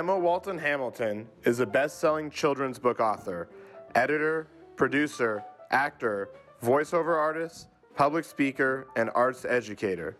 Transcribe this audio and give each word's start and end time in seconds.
Emma 0.00 0.18
Walton 0.18 0.56
Hamilton 0.56 1.28
is 1.44 1.60
a 1.60 1.66
best 1.66 1.98
selling 1.98 2.30
children's 2.30 2.78
book 2.78 3.00
author, 3.00 3.50
editor, 3.94 4.46
producer, 4.74 5.44
actor, 5.70 6.30
voiceover 6.64 7.18
artist, 7.18 7.68
public 7.96 8.24
speaker, 8.24 8.86
and 8.96 9.10
arts 9.14 9.44
educator. 9.44 10.16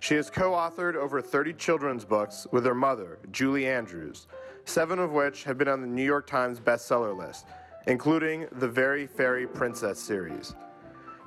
She 0.00 0.16
has 0.16 0.28
co 0.28 0.50
authored 0.50 0.96
over 0.96 1.22
30 1.22 1.52
children's 1.52 2.04
books 2.04 2.48
with 2.50 2.64
her 2.64 2.74
mother, 2.74 3.20
Julie 3.30 3.68
Andrews, 3.68 4.26
seven 4.64 4.98
of 4.98 5.12
which 5.12 5.44
have 5.44 5.56
been 5.56 5.68
on 5.68 5.82
the 5.82 5.86
New 5.86 6.02
York 6.02 6.26
Times 6.26 6.58
bestseller 6.58 7.16
list, 7.16 7.46
including 7.86 8.48
the 8.50 8.66
Very 8.66 9.06
Fairy 9.06 9.46
Princess 9.46 10.00
series. 10.00 10.56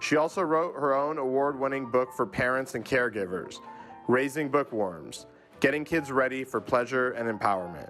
She 0.01 0.17
also 0.17 0.41
wrote 0.41 0.73
her 0.73 0.93
own 0.93 1.17
award 1.17 1.57
winning 1.57 1.89
book 1.89 2.09
for 2.13 2.25
parents 2.25 2.75
and 2.75 2.83
caregivers, 2.83 3.61
Raising 4.09 4.49
Bookworms 4.49 5.27
Getting 5.65 5.83
Kids 5.83 6.11
Ready 6.11 6.43
for 6.43 6.61
Pleasure 6.61 7.13
and 7.13 7.27
Empowerment. 7.27 7.89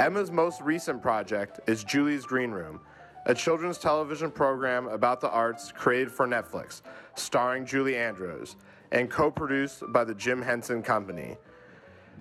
Emma's 0.00 0.30
most 0.30 0.62
recent 0.62 1.02
project 1.02 1.60
is 1.68 1.84
Julie's 1.84 2.24
Green 2.24 2.50
Room, 2.50 2.80
a 3.26 3.34
children's 3.34 3.76
television 3.76 4.30
program 4.30 4.88
about 4.88 5.20
the 5.20 5.28
arts 5.28 5.70
created 5.70 6.10
for 6.10 6.26
Netflix, 6.26 6.80
starring 7.14 7.66
Julie 7.66 7.94
Andrews, 7.94 8.56
and 8.90 9.10
co 9.10 9.30
produced 9.30 9.82
by 9.88 10.02
the 10.02 10.14
Jim 10.14 10.40
Henson 10.40 10.82
Company. 10.82 11.36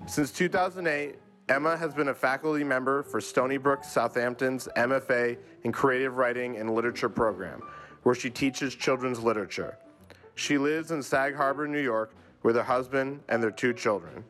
Since 0.05 0.33
2008, 0.33 1.15
Emma 1.47 1.77
has 1.77 1.93
been 1.93 2.09
a 2.09 2.13
faculty 2.13 2.65
member 2.65 3.03
for 3.03 3.21
Stony 3.21 3.55
Brook 3.55 3.85
Southampton's 3.85 4.67
MFA 4.75 5.37
in 5.63 5.71
Creative 5.71 6.17
Writing 6.17 6.57
and 6.57 6.75
Literature 6.75 7.07
program, 7.07 7.61
where 8.03 8.15
she 8.15 8.29
teaches 8.29 8.75
children's 8.75 9.21
literature. 9.21 9.77
She 10.35 10.57
lives 10.57 10.91
in 10.91 11.01
Sag 11.01 11.37
Harbor, 11.37 11.69
New 11.69 11.81
York, 11.81 12.13
with 12.43 12.57
her 12.57 12.63
husband 12.63 13.21
and 13.29 13.41
their 13.41 13.49
two 13.49 13.71
children. 13.71 14.25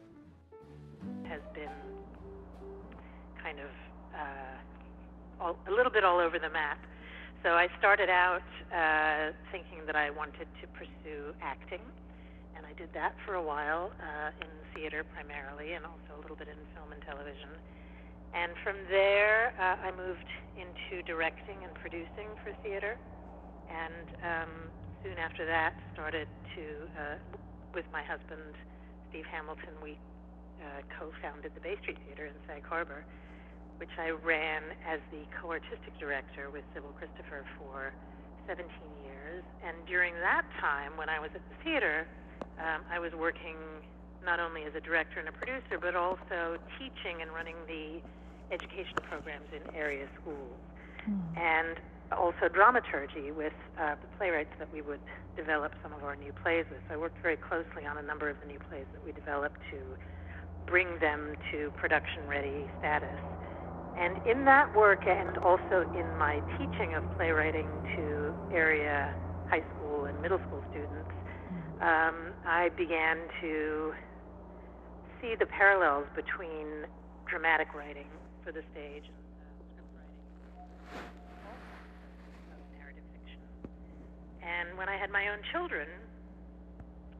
All, 5.47 5.55
a 5.67 5.71
little 5.71 5.91
bit 5.91 6.03
all 6.03 6.19
over 6.19 6.37
the 6.39 6.49
map. 6.49 6.79
So 7.43 7.55
I 7.55 7.67
started 7.79 8.09
out 8.09 8.43
uh, 8.75 9.31
thinking 9.51 9.79
that 9.85 9.95
I 9.95 10.09
wanted 10.09 10.47
to 10.59 10.65
pursue 10.75 11.31
acting, 11.41 11.79
and 12.55 12.65
I 12.65 12.73
did 12.75 12.91
that 12.93 13.15
for 13.25 13.35
a 13.35 13.43
while 13.43 13.91
uh, 14.03 14.43
in 14.43 14.51
theater 14.75 15.05
primarily, 15.15 15.73
and 15.73 15.85
also 15.85 16.19
a 16.19 16.21
little 16.21 16.35
bit 16.35 16.49
in 16.51 16.59
film 16.75 16.91
and 16.91 17.01
television. 17.07 17.55
And 18.35 18.51
from 18.63 18.75
there, 18.89 19.55
uh, 19.55 19.87
I 19.87 19.95
moved 19.95 20.27
into 20.59 20.99
directing 21.07 21.55
and 21.63 21.71
producing 21.79 22.27
for 22.43 22.51
theater, 22.59 22.97
and 23.71 24.07
um, 24.19 24.51
soon 25.03 25.15
after 25.15 25.45
that, 25.45 25.79
started 25.93 26.27
to 26.57 26.63
uh, 26.99 27.15
with 27.73 27.85
my 27.93 28.03
husband, 28.03 28.57
Steve 29.09 29.25
Hamilton, 29.31 29.71
we 29.79 29.95
uh, 30.59 30.81
co-founded 30.99 31.53
the 31.53 31.61
Bay 31.61 31.77
Street 31.81 31.97
Theater 32.07 32.25
in 32.25 32.33
Sag 32.49 32.65
Harbor, 32.65 33.05
which 33.77 33.93
I 33.97 34.11
ran 34.25 34.63
as 34.85 34.99
the 35.11 35.23
co-artistic 35.41 35.97
director 35.99 36.49
with 36.49 36.63
Sybil 36.73 36.93
Christopher 36.97 37.45
for 37.57 37.93
17 38.47 38.65
years. 39.03 39.43
And 39.65 39.75
during 39.85 40.13
that 40.21 40.45
time, 40.59 40.97
when 40.97 41.09
I 41.09 41.19
was 41.19 41.29
at 41.35 41.41
the 41.49 41.57
theater, 41.63 42.07
um, 42.59 42.81
I 42.91 42.99
was 42.99 43.13
working 43.13 43.55
not 44.25 44.39
only 44.39 44.63
as 44.63 44.73
a 44.75 44.81
director 44.81 45.19
and 45.19 45.29
a 45.29 45.31
producer, 45.31 45.77
but 45.79 45.95
also 45.95 46.57
teaching 46.79 47.21
and 47.21 47.31
running 47.31 47.55
the 47.67 48.01
education 48.51 48.97
programs 49.03 49.47
in 49.53 49.61
area 49.75 50.07
schools. 50.19 50.57
Mm. 51.07 51.37
And 51.37 51.77
also 52.11 52.47
dramaturgy 52.47 53.31
with 53.31 53.53
uh, 53.79 53.95
the 53.99 54.07
playwrights 54.17 54.53
that 54.59 54.71
we 54.71 54.81
would 54.81 54.99
develop 55.35 55.73
some 55.83 55.91
of 55.93 56.03
our 56.03 56.15
new 56.15 56.31
plays 56.43 56.65
with. 56.71 56.79
So 56.87 56.95
I 56.95 56.97
worked 56.97 57.21
very 57.21 57.35
closely 57.35 57.85
on 57.85 57.97
a 57.97 58.01
number 58.01 58.29
of 58.29 58.39
the 58.39 58.47
new 58.47 58.59
plays 58.69 58.85
that 58.93 59.03
we 59.05 59.11
developed 59.11 59.59
to 59.71 59.79
bring 60.65 60.99
them 60.99 61.35
to 61.51 61.71
production 61.77 62.27
ready 62.27 62.67
status. 62.79 63.19
And 63.99 64.21
in 64.27 64.45
that 64.45 64.75
work, 64.75 65.07
and 65.07 65.37
also 65.39 65.81
in 65.97 66.05
my 66.17 66.39
teaching 66.57 66.93
of 66.95 67.03
playwriting 67.17 67.67
to 67.95 68.33
area 68.53 69.13
high 69.49 69.63
school 69.75 70.05
and 70.05 70.21
middle 70.21 70.39
school 70.47 70.61
students, 70.69 71.09
um, 71.81 72.33
I 72.45 72.69
began 72.77 73.17
to 73.41 73.93
see 75.21 75.33
the 75.39 75.47
parallels 75.47 76.05
between 76.15 76.85
dramatic 77.27 77.73
writing 77.73 78.07
for 78.43 78.51
the 78.51 78.61
stage 78.71 79.03
And 84.47 84.77
when 84.79 84.87
I 84.87 84.95
had 84.95 85.11
my 85.11 85.27
own 85.27 85.43
children, 85.51 85.85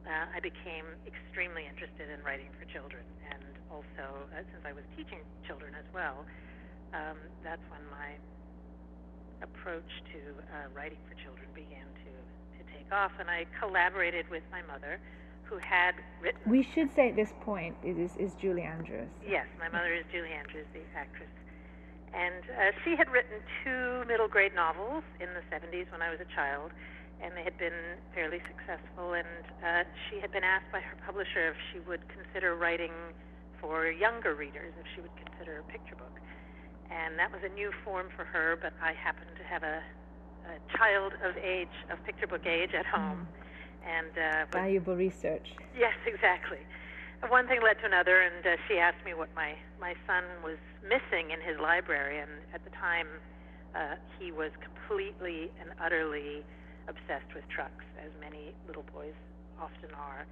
uh, 0.08 0.32
I 0.32 0.40
became 0.40 0.88
extremely 1.04 1.68
interested 1.68 2.08
in 2.08 2.24
writing 2.24 2.48
for 2.56 2.64
children. 2.72 3.04
And 3.28 3.44
also, 3.68 4.24
uh, 4.32 4.40
since 4.48 4.64
I 4.64 4.72
was 4.72 4.82
teaching 4.96 5.20
children 5.44 5.76
as 5.76 5.84
well, 5.92 6.24
um, 6.94 7.16
that's 7.44 7.62
when 7.70 7.82
my 7.90 8.16
approach 9.42 9.88
to 10.12 10.20
uh, 10.50 10.68
writing 10.74 10.98
for 11.08 11.14
children 11.22 11.46
began 11.54 11.86
to, 12.04 12.12
to 12.58 12.60
take 12.72 12.90
off. 12.92 13.12
And 13.20 13.30
I 13.30 13.46
collaborated 13.60 14.28
with 14.30 14.42
my 14.50 14.62
mother, 14.62 15.00
who 15.44 15.56
had 15.58 15.94
written. 16.20 16.40
We 16.46 16.62
should 16.62 16.92
say 16.94 17.08
at 17.08 17.16
this 17.16 17.32
point, 17.40 17.74
it 17.82 17.98
is, 17.98 18.12
is 18.18 18.34
Julie 18.34 18.62
Andrews. 18.62 19.08
Yes, 19.24 19.46
my 19.58 19.68
mother 19.68 19.94
is 19.94 20.04
Julie 20.12 20.32
Andrews, 20.32 20.66
the 20.74 20.84
actress. 20.96 21.32
And 22.12 22.44
uh, 22.52 22.72
she 22.84 22.96
had 22.96 23.08
written 23.10 23.40
two 23.64 24.04
middle 24.08 24.28
grade 24.28 24.54
novels 24.54 25.04
in 25.20 25.28
the 25.32 25.44
70s 25.48 25.90
when 25.92 26.00
I 26.00 26.10
was 26.10 26.20
a 26.20 26.28
child 26.34 26.72
and 27.20 27.34
they 27.34 27.42
had 27.42 27.58
been 27.58 27.98
fairly 28.14 28.38
successful. 28.46 29.14
And 29.14 29.44
uh, 29.64 29.84
she 30.08 30.20
had 30.20 30.30
been 30.30 30.44
asked 30.44 30.70
by 30.70 30.80
her 30.80 30.96
publisher 31.04 31.50
if 31.50 31.58
she 31.72 31.80
would 31.80 32.00
consider 32.08 32.54
writing 32.54 32.92
for 33.60 33.90
younger 33.90 34.34
readers, 34.34 34.72
if 34.78 34.86
she 34.94 35.00
would 35.00 35.14
consider 35.18 35.58
a 35.58 35.66
picture 35.70 35.96
book. 35.96 36.14
And 36.90 37.18
that 37.18 37.30
was 37.32 37.40
a 37.44 37.52
new 37.54 37.70
form 37.84 38.08
for 38.16 38.24
her, 38.24 38.58
but 38.60 38.72
I 38.82 38.92
happened 38.92 39.30
to 39.36 39.44
have 39.44 39.62
a, 39.62 39.82
a 40.48 40.76
child 40.76 41.12
of 41.24 41.36
age, 41.36 41.68
of 41.90 42.02
picture 42.04 42.26
book 42.26 42.46
age 42.46 42.72
at 42.72 42.86
home. 42.86 43.26
Mm. 43.26 43.88
And 43.88 44.12
uh, 44.18 44.46
valuable 44.52 44.96
research. 44.96 45.54
Yes, 45.76 45.94
exactly. 46.06 46.58
One 47.28 47.46
thing 47.48 47.60
led 47.62 47.78
to 47.80 47.86
another, 47.86 48.20
and 48.20 48.46
uh, 48.46 48.56
she 48.68 48.78
asked 48.78 49.04
me 49.04 49.14
what 49.14 49.28
my 49.34 49.54
my 49.80 49.94
son 50.06 50.24
was 50.44 50.58
missing 50.82 51.30
in 51.30 51.40
his 51.40 51.58
library. 51.60 52.18
And 52.20 52.30
at 52.54 52.62
the 52.64 52.70
time, 52.70 53.06
uh, 53.74 53.96
he 54.18 54.30
was 54.30 54.50
completely 54.60 55.50
and 55.60 55.70
utterly 55.80 56.44
obsessed 56.86 57.32
with 57.34 57.48
trucks, 57.48 57.84
as 58.02 58.10
many 58.20 58.54
little 58.66 58.84
boys 58.92 59.14
often 59.60 59.90
are. 59.94 60.26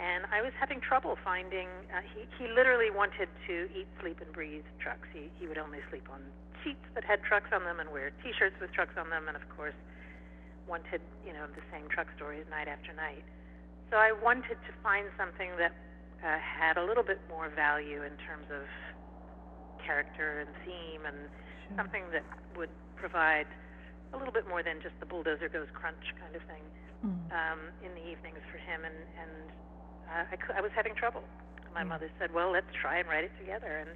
And 0.00 0.24
I 0.32 0.40
was 0.40 0.56
having 0.56 0.80
trouble 0.80 1.18
finding. 1.20 1.68
Uh, 1.92 2.00
he 2.00 2.24
he 2.40 2.48
literally 2.48 2.88
wanted 2.88 3.28
to 3.46 3.68
eat, 3.76 3.86
sleep, 4.00 4.16
and 4.24 4.32
breathe 4.32 4.64
trucks. 4.80 5.04
He 5.12 5.28
he 5.36 5.44
would 5.46 5.58
only 5.58 5.84
sleep 5.92 6.08
on 6.08 6.24
sheets 6.64 6.80
that 6.96 7.04
had 7.04 7.20
trucks 7.22 7.52
on 7.52 7.64
them 7.64 7.80
and 7.80 7.92
wear 7.92 8.08
T-shirts 8.24 8.56
with 8.60 8.72
trucks 8.72 8.96
on 8.96 9.10
them, 9.12 9.28
and 9.28 9.36
of 9.36 9.44
course 9.52 9.76
wanted 10.64 11.04
you 11.20 11.36
know 11.36 11.44
the 11.52 11.60
same 11.68 11.84
truck 11.92 12.08
stories 12.16 12.48
night 12.48 12.68
after 12.68 12.96
night. 12.96 13.24
So 13.92 14.00
I 14.00 14.12
wanted 14.16 14.56
to 14.56 14.72
find 14.82 15.04
something 15.20 15.52
that 15.58 15.76
uh, 16.24 16.40
had 16.40 16.80
a 16.80 16.84
little 16.84 17.04
bit 17.04 17.20
more 17.28 17.50
value 17.52 18.00
in 18.00 18.16
terms 18.24 18.48
of 18.48 18.64
character 19.84 20.40
and 20.40 20.50
theme, 20.64 21.04
and 21.04 21.28
sure. 21.68 21.76
something 21.76 22.04
that 22.16 22.24
would 22.56 22.72
provide 22.96 23.48
a 24.12 24.16
little 24.16 24.32
bit 24.32 24.48
more 24.48 24.62
than 24.62 24.80
just 24.82 24.94
the 25.00 25.06
bulldozer 25.06 25.48
goes 25.48 25.68
crunch 25.72 26.14
kind 26.18 26.34
of 26.34 26.42
thing 26.48 26.64
mm. 27.04 27.20
um, 27.30 27.60
in 27.84 27.92
the 27.94 28.04
evenings 28.04 28.42
for 28.50 28.58
him. 28.58 28.82
And, 28.84 28.98
and 29.18 29.46
uh, 30.10 30.24
I, 30.26 30.58
I 30.58 30.60
was 30.60 30.70
having 30.74 30.94
trouble. 30.94 31.22
My 31.74 31.82
mm. 31.82 31.88
mother 31.88 32.10
said, 32.18 32.34
well, 32.34 32.50
let's 32.50 32.70
try 32.74 32.98
and 32.98 33.08
write 33.08 33.24
it 33.24 33.32
together. 33.38 33.78
And 33.78 33.90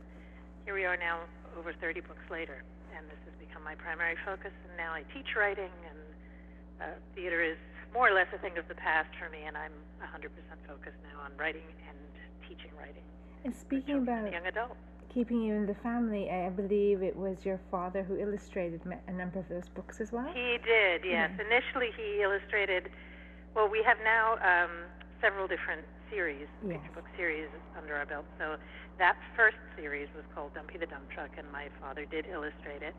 here 0.64 0.74
we 0.74 0.84
are 0.84 0.96
now, 0.96 1.20
over 1.58 1.72
30 1.72 2.00
books 2.00 2.24
later. 2.30 2.62
And 2.96 3.06
this 3.06 3.18
has 3.26 3.34
become 3.38 3.62
my 3.62 3.74
primary 3.74 4.16
focus. 4.24 4.52
And 4.68 4.76
now 4.76 4.92
I 4.94 5.02
teach 5.12 5.34
writing, 5.36 5.70
and 5.90 6.00
uh, 6.80 6.94
theater 7.14 7.42
is 7.42 7.58
more 7.92 8.08
or 8.08 8.14
less 8.14 8.26
a 8.34 8.38
thing 8.38 8.58
of 8.58 8.66
the 8.68 8.74
past 8.74 9.10
for 9.18 9.28
me. 9.30 9.42
And 9.46 9.56
I'm 9.56 9.74
100% 10.02 10.30
focused 10.66 11.02
now 11.02 11.22
on 11.24 11.30
writing 11.36 11.66
and 11.90 11.98
teaching 12.46 12.70
writing. 12.78 13.02
And 13.44 13.54
speaking 13.54 13.98
about 13.98 14.30
young 14.30 14.46
adults 14.46 14.78
keeping 15.14 15.40
you 15.40 15.54
in 15.54 15.64
the 15.64 15.76
family, 15.76 16.28
I 16.28 16.50
believe 16.50 17.02
it 17.02 17.14
was 17.14 17.44
your 17.44 17.60
father 17.70 18.02
who 18.02 18.18
illustrated 18.18 18.80
a 19.06 19.12
number 19.12 19.38
of 19.38 19.48
those 19.48 19.68
books 19.68 20.00
as 20.00 20.10
well. 20.10 20.26
He 20.34 20.58
did, 20.58 21.06
yes. 21.06 21.30
Yeah. 21.30 21.46
Initially, 21.46 21.90
he 21.96 22.20
illustrated. 22.20 22.90
Well, 23.54 23.68
we 23.70 23.80
have 23.86 23.96
now 24.02 24.34
um, 24.42 24.70
several 25.22 25.46
different 25.46 25.82
series, 26.10 26.46
yes. 26.62 26.76
picture 26.76 26.94
book 26.94 27.08
series 27.16 27.48
under 27.76 27.94
our 27.94 28.06
belt. 28.06 28.24
So 28.38 28.56
that 28.98 29.16
first 29.36 29.56
series 29.76 30.08
was 30.14 30.24
called 30.34 30.54
Dumpy 30.54 30.78
the 30.78 30.86
Dump 30.86 31.10
Truck, 31.10 31.30
and 31.38 31.50
my 31.52 31.68
father 31.80 32.04
did 32.04 32.26
illustrate 32.26 32.82
it. 32.82 32.94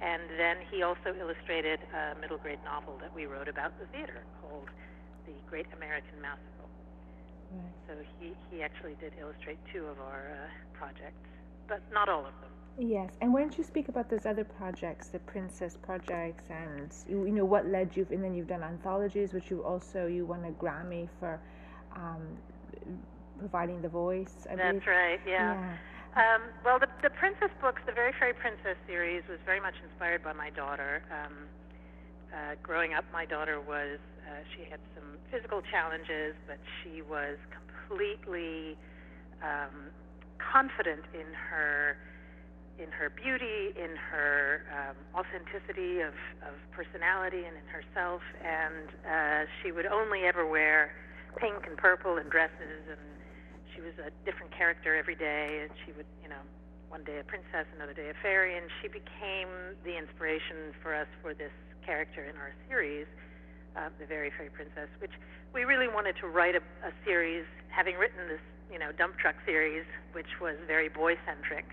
And 0.00 0.22
then 0.38 0.56
he 0.70 0.82
also 0.82 1.14
illustrated 1.18 1.80
a 1.94 2.18
middle 2.20 2.38
grade 2.38 2.58
novel 2.64 2.98
that 3.00 3.14
we 3.14 3.26
wrote 3.26 3.48
about 3.48 3.78
the 3.78 3.86
theater 3.96 4.24
called 4.42 4.68
The 5.26 5.32
Great 5.48 5.66
American 5.76 6.20
Mousical. 6.20 6.68
Right. 7.52 7.72
So 7.86 7.92
he, 8.18 8.32
he 8.50 8.62
actually 8.62 8.96
did 9.00 9.12
illustrate 9.20 9.58
two 9.72 9.86
of 9.86 10.00
our 10.00 10.34
uh, 10.34 10.76
projects 10.76 11.28
but 11.68 11.80
not 11.92 12.08
all 12.08 12.20
of 12.20 12.32
them. 12.40 12.50
Yes, 12.76 13.12
and 13.20 13.32
why 13.32 13.40
don't 13.40 13.56
you 13.56 13.62
speak 13.62 13.88
about 13.88 14.10
those 14.10 14.26
other 14.26 14.44
projects, 14.44 15.08
the 15.08 15.20
Princess 15.20 15.76
projects, 15.80 16.44
and 16.50 16.92
you, 17.08 17.24
you 17.24 17.32
know 17.32 17.44
what 17.44 17.66
led 17.68 17.96
you, 17.96 18.06
and 18.10 18.22
then 18.22 18.34
you've 18.34 18.48
done 18.48 18.64
anthologies, 18.64 19.32
which 19.32 19.50
you 19.50 19.62
also 19.62 20.06
you 20.06 20.26
won 20.26 20.44
a 20.44 20.50
Grammy 20.50 21.08
for 21.20 21.40
um, 21.96 22.22
providing 23.38 23.82
the 23.82 23.88
voice. 23.88 24.46
I 24.50 24.56
That's 24.56 24.78
believe. 24.78 24.86
right. 24.86 25.20
Yeah. 25.26 25.54
yeah. 25.54 25.76
Um, 26.14 26.42
well, 26.64 26.78
the 26.78 26.86
the 27.02 27.10
Princess 27.10 27.50
books, 27.60 27.82
the 27.86 27.92
Very 27.92 28.12
Fairy 28.18 28.34
Princess 28.34 28.78
series, 28.86 29.22
was 29.28 29.38
very 29.44 29.60
much 29.60 29.74
inspired 29.82 30.22
by 30.22 30.32
my 30.32 30.50
daughter. 30.50 31.02
Um, 31.10 31.34
uh, 32.32 32.54
growing 32.62 32.94
up, 32.94 33.04
my 33.12 33.24
daughter 33.24 33.60
was 33.60 33.98
uh, 34.26 34.42
she 34.54 34.68
had 34.70 34.80
some 34.94 35.18
physical 35.30 35.60
challenges, 35.62 36.34
but 36.46 36.58
she 36.82 37.02
was 37.02 37.36
completely 37.50 38.76
um, 39.42 39.90
confident 40.38 41.02
in 41.14 41.26
her 41.34 41.96
in 42.78 42.90
her 42.90 43.10
beauty, 43.10 43.70
in 43.78 43.94
her 43.94 44.66
um, 44.74 44.96
authenticity 45.14 46.00
of, 46.00 46.14
of 46.42 46.58
personality, 46.74 47.46
and 47.46 47.54
in 47.54 47.66
herself. 47.70 48.20
And 48.42 48.88
uh, 49.06 49.46
she 49.62 49.70
would 49.70 49.86
only 49.86 50.26
ever 50.26 50.46
wear 50.46 50.90
pink 51.36 51.66
and 51.66 51.76
purple 51.76 52.18
and 52.18 52.30
dresses, 52.30 52.82
and 52.88 53.00
she 53.74 53.80
was 53.80 53.92
a 53.98 54.10
different 54.24 54.52
character 54.52 54.96
every 54.96 55.14
day. 55.14 55.66
And 55.66 55.70
she 55.84 55.92
would, 55.92 56.06
you 56.22 56.28
know, 56.28 56.42
one 56.88 57.04
day 57.04 57.18
a 57.18 57.24
princess, 57.24 57.66
another 57.74 57.94
day 57.94 58.10
a 58.10 58.16
fairy, 58.22 58.56
and 58.56 58.66
she 58.80 58.88
became 58.88 59.48
the 59.84 59.98
inspiration 59.98 60.72
for 60.82 60.94
us 60.94 61.08
for 61.22 61.34
this 61.34 61.52
character 61.84 62.24
in 62.24 62.36
our 62.36 62.54
series, 62.68 63.06
uh, 63.76 63.90
the 63.98 64.06
Very 64.06 64.30
Fairy 64.30 64.50
Princess, 64.50 64.88
which 65.00 65.12
we 65.52 65.64
really 65.64 65.88
wanted 65.88 66.16
to 66.20 66.26
write 66.26 66.54
a, 66.54 66.62
a 66.86 66.92
series, 67.04 67.44
having 67.68 67.96
written 67.96 68.28
this, 68.28 68.40
you 68.70 68.78
know, 68.78 68.92
dump 68.92 69.18
truck 69.18 69.34
series, 69.44 69.84
which 70.12 70.40
was 70.40 70.56
very 70.66 70.88
boy 70.88 71.14
centric 71.26 71.66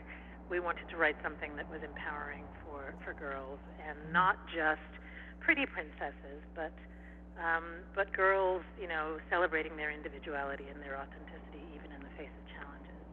we 0.52 0.60
wanted 0.60 0.84
to 0.92 1.00
write 1.00 1.16
something 1.24 1.56
that 1.56 1.64
was 1.72 1.80
empowering 1.80 2.44
for, 2.68 2.94
for 3.08 3.16
girls 3.16 3.58
and 3.88 3.96
not 4.12 4.36
just 4.52 4.84
pretty 5.40 5.66
princesses, 5.66 6.44
but 6.54 6.76
um, 7.40 7.64
but 7.96 8.12
girls, 8.14 8.64
you 8.80 8.88
know, 8.88 9.18
celebrating 9.30 9.78
their 9.78 9.92
individuality 9.92 10.66
and 10.74 10.82
their 10.82 10.98
authenticity 10.98 11.64
even 11.76 11.92
in 11.92 12.02
the 12.02 12.12
face 12.18 12.34
of 12.36 12.44
challenges. 12.52 13.06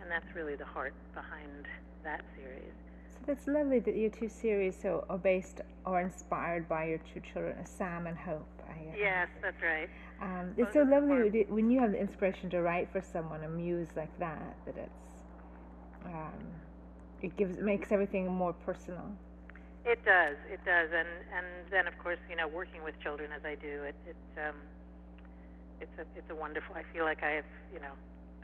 And 0.00 0.10
that's 0.10 0.34
really 0.34 0.54
the 0.54 0.64
heart 0.64 0.94
behind 1.14 1.66
that 2.02 2.22
series. 2.36 2.74
So 3.08 3.18
that's 3.26 3.46
lovely 3.46 3.78
that 3.80 3.96
your 3.96 4.10
two 4.10 4.28
series 4.28 4.76
so 4.80 5.06
are 5.08 5.18
based 5.18 5.60
or 5.86 6.00
inspired 6.00 6.68
by 6.68 6.86
your 6.86 6.98
two 6.98 7.20
children, 7.20 7.64
Sam 7.64 8.06
and 8.06 8.16
Hope. 8.16 8.46
I, 8.68 8.72
uh, 8.72 8.96
yes, 8.98 9.28
that's 9.40 9.62
right. 9.62 9.88
Um, 10.20 10.54
it's 10.56 10.72
so 10.72 10.82
lovely 10.82 11.44
when 11.48 11.70
you 11.70 11.80
have 11.80 11.92
the 11.92 12.00
inspiration 12.00 12.50
to 12.50 12.60
write 12.62 12.90
for 12.90 13.00
someone, 13.00 13.44
a 13.44 13.48
muse 13.48 13.88
like 13.96 14.16
that, 14.18 14.56
that 14.66 14.76
it's 14.76 15.22
um, 16.04 16.32
it 17.22 17.36
gives 17.36 17.58
makes 17.58 17.90
everything 17.92 18.30
more 18.30 18.52
personal. 18.52 19.16
It 19.84 20.00
does, 20.04 20.40
it 20.48 20.64
does, 20.64 20.88
and 20.96 21.08
and 21.36 21.46
then 21.70 21.86
of 21.86 21.96
course 22.00 22.18
you 22.28 22.36
know 22.36 22.48
working 22.48 22.82
with 22.82 22.96
children 23.04 23.30
as 23.36 23.44
I 23.44 23.54
do, 23.54 23.84
it 23.84 23.96
it 24.08 24.16
um, 24.40 24.56
it's 25.80 25.92
a 26.00 26.04
it's 26.16 26.30
a 26.30 26.34
wonderful. 26.34 26.74
I 26.74 26.84
feel 26.92 27.04
like 27.04 27.22
I 27.22 27.44
have 27.44 27.50
you 27.72 27.80
know 27.80 27.92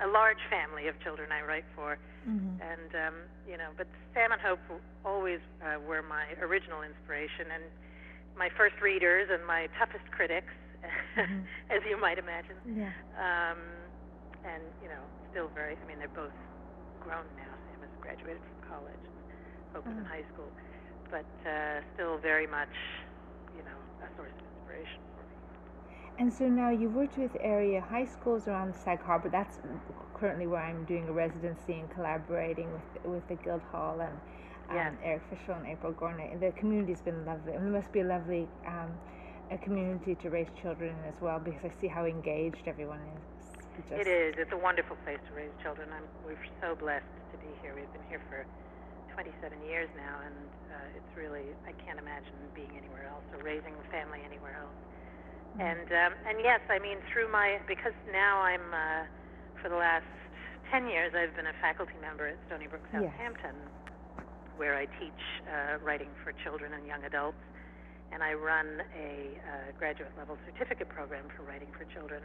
a 0.04 0.08
large 0.08 0.40
family 0.48 0.88
of 0.88 0.96
children 1.00 1.32
I 1.32 1.44
write 1.44 1.64
for, 1.76 1.96
mm-hmm. 2.28 2.60
and 2.60 2.90
um, 2.92 3.16
you 3.48 3.56
know, 3.56 3.72
but 3.76 3.88
Sam 4.12 4.32
and 4.32 4.40
Hope 4.40 4.60
always 5.04 5.40
uh, 5.64 5.80
were 5.80 6.02
my 6.04 6.28
original 6.40 6.82
inspiration 6.82 7.48
and 7.52 7.64
my 8.36 8.48
first 8.56 8.80
readers 8.80 9.28
and 9.32 9.44
my 9.46 9.68
toughest 9.80 10.04
critics, 10.12 10.52
mm-hmm. 11.16 11.44
as 11.74 11.80
you 11.88 12.00
might 12.00 12.18
imagine. 12.20 12.56
Yeah. 12.68 12.92
Um, 13.16 13.60
and 14.44 14.64
you 14.80 14.88
know, 14.88 15.04
still 15.32 15.48
very. 15.52 15.76
I 15.76 15.84
mean, 15.88 16.00
they're 16.00 16.12
both 16.12 16.36
grown 17.00 17.24
now. 17.36 17.52
Sam 17.68 17.80
has 17.80 17.92
graduated 18.00 18.40
from 18.40 18.76
college, 18.76 19.04
Hope 19.72 19.86
was 19.86 19.96
in 19.96 20.04
high 20.04 20.24
school, 20.32 20.48
but 21.10 21.48
uh, 21.48 21.80
still 21.94 22.18
very 22.18 22.46
much, 22.46 22.72
you 23.56 23.62
know, 23.62 23.78
a 24.04 24.16
source 24.16 24.30
of 24.30 24.44
inspiration 24.56 25.00
for 25.16 25.22
me. 25.22 25.94
And 26.18 26.32
so 26.32 26.48
now 26.48 26.70
you've 26.70 26.94
worked 26.94 27.18
with 27.18 27.36
area 27.40 27.80
high 27.80 28.06
schools 28.06 28.48
around 28.48 28.74
Sag 28.74 29.02
Harbor. 29.02 29.28
That's 29.28 29.58
currently 30.14 30.46
where 30.46 30.62
I'm 30.62 30.84
doing 30.84 31.08
a 31.08 31.12
residency 31.12 31.74
and 31.74 31.90
collaborating 31.90 32.68
with 32.72 33.04
with 33.04 33.28
the 33.28 33.36
Guildhall 33.36 34.00
and 34.00 34.12
um, 34.70 34.76
yes. 34.76 34.92
Eric 35.02 35.22
Fischl 35.30 35.56
and 35.58 35.66
April 35.66 35.92
Gornik. 35.92 36.38
The 36.38 36.52
community's 36.58 37.00
been 37.00 37.24
lovely. 37.24 37.54
It 37.54 37.62
must 37.62 37.90
be 37.92 38.00
a 38.00 38.04
lovely 38.04 38.46
um, 38.66 38.92
a 39.50 39.58
community 39.58 40.14
to 40.16 40.30
raise 40.30 40.46
children 40.62 40.94
in 40.94 41.08
as 41.08 41.20
well 41.20 41.40
because 41.40 41.64
I 41.64 41.72
see 41.80 41.88
how 41.88 42.04
engaged 42.04 42.62
everyone 42.66 43.00
is. 43.16 43.82
Just 43.88 44.00
it 44.00 44.06
is. 44.06 44.34
It's 44.38 44.52
a 44.52 44.58
wonderful 44.58 44.96
place 45.04 45.18
to 45.28 45.34
raise 45.34 45.50
children. 45.62 45.88
I'm, 45.92 46.04
we're 46.24 46.38
so 46.60 46.74
blessed 46.74 47.06
to 47.32 47.38
be 47.38 47.50
here. 47.62 47.74
We've 47.74 47.90
been 47.92 48.06
here 48.08 48.20
for 48.28 48.46
27 49.14 49.58
years 49.66 49.88
now, 49.96 50.22
and 50.22 50.36
uh, 50.70 50.96
it's 50.96 51.12
really 51.16 51.52
I 51.66 51.72
can't 51.84 51.98
imagine 51.98 52.34
being 52.54 52.72
anywhere 52.76 53.06
else 53.10 53.24
or 53.34 53.42
raising 53.42 53.74
a 53.74 53.86
family 53.90 54.20
anywhere 54.22 54.56
else. 54.58 54.78
Mm-hmm. 55.56 55.66
And 55.66 55.88
um, 55.90 56.12
and 56.26 56.36
yes, 56.42 56.60
I 56.70 56.78
mean 56.78 56.98
through 57.12 57.30
my 57.30 57.58
because 57.66 57.96
now 58.12 58.40
I'm 58.40 58.66
uh, 58.70 59.02
for 59.62 59.68
the 59.68 59.78
last 59.78 60.08
10 60.70 60.86
years 60.86 61.12
I've 61.14 61.34
been 61.34 61.50
a 61.50 61.56
faculty 61.60 61.98
member 62.00 62.28
at 62.30 62.38
Stony 62.46 62.70
Brook 62.70 62.86
Southampton, 62.94 63.58
yes. 63.58 64.26
where 64.56 64.78
I 64.78 64.86
teach 65.02 65.22
uh, 65.50 65.82
writing 65.82 66.10
for 66.22 66.32
children 66.46 66.72
and 66.72 66.86
young 66.86 67.02
adults, 67.02 67.42
and 68.12 68.22
I 68.22 68.34
run 68.34 68.82
a 68.94 69.34
uh, 69.42 69.74
graduate 69.78 70.14
level 70.16 70.38
certificate 70.46 70.88
program 70.88 71.26
for 71.36 71.42
writing 71.42 71.68
for 71.74 71.84
children. 71.90 72.22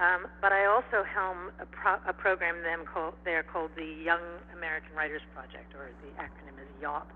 Um, 0.00 0.26
but 0.40 0.52
I 0.52 0.66
also 0.66 1.04
helm 1.04 1.52
a, 1.60 1.66
pro- 1.66 2.02
a 2.08 2.12
program 2.12 2.62
them 2.62 2.84
called, 2.88 3.14
there 3.24 3.42
called 3.42 3.70
the 3.76 3.86
Young 4.02 4.24
American 4.56 4.96
Writers 4.96 5.22
Project, 5.34 5.74
or 5.74 5.92
the 6.02 6.10
acronym 6.20 6.58
is 6.58 6.70
YAWP. 6.82 7.06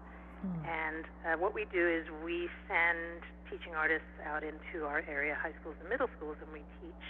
Mm. 0.44 0.60
And 0.68 1.04
uh, 1.24 1.40
what 1.40 1.54
we 1.54 1.66
do 1.72 1.82
is 1.82 2.04
we 2.22 2.48
send 2.68 3.24
teaching 3.50 3.74
artists 3.74 4.12
out 4.26 4.44
into 4.44 4.84
our 4.84 5.02
area 5.08 5.34
high 5.34 5.54
schools 5.60 5.76
and 5.80 5.88
middle 5.88 6.08
schools, 6.16 6.36
and 6.44 6.52
we 6.52 6.62
teach 6.78 7.04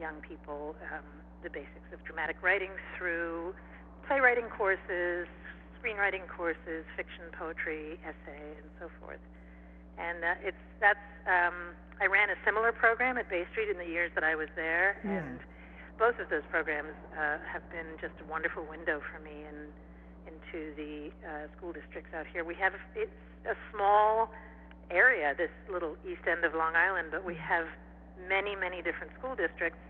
young 0.00 0.20
people 0.24 0.74
um, 0.92 1.04
the 1.42 1.50
basics 1.50 1.88
of 1.92 2.02
dramatic 2.04 2.36
writing 2.42 2.72
through 2.96 3.54
playwriting 4.06 4.48
courses, 4.48 5.28
screenwriting 5.78 6.26
courses, 6.26 6.84
fiction, 6.96 7.24
poetry, 7.38 7.98
essay, 8.02 8.58
and 8.58 8.68
so 8.80 8.88
forth. 9.00 9.20
And 9.98 10.24
uh, 10.24 10.48
it's 10.48 10.64
that's 10.80 11.06
um, 11.26 11.74
I 12.00 12.06
ran 12.06 12.28
a 12.28 12.36
similar 12.44 12.72
program 12.72 13.16
at 13.16 13.28
Bay 13.28 13.44
Street 13.52 13.70
in 13.70 13.78
the 13.78 13.88
years 13.88 14.12
that 14.14 14.24
I 14.24 14.36
was 14.36 14.48
there, 14.54 15.00
yeah. 15.04 15.16
and 15.16 15.40
both 15.98 16.20
of 16.20 16.28
those 16.28 16.44
programs 16.50 16.92
uh, 17.16 17.40
have 17.48 17.64
been 17.72 17.96
just 18.00 18.12
a 18.20 18.26
wonderful 18.28 18.64
window 18.68 19.00
for 19.00 19.18
me 19.24 19.48
in, 19.48 19.72
into 20.28 20.76
the 20.76 21.08
uh, 21.24 21.48
school 21.56 21.72
districts 21.72 22.12
out 22.12 22.26
here. 22.28 22.44
We 22.44 22.54
have 22.56 22.74
it's 22.94 23.10
a 23.48 23.56
small 23.72 24.28
area, 24.90 25.34
this 25.36 25.50
little 25.72 25.96
east 26.04 26.28
end 26.28 26.44
of 26.44 26.52
Long 26.52 26.76
Island, 26.76 27.08
but 27.10 27.24
we 27.24 27.34
mm. 27.34 27.48
have 27.48 27.66
many, 28.28 28.54
many 28.54 28.82
different 28.82 29.16
school 29.18 29.34
districts, 29.34 29.80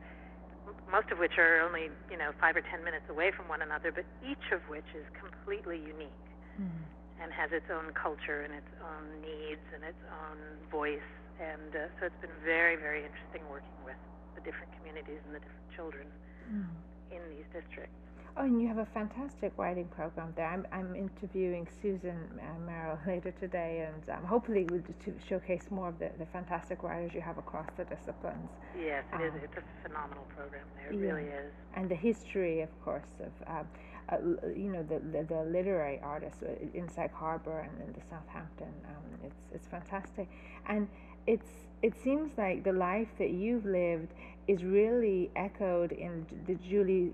most 0.90 1.10
of 1.10 1.18
which 1.18 1.38
are 1.38 1.58
only 1.66 1.90
you 2.10 2.18
know 2.18 2.30
five 2.38 2.54
or 2.54 2.62
ten 2.62 2.86
minutes 2.86 3.10
away 3.10 3.34
from 3.34 3.50
one 3.50 3.62
another, 3.62 3.90
but 3.90 4.06
each 4.22 4.54
of 4.54 4.62
which 4.70 4.86
is 4.94 5.04
completely 5.18 5.82
unique. 5.82 6.22
Mm. 6.54 6.86
And 7.16 7.32
has 7.32 7.48
its 7.50 7.64
own 7.72 7.96
culture 7.96 8.44
and 8.44 8.52
its 8.52 8.68
own 8.76 9.08
needs 9.25 9.64
and 9.72 9.82
its 9.82 9.98
own 10.04 10.36
voice 10.70 11.00
and 11.40 11.75
uh, 11.75 11.88
so 11.99 12.07
it's 12.07 12.21
been 12.21 12.38
very, 12.45 12.76
very 12.76 13.05
interesting 13.05 13.43
working 13.50 13.76
with 13.85 13.99
the 14.35 14.40
different 14.43 14.73
communities 14.78 15.21
and 15.26 15.35
the 15.35 15.40
different 15.40 15.71
children 15.75 16.07
mm. 16.49 16.69
in 17.11 17.21
these 17.31 17.47
districts. 17.52 17.97
Oh, 18.38 18.45
and 18.45 18.61
you 18.61 18.69
have 18.69 18.76
a 18.76 18.85
fantastic 18.85 19.52
writing 19.57 19.87
program 19.87 20.35
there. 20.37 20.47
I'm, 20.47 20.66
I'm 20.71 20.95
interviewing 20.95 21.66
Susan 21.81 22.19
uh, 22.38 22.71
Merrell 22.71 22.99
later 23.07 23.33
today, 23.40 23.88
and 23.88 24.11
um, 24.11 24.25
hopefully 24.25 24.66
we'll 24.69 24.83
to 24.83 25.14
showcase 25.26 25.71
more 25.71 25.88
of 25.88 25.99
the, 25.99 26.11
the 26.19 26.26
fantastic 26.26 26.83
writers 26.83 27.12
you 27.14 27.23
have 27.23 27.38
across 27.38 27.69
the 27.78 27.85
disciplines. 27.85 28.50
Yes, 28.78 29.05
it 29.12 29.16
um, 29.16 29.23
is. 29.23 29.33
It's 29.43 29.57
a 29.57 29.88
phenomenal 29.88 30.26
program 30.37 30.66
there. 30.76 30.93
It 30.93 31.00
yeah. 31.00 31.12
really 31.12 31.28
is. 31.28 31.52
And 31.75 31.88
the 31.88 31.95
history, 31.95 32.61
of 32.61 32.85
course, 32.85 33.09
of 33.21 33.33
um, 33.49 33.66
uh, 34.09 34.19
you 34.55 34.71
know 34.71 34.83
the, 34.83 35.00
the, 35.16 35.25
the 35.25 35.43
literary 35.50 35.99
artists 36.02 36.43
uh, 36.43 36.55
in 36.75 36.88
Sag 36.88 37.12
Harbor 37.12 37.61
and 37.61 37.88
in 37.88 37.93
the 37.95 38.00
Southampton. 38.09 38.73
Um, 38.87 39.19
it's 39.25 39.47
it's 39.55 39.66
fantastic, 39.66 40.28
and 40.69 40.88
it's 41.26 41.50
it 41.83 41.92
seems 42.02 42.30
like 42.38 42.64
the 42.64 42.73
life 42.73 43.09
that 43.18 43.30
you've 43.30 43.64
lived 43.64 44.09
is 44.49 44.62
really 44.62 45.30
echoed 45.37 45.92
in 45.92 46.25
the 46.47 46.54
Julie 46.68 47.12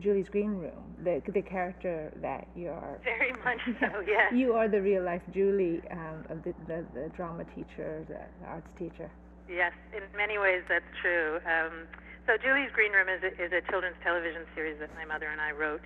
Julie's 0.00 0.28
green 0.28 0.50
room, 0.50 0.82
the 1.02 1.22
the 1.32 1.42
character 1.42 2.12
that 2.20 2.46
you 2.56 2.68
are. 2.68 2.98
Very 3.04 3.32
much 3.44 3.60
so, 3.80 4.00
yes. 4.06 4.32
You 4.34 4.52
are 4.54 4.68
the 4.68 4.82
real 4.82 5.02
life 5.04 5.22
Julie, 5.32 5.80
um, 5.90 6.24
the, 6.44 6.54
the, 6.66 6.84
the 6.94 7.08
drama 7.16 7.44
teacher, 7.54 8.04
the 8.08 8.20
arts 8.46 8.68
teacher. 8.78 9.10
Yes, 9.48 9.72
in 9.94 10.02
many 10.16 10.38
ways 10.38 10.62
that's 10.68 10.84
true. 11.00 11.38
Um, 11.46 11.86
so 12.26 12.36
Julie's 12.36 12.70
Green 12.72 12.92
Room 12.92 13.08
is 13.08 13.22
a, 13.22 13.32
is 13.42 13.52
a 13.52 13.60
children's 13.70 13.96
television 14.02 14.42
series 14.54 14.78
that 14.78 14.94
my 14.94 15.04
mother 15.04 15.26
and 15.26 15.40
I 15.40 15.50
wrote 15.50 15.82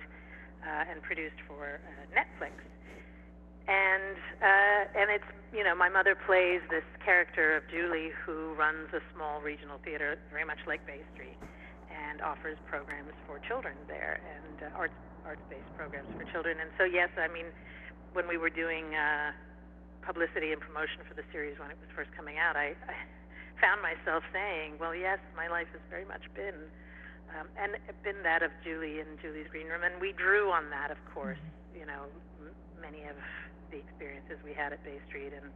uh, 0.61 0.89
and 0.89 1.01
produced 1.01 1.41
for 1.47 1.81
uh, 1.81 2.19
Netflix 2.19 2.53
and 3.67 4.15
uh, 4.39 4.99
and 4.99 5.11
it's 5.11 5.27
you 5.51 5.63
know 5.63 5.75
my 5.75 5.89
mother 5.89 6.15
plays 6.15 6.61
this 6.71 6.87
character 7.03 7.55
of 7.55 7.63
Julie 7.67 8.11
who 8.25 8.55
runs 8.55 8.91
a 8.95 9.03
small 9.13 9.41
regional 9.41 9.79
theater 9.83 10.17
very 10.31 10.45
much 10.45 10.59
like 10.65 10.85
Bay 10.87 11.03
Street 11.13 11.37
and 11.91 12.21
offers 12.21 12.57
programs 12.67 13.11
for 13.27 13.39
children 13.43 13.75
there 13.87 14.19
and 14.23 14.71
uh, 14.71 14.77
arts 14.79 14.97
arts 15.25 15.43
based 15.51 15.67
programs 15.75 16.07
for 16.15 16.23
children 16.31 16.57
and 16.59 16.71
so 16.77 16.83
yes 16.83 17.09
I 17.19 17.27
mean 17.27 17.51
when 18.15 18.27
we 18.27 18.39
were 18.39 18.51
doing 18.51 18.95
uh, 18.95 19.35
publicity 20.01 20.55
and 20.55 20.61
promotion 20.63 21.03
for 21.03 21.13
the 21.13 21.27
series 21.31 21.59
when 21.59 21.67
it 21.67 21.77
was 21.83 21.91
first 21.91 22.11
coming 22.15 22.39
out 22.39 22.55
I, 22.55 22.71
I 22.87 22.95
found 23.63 23.83
myself 23.83 24.23
saying 24.31 24.79
well 24.79 24.95
yes 24.95 25.19
my 25.35 25.51
life 25.51 25.67
has 25.75 25.83
very 25.91 26.07
much 26.07 26.23
been 26.35 26.71
um, 27.35 27.47
and 27.59 27.75
been 28.03 28.23
that 28.23 28.39
of 28.39 28.51
Julie 28.63 29.03
in 29.03 29.19
Julie's 29.21 29.51
Green 29.51 29.67
Room, 29.67 29.83
and 29.83 29.99
we 29.99 30.13
drew 30.15 30.47
on 30.47 30.69
that, 30.69 30.91
of 30.91 30.97
course. 31.13 31.41
You 31.75 31.85
know, 31.85 32.07
many 32.79 33.03
of 33.03 33.19
the 33.71 33.77
experiences 33.77 34.37
we 34.43 34.53
had 34.53 34.73
at 34.73 34.83
Bay 34.83 34.99
Street 35.07 35.33
and 35.33 35.51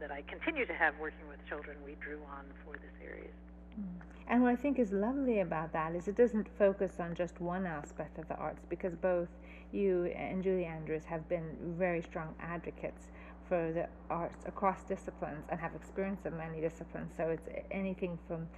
that 0.00 0.10
I 0.10 0.22
continue 0.22 0.66
to 0.66 0.74
have 0.74 0.94
working 1.00 1.28
with 1.28 1.38
children, 1.48 1.76
we 1.84 1.94
drew 2.00 2.20
on 2.36 2.44
for 2.64 2.74
the 2.74 2.90
series. 3.00 3.30
Mm. 3.78 3.84
And 4.28 4.42
what 4.42 4.50
I 4.50 4.56
think 4.56 4.78
is 4.78 4.92
lovely 4.92 5.40
about 5.40 5.72
that 5.72 5.94
is 5.94 6.08
it 6.08 6.16
doesn't 6.16 6.48
focus 6.58 6.94
on 6.98 7.14
just 7.14 7.40
one 7.40 7.66
aspect 7.66 8.18
of 8.18 8.28
the 8.28 8.36
arts 8.36 8.64
because 8.68 8.94
both 8.94 9.28
you 9.72 10.06
and 10.16 10.42
Julie 10.42 10.64
Andrews 10.64 11.04
have 11.04 11.28
been 11.28 11.56
very 11.78 12.02
strong 12.02 12.34
advocates 12.40 13.08
for 13.48 13.72
the 13.72 13.88
arts 14.10 14.44
across 14.46 14.82
disciplines 14.84 15.44
and 15.48 15.60
have 15.60 15.74
experience 15.74 16.24
of 16.24 16.34
many 16.34 16.60
disciplines. 16.60 17.12
So 17.16 17.28
it's 17.28 17.48
anything 17.70 18.18
from 18.28 18.48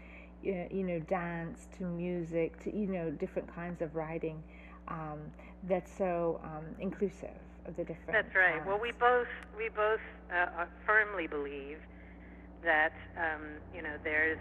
you 0.45 0.83
know 0.83 0.99
dance 1.01 1.69
to 1.79 1.85
music 1.85 2.63
to 2.63 2.77
you 2.77 2.87
know 2.87 3.11
different 3.11 3.53
kinds 3.55 3.81
of 3.81 3.95
writing 3.95 4.43
um, 4.89 5.19
that's 5.67 5.91
so 5.97 6.39
um, 6.45 6.65
inclusive 6.79 7.31
of 7.67 7.77
the 7.77 7.85
different. 7.85 8.13
That's 8.13 8.35
right. 8.35 8.65
Well, 8.67 8.79
we 8.81 8.93
both 8.93 9.29
we 9.57 9.69
both 9.69 10.01
uh, 10.33 10.67
firmly 10.87 11.27
believe 11.27 11.79
that 12.65 12.93
um, 13.17 13.61
you 13.75 13.83
know 13.83 13.97
there's 14.03 14.39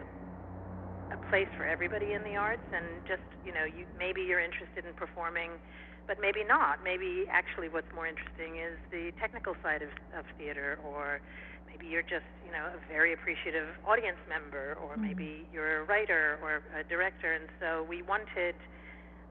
a 1.12 1.18
place 1.30 1.48
for 1.58 1.66
everybody 1.66 2.14
in 2.14 2.24
the 2.24 2.36
arts, 2.36 2.66
and 2.74 2.86
just 3.08 3.24
you 3.46 3.54
know, 3.54 3.66
you 3.66 3.86
maybe 3.98 4.22
you're 4.22 4.42
interested 4.42 4.86
in 4.86 4.94
performing, 4.94 5.52
but 6.08 6.18
maybe 6.20 6.44
not. 6.44 6.84
Maybe 6.84 7.26
actually, 7.30 7.70
what's 7.70 7.92
more 7.94 8.08
interesting 8.08 8.58
is 8.58 8.78
the 8.92 9.12
technical 9.20 9.56
side 9.62 9.82
of, 9.82 9.90
of 10.18 10.26
theater, 10.38 10.80
or 10.84 11.22
maybe 11.68 11.88
you're 11.88 12.04
just 12.04 12.28
you 12.46 12.52
know 12.52 12.66
a 12.66 12.80
very 12.92 13.14
appreciative 13.14 13.68
audience 13.86 14.20
member, 14.28 14.78
or 14.82 14.94
mm-hmm. 14.94 15.08
maybe 15.08 15.48
you're 15.54 15.82
a 15.82 15.84
writer 15.84 16.40
or 16.42 16.64
a 16.78 16.84
director, 16.84 17.34
and 17.34 17.48
so 17.60 17.86
we 17.88 18.02
wanted 18.02 18.56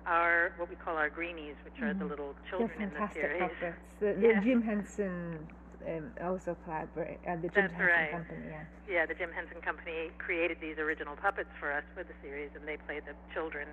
our 0.07 0.53
what 0.57 0.69
we 0.69 0.77
call 0.77 0.97
our 0.97 1.11
greenies, 1.11 1.55
which 1.65 1.75
mm-hmm. 1.75 1.85
are 1.85 1.95
the 1.95 2.01
mm-hmm. 2.01 2.09
little 2.11 2.35
children 2.49 2.83
in 2.83 2.91
the 2.91 3.09
series. 3.13 3.41
Puppets. 3.41 3.77
The, 4.01 4.15
the 4.15 4.41
Jim 4.43 4.63
Henson 4.63 5.39
um, 5.87 6.11
also 6.23 6.57
collaborate 6.65 7.19
uh, 7.27 7.37
the 7.37 7.49
Jim 7.49 7.69
That's 7.69 7.75
Henson 7.75 7.87
right. 7.87 8.11
Company. 8.11 8.47
Yeah. 8.51 8.65
Yeah, 8.89 9.07
the 9.07 9.15
Jim 9.15 9.31
Henson 9.35 9.61
Company 9.63 10.11
created 10.19 10.59
these 10.61 10.79
original 10.79 11.17
puppets 11.17 11.51
for 11.59 11.73
us 11.73 11.85
for 11.95 12.05
the 12.05 12.15
series, 12.23 12.51
and 12.55 12.67
they 12.67 12.77
played 12.77 13.03
the 13.07 13.15
children. 13.33 13.69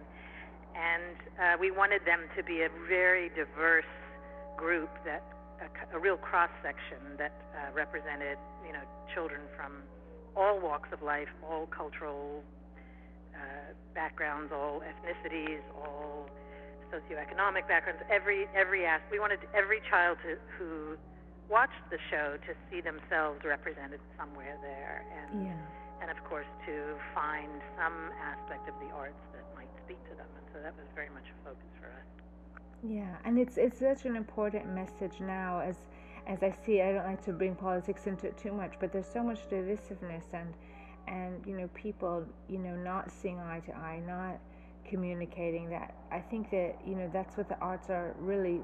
And 0.75 1.17
uh, 1.37 1.57
we 1.59 1.71
wanted 1.71 2.05
them 2.05 2.21
to 2.37 2.43
be 2.43 2.61
a 2.61 2.69
very 2.87 3.29
diverse 3.29 3.89
group 4.55 4.89
that 5.05 5.23
a, 5.61 5.97
a 5.97 5.99
real 5.99 6.17
cross 6.17 6.49
section 6.63 7.17
that 7.17 7.33
uh, 7.53 7.73
represented, 7.73 8.37
you 8.65 8.73
know, 8.73 8.85
children 9.13 9.41
from 9.57 9.83
all 10.35 10.59
walks 10.59 10.89
of 10.93 11.01
life, 11.01 11.29
all 11.43 11.65
cultural 11.67 12.43
uh, 13.39 13.73
backgrounds, 13.95 14.51
all 14.51 14.81
ethnicities, 14.83 15.61
all 15.75 16.29
socioeconomic 16.91 17.67
backgrounds, 17.67 18.01
every 18.11 18.47
every 18.55 18.85
aspect. 18.85 19.11
We 19.11 19.19
wanted 19.19 19.39
every 19.55 19.81
child 19.89 20.17
to, 20.23 20.37
who 20.57 20.97
watched 21.49 21.83
the 21.89 21.97
show 22.09 22.37
to 22.45 22.51
see 22.69 22.81
themselves 22.81 23.41
represented 23.45 23.99
somewhere 24.17 24.57
there, 24.61 25.05
and 25.17 25.45
yeah. 25.47 26.01
and 26.01 26.11
of 26.11 26.23
course 26.25 26.49
to 26.65 26.95
find 27.13 27.61
some 27.77 28.11
aspect 28.21 28.67
of 28.67 28.75
the 28.79 28.93
arts 28.93 29.21
that 29.33 29.45
might 29.55 29.71
speak 29.85 30.01
to 30.09 30.15
them. 30.15 30.27
And 30.37 30.45
so 30.53 30.61
that 30.61 30.75
was 30.75 30.85
very 30.95 31.09
much 31.09 31.25
a 31.25 31.37
focus 31.49 31.71
for 31.79 31.87
us. 31.87 32.09
Yeah, 32.83 33.15
and 33.25 33.37
it's 33.37 33.57
it's 33.57 33.79
such 33.79 34.05
an 34.05 34.15
important 34.15 34.73
message 34.73 35.19
now 35.19 35.59
as 35.59 35.75
as 36.27 36.43
I 36.43 36.51
see. 36.65 36.81
I 36.81 36.91
don't 36.91 37.05
like 37.05 37.23
to 37.25 37.33
bring 37.33 37.55
politics 37.55 38.07
into 38.07 38.27
it 38.27 38.37
too 38.37 38.53
much, 38.53 38.73
but 38.79 38.91
there's 38.91 39.11
so 39.11 39.23
much 39.23 39.49
divisiveness 39.49 40.33
and 40.33 40.53
and 41.09 41.45
you 41.45 41.57
know 41.57 41.67
people 41.73 42.25
you 42.47 42.59
know 42.59 42.75
not 42.75 43.11
seeing 43.11 43.39
eye 43.39 43.61
to 43.65 43.75
eye, 43.75 44.01
not 44.05 44.39
communicating 44.87 45.69
that. 45.69 45.95
I 46.11 46.19
think 46.19 46.51
that 46.51 46.75
you 46.85 46.95
know 46.95 47.09
that's 47.11 47.35
what 47.37 47.49
the 47.49 47.57
arts 47.59 47.89
are 47.89 48.15
really 48.19 48.61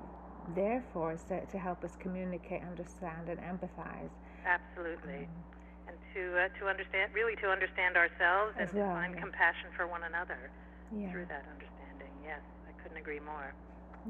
there 0.56 0.84
for 0.94 1.12
us 1.12 1.24
to, 1.24 1.46
to 1.46 1.58
help 1.58 1.84
us 1.84 1.98
communicate, 2.00 2.62
understand, 2.62 3.30
and 3.30 3.40
empathize. 3.40 4.14
Absolutely. 4.46 5.26
Um, 5.26 5.90
and 5.90 5.98
to 6.14 6.22
uh, 6.38 6.48
to 6.60 6.68
understand, 6.68 7.12
really 7.14 7.36
to 7.38 7.48
understand 7.48 7.98
ourselves 7.98 8.54
and 8.60 8.70
well, 8.74 8.88
to 8.88 8.94
find 8.94 9.14
yeah. 9.16 9.22
compassion 9.22 9.70
for 9.76 9.88
one 9.88 10.04
another 10.04 10.52
yeah. 10.96 11.12
through 11.12 11.26
that 11.26 11.46
understanding. 11.50 12.14
Yes, 12.24 12.42
I 12.70 12.82
couldn't 12.82 12.98
agree 12.98 13.20
more. 13.20 13.54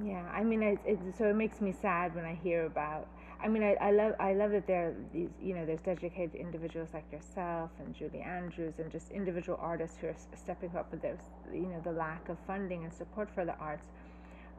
Yeah, 0.04 0.27
I 0.34 0.44
mean, 0.44 0.62
it, 0.62 0.80
it, 0.86 1.00
so 1.18 1.30
it 1.30 1.36
makes 1.36 1.62
me 1.62 1.74
sad 1.82 2.15
when 2.15 2.25
I 2.25 2.36
hear 2.36 2.65
about. 2.65 3.08
I 3.46 3.48
mean, 3.48 3.62
I, 3.62 3.75
I 3.80 3.92
love 3.92 4.14
I 4.20 4.34
love 4.34 4.50
that 4.54 4.66
there 4.66 4.88
are 4.88 4.96
these 5.14 5.30
you 5.40 5.54
know 5.54 5.68
there's 5.68 5.82
dedicated 5.82 6.34
individuals 6.34 6.90
like 6.96 7.06
yourself 7.12 7.70
and 7.78 7.94
Julie 7.94 8.22
Andrews 8.22 8.80
and 8.80 8.92
just 8.92 9.12
individual 9.12 9.60
artists 9.62 9.98
who 10.02 10.08
are 10.08 10.16
stepping 10.36 10.75
up, 10.75 10.88
but 10.90 11.00
there's 11.00 11.20
you 11.54 11.68
know 11.68 11.80
the 11.84 11.92
lack 11.92 12.28
of 12.28 12.40
funding 12.48 12.84
and 12.86 12.92
support 12.92 13.30
for 13.36 13.46
the 13.46 13.56
arts. 13.58 13.86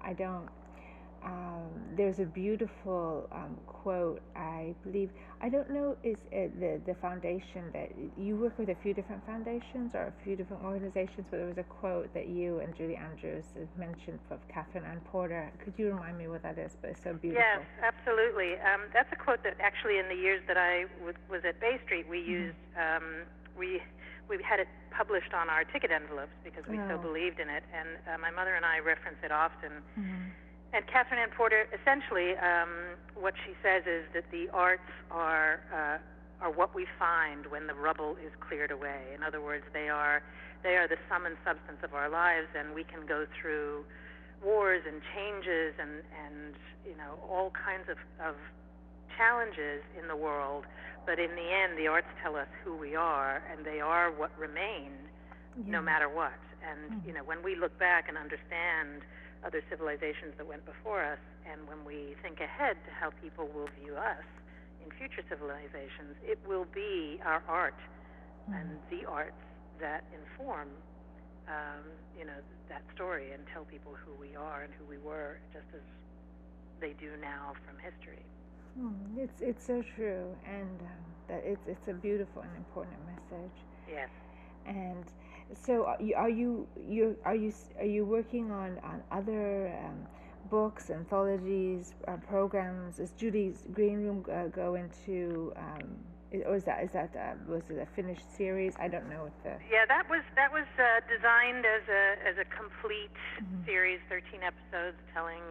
I 0.05 0.13
don't 0.13 0.49
um, 1.25 1.69
there's 1.97 2.21
a 2.21 2.25
beautiful 2.25 3.29
um, 3.33 3.57
quote, 3.67 4.21
I 4.35 4.75
believe. 4.85 5.11
I 5.41 5.49
don't 5.49 5.71
know, 5.71 5.97
is 6.03 6.17
it 6.31 6.59
the, 6.61 6.81
the 6.87 6.99
foundation 6.99 7.65
that 7.73 7.91
you 8.17 8.37
work 8.37 8.59
with 8.59 8.69
a 8.69 8.75
few 8.83 8.95
different 8.95 9.25
foundations 9.27 9.95
or 9.95 10.13
a 10.13 10.25
few 10.25 10.37
different 10.37 10.65
organizations, 10.65 11.27
but 11.31 11.39
there 11.39 11.47
was 11.47 11.59
a 11.59 11.65
quote 11.65 12.13
that 12.15 12.29
you 12.29 12.61
and 12.61 12.75
Julie 12.77 12.97
Andrews 12.97 13.45
mentioned 13.79 14.19
of 14.31 14.39
Katherine 14.49 14.85
Anne 14.85 15.01
Porter. 15.13 15.51
Could 15.65 15.75
you 15.77 15.89
remind 15.89 16.19
me 16.19 16.29
what 16.29 16.43
that 16.43 16.59
is? 16.59 16.77
But 16.81 16.91
it's 16.91 17.03
so 17.03 17.15
beautiful. 17.15 17.43
Yes, 17.43 17.63
absolutely. 17.83 18.55
Um, 18.55 18.83
that's 18.93 19.13
a 19.13 19.17
quote 19.17 19.43
that 19.45 19.57
actually, 19.61 19.99
in 19.99 20.09
the 20.09 20.15
years 20.15 20.43
that 20.49 20.57
I 20.57 20.85
w- 20.99 21.19
was 21.31 21.43
at 21.45 21.61
Bay 21.61 21.79
Street, 21.85 22.07
we 22.09 22.21
mm-hmm. 22.21 22.31
used. 22.31 22.57
Um, 22.77 23.27
we 23.57 23.81
we 24.29 24.43
had 24.43 24.59
it 24.59 24.69
published 24.91 25.33
on 25.33 25.49
our 25.49 25.65
ticket 25.65 25.91
envelopes 25.91 26.35
because 26.43 26.67
we 26.67 26.79
oh. 26.79 26.89
so 26.89 26.99
believed 26.99 27.39
in 27.39 27.49
it, 27.49 27.63
and 27.73 27.89
uh, 28.09 28.19
my 28.19 28.31
mother 28.31 28.55
and 28.55 28.65
I 28.65 28.81
reference 28.81 29.19
it 29.23 29.33
often. 29.33 29.71
Mm-hmm 29.99 30.46
and 30.73 30.87
Katherine 30.87 31.21
Anne 31.21 31.31
Porter, 31.37 31.67
essentially, 31.73 32.37
um, 32.37 32.99
what 33.15 33.35
she 33.45 33.53
says 33.63 33.85
is 33.87 34.05
that 34.15 34.25
the 34.31 34.49
arts 34.53 34.91
are 35.11 35.61
uh, 35.73 36.45
are 36.45 36.51
what 36.51 36.75
we 36.75 36.87
find 36.99 37.47
when 37.47 37.67
the 37.67 37.75
rubble 37.75 38.17
is 38.21 38.33
cleared 38.41 38.71
away. 38.71 39.01
In 39.15 39.23
other 39.23 39.41
words, 39.41 39.65
they 39.73 39.89
are 39.89 40.23
they 40.63 40.77
are 40.77 40.89
the 40.89 40.99
sum 41.09 41.27
and 41.27 41.37
substance 41.45 41.79
of 41.83 41.95
our 41.95 42.09
lives, 42.09 42.49
and 42.59 42.75
we 42.75 42.85
can 42.85 43.07
go 43.07 43.27
through 43.41 43.85
wars 44.45 44.83
and 44.87 45.01
changes 45.15 45.75
and 45.81 46.03
and 46.27 46.55
you 46.85 46.97
know 46.97 47.19
all 47.29 47.51
kinds 47.51 47.89
of 47.89 47.97
of 48.21 48.35
challenges 49.17 49.83
in 50.01 50.09
the 50.09 50.17
world. 50.17 50.65
But 51.07 51.21
in 51.21 51.31
the 51.37 51.49
end, 51.55 51.79
the 51.79 51.87
arts 51.87 52.11
tell 52.23 52.35
us 52.35 52.49
who 52.65 52.77
we 52.77 52.97
are, 52.97 53.41
and 53.51 53.65
they 53.65 53.81
are 53.81 54.11
what 54.11 54.37
remain, 54.37 54.91
yeah. 55.57 55.79
no 55.79 55.81
matter 55.81 56.09
what. 56.09 56.35
And 56.67 57.01
mm. 57.01 57.07
you 57.07 57.15
know, 57.15 57.23
when 57.25 57.43
we 57.45 57.55
look 57.55 57.79
back 57.79 58.09
and 58.09 58.19
understand 58.19 59.03
other 59.47 59.63
civilizations 59.71 60.35
that 60.37 60.47
went 60.47 60.67
before 60.67 61.05
us, 61.05 61.23
and 61.47 61.63
when 61.69 61.85
we 61.87 62.19
think 62.23 62.41
ahead 62.41 62.77
to 62.85 62.91
how 62.91 63.11
people 63.23 63.47
will 63.55 63.71
view 63.81 63.95
us 63.95 64.27
in 64.83 64.91
future 64.99 65.23
civilizations, 65.31 66.19
it 66.27 66.39
will 66.47 66.67
be 66.75 67.21
our 67.25 67.43
art 67.47 67.79
mm-hmm. 67.79 68.59
and 68.59 68.69
the 68.91 69.07
arts 69.07 69.39
that 69.81 70.03
inform, 70.11 70.69
um, 71.47 71.87
you 72.19 72.25
know, 72.25 72.41
that 72.69 72.83
story 72.95 73.31
and 73.33 73.43
tell 73.53 73.65
people 73.65 73.95
who 73.95 74.13
we 74.21 74.35
are 74.35 74.63
and 74.63 74.73
who 74.75 74.85
we 74.91 74.99
were, 74.99 75.39
just 75.53 75.67
as 75.75 75.87
they 76.81 76.93
do 76.99 77.11
now 77.23 77.55
from 77.65 77.79
history. 77.79 78.23
Mm, 78.79 79.17
it's 79.17 79.41
it's 79.41 79.65
so 79.65 79.83
true, 79.97 80.37
and 80.45 80.81
um, 80.81 81.05
that 81.29 81.43
it's 81.47 81.67
it's 81.67 81.89
a 81.89 81.95
beautiful 81.95 82.43
and 82.43 82.55
important 82.57 82.99
message. 83.07 83.57
Yes. 83.89 84.11
And 84.67 85.05
so 85.55 85.85
are 85.85 86.01
you 86.01 86.15
are 86.15 86.31
you 86.31 86.67
you 86.89 87.17
are 87.25 87.35
you 87.35 87.53
are 87.79 87.85
you 87.85 88.05
working 88.05 88.51
on 88.51 88.79
on 88.83 89.03
other 89.11 89.73
um, 89.85 90.07
books, 90.51 90.91
anthologies, 90.91 91.95
uh, 92.09 92.17
programs? 92.29 92.99
Is 92.99 93.13
Judy's 93.13 93.67
Green 93.73 94.05
Room 94.05 94.25
uh, 94.33 94.49
go 94.49 94.75
into? 94.75 95.53
Um, 95.57 95.97
or 96.45 96.57
is 96.57 96.65
that 96.65 96.83
is 96.83 96.93
that 96.93 97.15
uh, 97.17 97.35
was 97.51 97.63
it 97.71 97.79
a 97.79 97.87
finished 97.95 98.25
series? 98.37 98.75
I 98.79 98.89
don't 98.89 99.09
know 99.09 99.25
what 99.25 99.43
the. 99.45 99.57
Yeah, 99.71 99.87
that 99.87 100.09
was 100.11 100.23
that 100.35 100.53
was 100.53 100.67
uh, 100.79 101.01
designed 101.07 101.65
as 101.65 101.83
a 101.89 102.03
as 102.27 102.37
a 102.39 102.45
complete 102.45 103.15
mm-hmm. 103.39 103.65
series, 103.65 104.01
thirteen 104.09 104.43
episodes 104.43 104.97
telling 105.15 105.43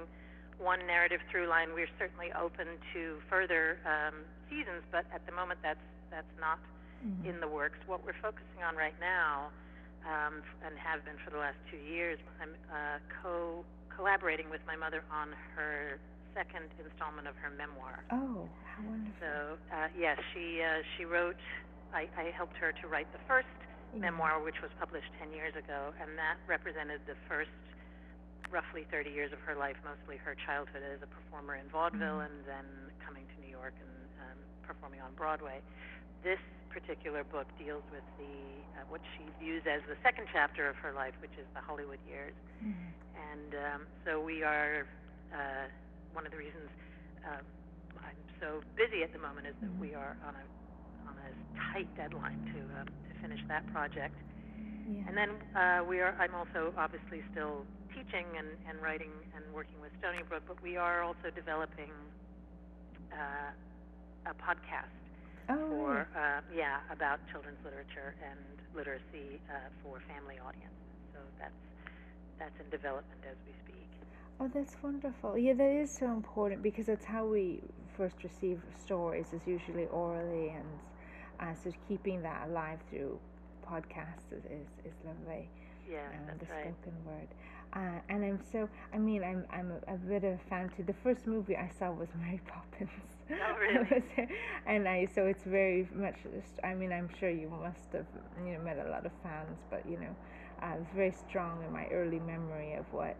one 0.59 0.79
narrative 0.87 1.21
through 1.31 1.47
line. 1.47 1.69
We're 1.73 1.91
certainly 1.97 2.31
open 2.33 2.67
to 2.93 3.17
further 3.29 3.79
um, 3.85 4.15
seasons, 4.49 4.83
but 4.91 5.05
at 5.13 5.25
the 5.25 5.31
moment 5.31 5.59
that's 5.63 5.83
that's 6.11 6.35
not 6.39 6.59
mm-hmm. 7.05 7.29
in 7.29 7.39
the 7.39 7.47
works. 7.47 7.79
What 7.87 8.05
we're 8.05 8.19
focusing 8.21 8.63
on 8.67 8.75
right 8.75 8.95
now 8.99 9.51
um, 10.05 10.45
and 10.61 10.77
have 10.77 11.03
been 11.03 11.17
for 11.25 11.33
the 11.33 11.41
last 11.41 11.57
two 11.69 11.81
years. 11.81 12.17
I'm 12.41 12.53
uh, 12.69 13.01
co 13.21 13.65
collaborating 13.89 14.49
with 14.49 14.61
my 14.67 14.75
mother 14.75 15.01
on 15.09 15.33
her 15.55 15.97
second 16.35 16.67
installment 16.77 17.27
of 17.27 17.35
her 17.39 17.49
memoir. 17.49 18.03
Oh, 18.11 18.47
how 18.67 18.81
wonderful! 18.85 19.17
So 19.19 19.57
uh, 19.73 19.89
yes, 19.97 20.17
she 20.33 20.61
uh, 20.61 20.85
she 20.95 21.05
wrote. 21.05 21.39
I, 21.93 22.09
I 22.17 22.33
helped 22.35 22.57
her 22.57 22.73
to 22.81 22.85
write 22.87 23.07
the 23.15 23.23
first 23.23 23.47
yeah. 23.93 24.11
memoir, 24.11 24.43
which 24.43 24.59
was 24.61 24.71
published 24.77 25.09
ten 25.17 25.31
years 25.33 25.55
ago, 25.55 25.93
and 25.97 26.13
that 26.17 26.37
represented 26.45 27.01
the 27.07 27.17
first 27.27 27.53
roughly 28.53 28.85
30 28.93 29.09
years 29.09 29.33
of 29.33 29.41
her 29.41 29.57
life, 29.57 29.73
mostly 29.81 30.21
her 30.21 30.37
childhood 30.45 30.85
as 30.85 31.01
a 31.01 31.09
performer 31.09 31.57
in 31.57 31.65
vaudeville, 31.73 32.21
mm-hmm. 32.21 32.29
and 32.29 32.45
then 32.45 32.67
coming 33.01 33.25
to 33.25 33.35
New 33.41 33.49
York 33.49 33.73
and 33.73 33.93
um, 34.21 34.37
performing 34.61 35.01
on 35.01 35.09
Broadway 35.17 35.65
this 36.25 36.41
particular 36.73 37.23
book 37.23 37.45
deals 37.55 37.85
with 37.93 38.03
the 38.17 38.65
uh, 38.75 38.83
what 38.89 38.99
she 39.15 39.29
views 39.39 39.63
as 39.69 39.79
the 39.87 39.95
second 40.01 40.25
chapter 40.33 40.67
of 40.67 40.75
her 40.81 40.91
life, 40.91 41.13
which 41.21 41.31
is 41.37 41.45
the 41.53 41.61
Hollywood 41.61 42.01
years. 42.03 42.33
Mm-hmm. 42.59 42.89
And 43.15 43.51
um, 43.55 43.81
so 44.03 44.19
we 44.19 44.43
are 44.43 44.89
uh, 45.31 45.69
one 46.11 46.25
of 46.25 46.33
the 46.33 46.41
reasons 46.41 46.67
uh, 47.23 47.39
I'm 48.01 48.19
so 48.41 48.65
busy 48.75 49.05
at 49.05 49.13
the 49.13 49.21
moment 49.21 49.47
is 49.47 49.55
that 49.61 49.71
we 49.79 49.93
are 49.93 50.17
on 50.25 50.33
a 50.35 50.45
on 51.07 51.15
a 51.15 51.29
tight 51.71 51.87
deadline 51.95 52.41
to 52.51 52.59
uh, 52.75 52.83
to 52.83 53.11
finish 53.21 53.39
that 53.47 53.63
project. 53.71 54.17
Yeah. 54.89 55.05
And 55.07 55.13
then 55.15 55.31
uh, 55.55 55.85
we 55.85 56.01
are. 56.01 56.17
I'm 56.17 56.33
also 56.33 56.73
obviously 56.75 57.21
still 57.31 57.63
teaching 57.93 58.25
and, 58.35 58.49
and 58.67 58.81
writing 58.83 59.13
and 59.37 59.45
working 59.53 59.79
with 59.79 59.93
Stony 60.03 60.25
Brook, 60.27 60.43
but 60.45 60.61
we 60.61 60.75
are 60.75 61.01
also 61.01 61.31
developing 61.33 61.93
uh, 63.13 63.55
a 64.27 64.33
podcast 64.35 65.04
oh, 65.49 65.57
for 65.67 66.07
uh, 66.15 66.41
yeah 66.53 66.81
about 66.91 67.19
children's 67.31 67.59
literature 67.63 68.15
and 68.21 68.59
literacy 68.73 69.41
uh, 69.49 69.69
for 69.81 69.99
family 70.07 70.37
audiences. 70.39 70.95
So 71.13 71.19
that's 71.39 71.61
that's 72.39 72.57
in 72.59 72.69
development 72.69 73.23
as 73.27 73.37
we 73.45 73.53
speak. 73.63 73.89
Oh, 74.39 74.49
that's 74.53 74.75
wonderful. 74.81 75.37
Yeah, 75.37 75.53
that 75.53 75.69
is 75.69 75.91
so 75.91 76.07
important 76.11 76.61
because 76.61 76.87
that's 76.87 77.05
how 77.05 77.25
we 77.25 77.61
first 77.97 78.23
receive 78.23 78.61
stories 78.77 79.33
is 79.33 79.41
usually 79.47 79.85
orally, 79.87 80.49
and 80.49 80.79
uh, 81.39 81.53
so 81.53 81.71
keeping 81.87 82.21
that 82.23 82.47
alive 82.49 82.79
through 82.89 83.19
podcasts 83.67 84.31
is, 84.31 84.45
is, 84.45 84.67
is 84.85 84.93
lovely. 85.05 85.49
Yeah, 85.87 86.09
um, 86.13 86.37
the 86.39 86.45
right. 86.45 86.73
spoken 86.73 86.93
word. 87.05 87.27
Uh, 87.75 87.99
and 88.09 88.23
I'm 88.23 88.39
so, 88.51 88.69
I 88.93 88.97
mean, 88.97 89.21
I'm 89.23 89.45
I'm 89.51 89.71
a, 89.71 89.95
a 89.95 89.97
bit 89.97 90.23
of 90.23 90.33
a 90.35 90.39
fan 90.49 90.69
too. 90.75 90.83
The 90.83 90.93
first 91.03 91.27
movie 91.27 91.57
I 91.57 91.69
saw 91.77 91.91
was 91.91 92.07
Mary 92.21 92.39
Poppins. 92.47 92.89
Oh, 93.29 93.55
really? 93.59 94.03
And 94.65 94.87
I, 94.87 95.07
so 95.13 95.25
it's 95.25 95.43
very 95.43 95.87
much, 95.93 96.15
I 96.63 96.73
mean, 96.73 96.91
I'm 96.93 97.09
sure 97.19 97.29
you 97.29 97.49
must 97.49 97.91
have, 97.93 98.05
you 98.45 98.53
know, 98.53 98.59
met 98.61 98.77
a 98.85 98.89
lot 98.89 99.05
of 99.05 99.11
fans, 99.23 99.57
but, 99.69 99.83
you 99.89 99.97
know, 99.99 100.15
uh, 100.61 100.75
it's 100.79 100.91
very 100.93 101.11
strong 101.27 101.63
in 101.65 101.73
my 101.73 101.87
early 101.87 102.19
memory 102.19 102.73
of 102.75 102.85
what, 102.93 103.17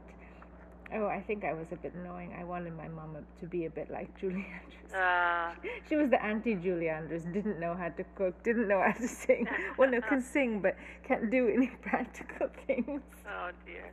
oh, 0.93 1.07
I 1.07 1.21
think 1.21 1.43
I 1.43 1.53
was 1.53 1.71
a 1.71 1.75
bit 1.75 1.93
annoying. 1.95 2.35
I 2.39 2.43
wanted 2.43 2.77
my 2.77 2.87
mom 2.87 3.17
to 3.39 3.45
be 3.47 3.65
a 3.65 3.69
bit 3.69 3.89
like 3.89 4.15
Julie 4.19 4.45
Andrews. 4.61 4.93
Uh, 4.93 5.53
She 5.89 5.95
was 5.95 6.09
the 6.09 6.23
anti 6.23 6.55
Julie 6.55 6.89
Andrews, 6.89 7.23
didn't 7.33 7.59
know 7.59 7.73
how 7.73 7.89
to 7.89 8.03
cook, 8.15 8.41
didn't 8.43 8.67
know 8.67 8.81
how 8.85 8.93
to 8.93 9.07
sing. 9.07 9.47
Well, 9.77 9.89
no, 9.89 10.01
can 10.01 10.21
sing, 10.21 10.61
but 10.61 10.75
can't 11.03 11.29
do 11.31 11.47
any 11.49 11.67
practical 11.81 12.49
things. 12.67 13.01
oh 13.27 13.49
dear. 13.65 13.91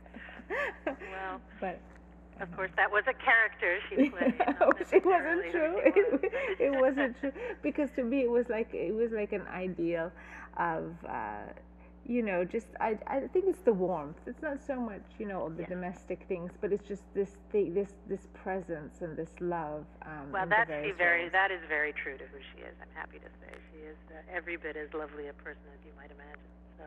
Well, 1.09 1.41
but 1.59 1.79
Of 2.39 2.51
course, 2.51 2.71
that 2.75 2.91
was 2.91 3.03
a 3.07 3.13
character 3.13 3.79
she 3.89 3.97
played. 4.09 4.33
No, 4.39 4.71
it 4.91 5.05
wasn't 5.05 5.45
true. 5.51 5.79
It, 5.83 6.31
it 6.59 6.73
wasn't 6.73 7.19
true 7.19 7.31
because 7.61 7.91
to 7.91 8.03
me 8.03 8.21
it 8.21 8.29
was 8.29 8.49
like 8.49 8.73
it 8.73 8.93
was 8.93 9.11
like 9.11 9.31
an 9.33 9.45
ideal 9.47 10.11
of 10.57 10.93
uh, 11.07 11.45
you 12.05 12.21
know 12.21 12.43
just 12.43 12.67
I, 12.79 12.97
I 13.07 13.21
think 13.31 13.45
it's 13.47 13.61
the 13.61 13.73
warmth. 13.73 14.17
It's 14.25 14.41
not 14.41 14.59
so 14.65 14.75
much 14.79 15.03
you 15.19 15.25
know 15.27 15.41
all 15.41 15.49
the 15.49 15.63
domestic 15.63 16.25
things, 16.27 16.51
but 16.59 16.71
it's 16.73 16.87
just 16.87 17.03
this 17.13 17.37
thing, 17.51 17.73
this 17.73 17.93
this 18.07 18.27
presence 18.33 19.01
and 19.01 19.15
this 19.15 19.31
love. 19.39 19.85
Um, 20.03 20.31
Well, 20.31 20.47
that's 20.47 20.69
the 20.69 20.91
very 20.97 21.29
that 21.29 21.51
is 21.51 21.61
very 21.69 21.93
true 21.93 22.17
to 22.17 22.25
who 22.25 22.39
she 22.53 22.61
is. 22.63 22.75
I'm 22.81 22.93
happy 22.95 23.19
to 23.19 23.29
say 23.41 23.51
she 23.71 23.79
is 23.79 23.97
uh, 24.11 24.19
every 24.35 24.57
bit 24.57 24.75
as 24.75 24.93
lovely 24.93 25.27
a 25.27 25.33
person 25.33 25.63
as 25.73 25.79
you 25.85 25.91
might 25.95 26.11
imagine. 26.11 26.51
So 26.77 26.85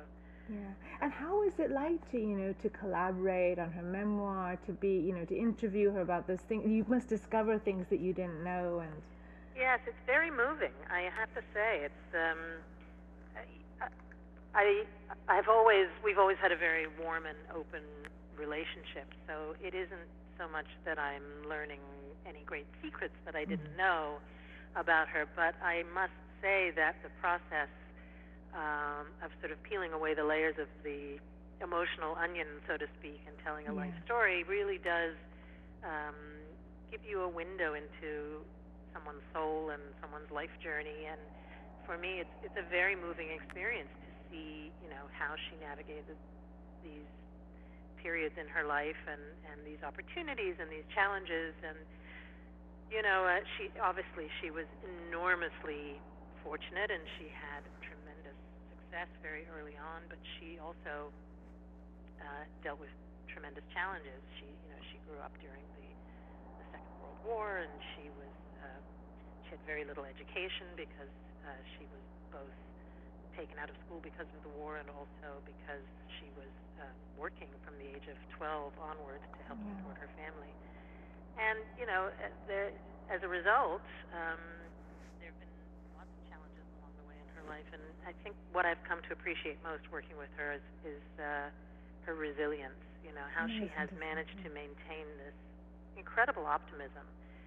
Yeah. 0.48 0.58
And 1.00 1.12
how 1.12 1.42
is 1.42 1.58
it 1.58 1.70
like 1.70 2.10
to, 2.12 2.18
you 2.18 2.36
know, 2.36 2.54
to 2.62 2.68
collaborate 2.68 3.58
on 3.58 3.72
her 3.72 3.82
memoir, 3.82 4.56
to 4.66 4.72
be, 4.72 4.98
you 4.98 5.14
know, 5.14 5.24
to 5.24 5.36
interview 5.36 5.90
her 5.92 6.00
about 6.00 6.26
those 6.26 6.40
things? 6.40 6.66
You 6.66 6.84
must 6.88 7.08
discover 7.08 7.58
things 7.58 7.86
that 7.90 8.00
you 8.00 8.12
didn't 8.12 8.44
know 8.44 8.80
and 8.80 8.92
yes, 9.56 9.80
it's 9.86 9.96
very 10.06 10.30
moving. 10.30 10.72
I 10.90 11.08
have 11.16 11.32
to 11.34 11.40
say 11.54 11.88
it's. 11.88 12.06
Um, 12.14 12.38
I, 13.34 13.88
I 14.54 14.84
I've 15.28 15.48
always 15.48 15.88
we've 16.04 16.18
always 16.18 16.36
had 16.38 16.52
a 16.52 16.56
very 16.56 16.86
warm 17.02 17.24
and 17.26 17.38
open 17.54 17.82
relationship. 18.36 19.08
So 19.26 19.56
it 19.62 19.74
isn't 19.74 20.08
so 20.38 20.46
much 20.48 20.66
that 20.84 20.98
I'm 20.98 21.48
learning 21.48 21.80
any 22.28 22.42
great 22.44 22.66
secrets 22.82 23.14
that 23.24 23.34
I 23.34 23.44
didn't 23.44 23.76
know 23.76 24.18
about 24.76 25.08
her, 25.08 25.26
but 25.34 25.54
I 25.62 25.84
must 25.94 26.12
say 26.42 26.70
that 26.76 26.96
the 27.02 27.08
process 27.20 27.68
um, 28.54 29.06
of 29.22 29.30
sort 29.40 29.52
of 29.52 29.62
peeling 29.62 29.92
away 29.92 30.14
the 30.14 30.24
layers 30.24 30.56
of 30.58 30.68
the 30.84 31.18
emotional 31.62 32.14
onion, 32.20 32.46
so 32.68 32.76
to 32.76 32.86
speak, 33.00 33.20
and 33.26 33.34
telling 33.44 33.66
a 33.68 33.72
life 33.72 33.94
story 34.04 34.44
really 34.44 34.78
does 34.78 35.16
um, 35.84 36.16
give 36.90 37.00
you 37.08 37.22
a 37.22 37.28
window 37.28 37.74
into 37.74 38.44
someone's 38.92 39.24
soul 39.32 39.70
and 39.72 39.80
someone's 40.00 40.30
life 40.30 40.52
journey. 40.62 41.08
And 41.08 41.20
for 41.84 41.96
me, 41.96 42.20
it's 42.20 42.36
it's 42.44 42.56
a 42.60 42.66
very 42.68 42.94
moving 42.94 43.32
experience 43.32 43.88
to 43.88 44.10
see, 44.28 44.70
you 44.84 44.90
know, 44.90 45.08
how 45.16 45.34
she 45.48 45.56
navigated 45.64 46.16
these 46.84 47.08
periods 48.06 48.36
in 48.38 48.46
her 48.46 48.62
life 48.62 49.00
and 49.10 49.20
and 49.50 49.58
these 49.66 49.82
opportunities 49.82 50.54
and 50.60 50.70
these 50.70 50.86
challenges 50.94 51.56
and 51.66 51.74
you 52.92 53.02
know 53.02 53.26
uh, 53.26 53.42
she 53.56 53.72
obviously 53.82 54.30
she 54.38 54.52
was 54.52 54.68
enormously 55.08 55.98
fortunate 56.44 56.92
and 56.92 57.02
she 57.18 57.26
had 57.32 57.66
tremendous 57.82 57.95
success 58.96 59.12
very 59.20 59.44
early 59.52 59.76
on 59.76 60.08
but 60.08 60.16
she 60.40 60.56
also 60.56 61.12
uh, 62.16 62.44
dealt 62.64 62.80
with 62.80 62.88
tremendous 63.28 63.64
challenges 63.76 64.24
she 64.40 64.48
you 64.64 64.70
know 64.72 64.80
she 64.88 64.96
grew 65.04 65.20
up 65.20 65.36
during 65.44 65.68
the, 65.76 65.92
the 66.56 66.64
second 66.72 66.96
world 66.96 67.20
war 67.20 67.60
and 67.60 67.76
she 67.92 68.08
was 68.16 68.32
uh, 68.64 68.80
she 69.44 69.52
had 69.52 69.60
very 69.68 69.84
little 69.84 70.08
education 70.08 70.72
because 70.80 71.12
uh, 71.44 71.60
she 71.76 71.84
was 71.92 72.00
both 72.32 72.56
taken 73.36 73.60
out 73.60 73.68
of 73.68 73.76
school 73.84 74.00
because 74.00 74.24
of 74.32 74.40
the 74.40 74.48
war 74.56 74.80
and 74.80 74.88
also 74.88 75.44
because 75.44 75.84
she 76.16 76.32
was 76.32 76.48
uh, 76.80 76.88
working 77.20 77.52
from 77.60 77.76
the 77.76 77.84
age 77.84 78.08
of 78.08 78.16
12 78.40 78.72
onwards 78.80 79.28
to 79.36 79.44
help 79.44 79.60
Wow. 79.60 79.76
support 79.76 80.00
her 80.00 80.08
family. 80.16 80.56
And, 81.36 81.60
you 81.76 81.84
know, 81.84 82.08
uh, 82.16 82.32
there, 82.48 82.72
as 83.12 83.20
a 83.20 83.28
result, 83.28 83.84
um, 84.16 84.40
there 85.20 85.28
have 85.28 85.40
been 85.44 85.52
lots 85.92 86.08
of 86.16 86.20
challenges 86.32 86.64
along 86.80 86.96
the 86.96 87.04
way 87.04 87.20
in 87.20 87.28
her 87.35 87.35
life. 87.48 87.66
And 87.72 87.82
I 88.06 88.12
think 88.22 88.34
what 88.52 88.66
I've 88.66 88.82
come 88.86 89.00
to 89.08 89.12
appreciate 89.14 89.58
most 89.62 89.86
working 89.90 90.18
with 90.18 90.30
her 90.36 90.58
is, 90.58 90.66
is 90.84 91.02
uh, 91.18 91.48
her 92.04 92.14
resilience, 92.14 92.78
you 93.02 93.10
know, 93.14 93.26
how 93.34 93.46
she 93.46 93.66
has 93.74 93.88
managed 93.98 94.36
to 94.42 94.48
maintain 94.50 95.06
this 95.22 95.34
incredible 95.96 96.46
optimism 96.46 97.06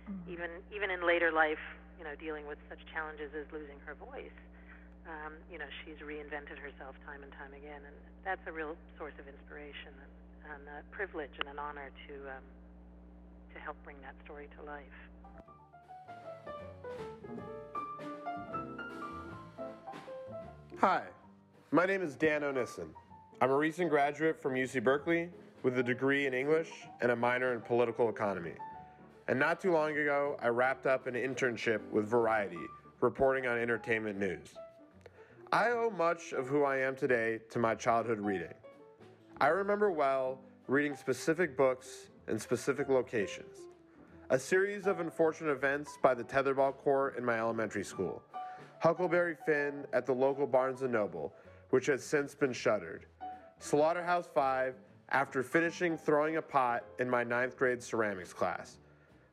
Mm. 0.10 0.26
even 0.26 0.50
even 0.74 0.90
in 0.90 1.06
later 1.06 1.32
life, 1.32 1.62
you 1.98 2.04
know, 2.04 2.18
dealing 2.18 2.48
with 2.50 2.58
such 2.70 2.82
challenges 2.90 3.30
as 3.38 3.46
losing 3.54 3.78
her 3.86 3.94
voice, 3.94 4.34
um, 5.06 5.38
you 5.52 5.62
know, 5.62 5.70
she's 5.86 6.02
reinvented 6.02 6.58
herself 6.58 6.98
time 7.06 7.22
and 7.22 7.32
time 7.38 7.54
again, 7.54 7.82
and 7.86 7.96
that's 8.26 8.42
a 8.50 8.52
real 8.52 8.74
source 8.98 9.14
of 9.22 9.28
inspiration 9.30 9.94
and, 10.02 10.14
and 10.58 10.64
a 10.66 10.80
privilege 10.90 11.34
and 11.38 11.50
an 11.50 11.60
honor 11.62 11.94
to 12.10 12.14
um, 12.34 12.46
to 13.54 13.58
help 13.62 13.78
bring 13.86 13.98
that 14.02 14.18
story 14.26 14.50
to 14.58 14.62
life. 14.66 14.98
Hi, 20.82 21.02
my 21.72 21.86
name 21.86 22.02
is 22.02 22.16
Dan 22.16 22.40
Onissen. 22.40 22.88
I'm 23.42 23.52
a 23.52 23.58
recent 23.58 23.90
graduate 23.90 24.42
from 24.42 24.54
UC 24.54 24.82
Berkeley 24.82 25.30
with 25.62 25.78
a 25.78 25.84
degree 25.84 26.26
in 26.26 26.34
English 26.34 26.70
and 27.02 27.12
a 27.12 27.16
minor 27.18 27.54
in 27.54 27.60
political 27.60 28.08
economy. 28.08 28.54
And 29.28 29.38
not 29.38 29.60
too 29.60 29.74
long 29.74 29.98
ago, 29.98 30.38
I 30.42 30.48
wrapped 30.48 30.86
up 30.86 31.06
an 31.06 31.16
internship 31.16 31.82
with 31.92 32.08
Variety, 32.08 32.66
reporting 33.02 33.46
on 33.46 33.58
entertainment 33.58 34.18
news. 34.18 34.54
I 35.52 35.72
owe 35.72 35.90
much 35.90 36.32
of 36.32 36.48
who 36.48 36.64
I 36.64 36.78
am 36.78 36.96
today 36.96 37.42
to 37.50 37.60
my 37.60 37.76
childhood 37.76 38.22
reading. 38.22 38.54
I 39.42 39.48
remember 39.48 39.92
well 39.92 40.40
reading 40.68 40.96
specific 40.96 41.58
books 41.58 42.08
in 42.30 42.40
specific 42.40 42.88
locations. 42.88 43.58
A 44.30 44.40
series 44.40 44.88
of 44.88 45.02
unfortunate 45.02 45.52
events 45.52 45.98
by 46.02 46.14
the 46.14 46.24
tetherball 46.24 46.74
court 46.78 47.18
in 47.18 47.26
my 47.26 47.38
elementary 47.38 47.84
school. 47.84 48.24
Huckleberry 48.80 49.36
Finn 49.46 49.86
at 49.92 50.06
the 50.06 50.14
local 50.14 50.48
Barnes 50.48 50.82
& 50.82 50.84
Noble, 50.84 51.34
which 51.70 51.86
has 51.88 52.04
since 52.04 52.34
been 52.34 52.54
shuttered. 52.54 53.06
Slaughterhouse 53.60 54.28
5 54.34 54.76
after 55.10 55.44
finishing 55.44 55.98
throwing 55.98 56.38
a 56.38 56.42
pot 56.42 56.86
in 57.00 57.10
my 57.10 57.24
ninth 57.24 57.58
grade 57.58 57.84
ceramics 57.84 58.32
class. 58.32 58.78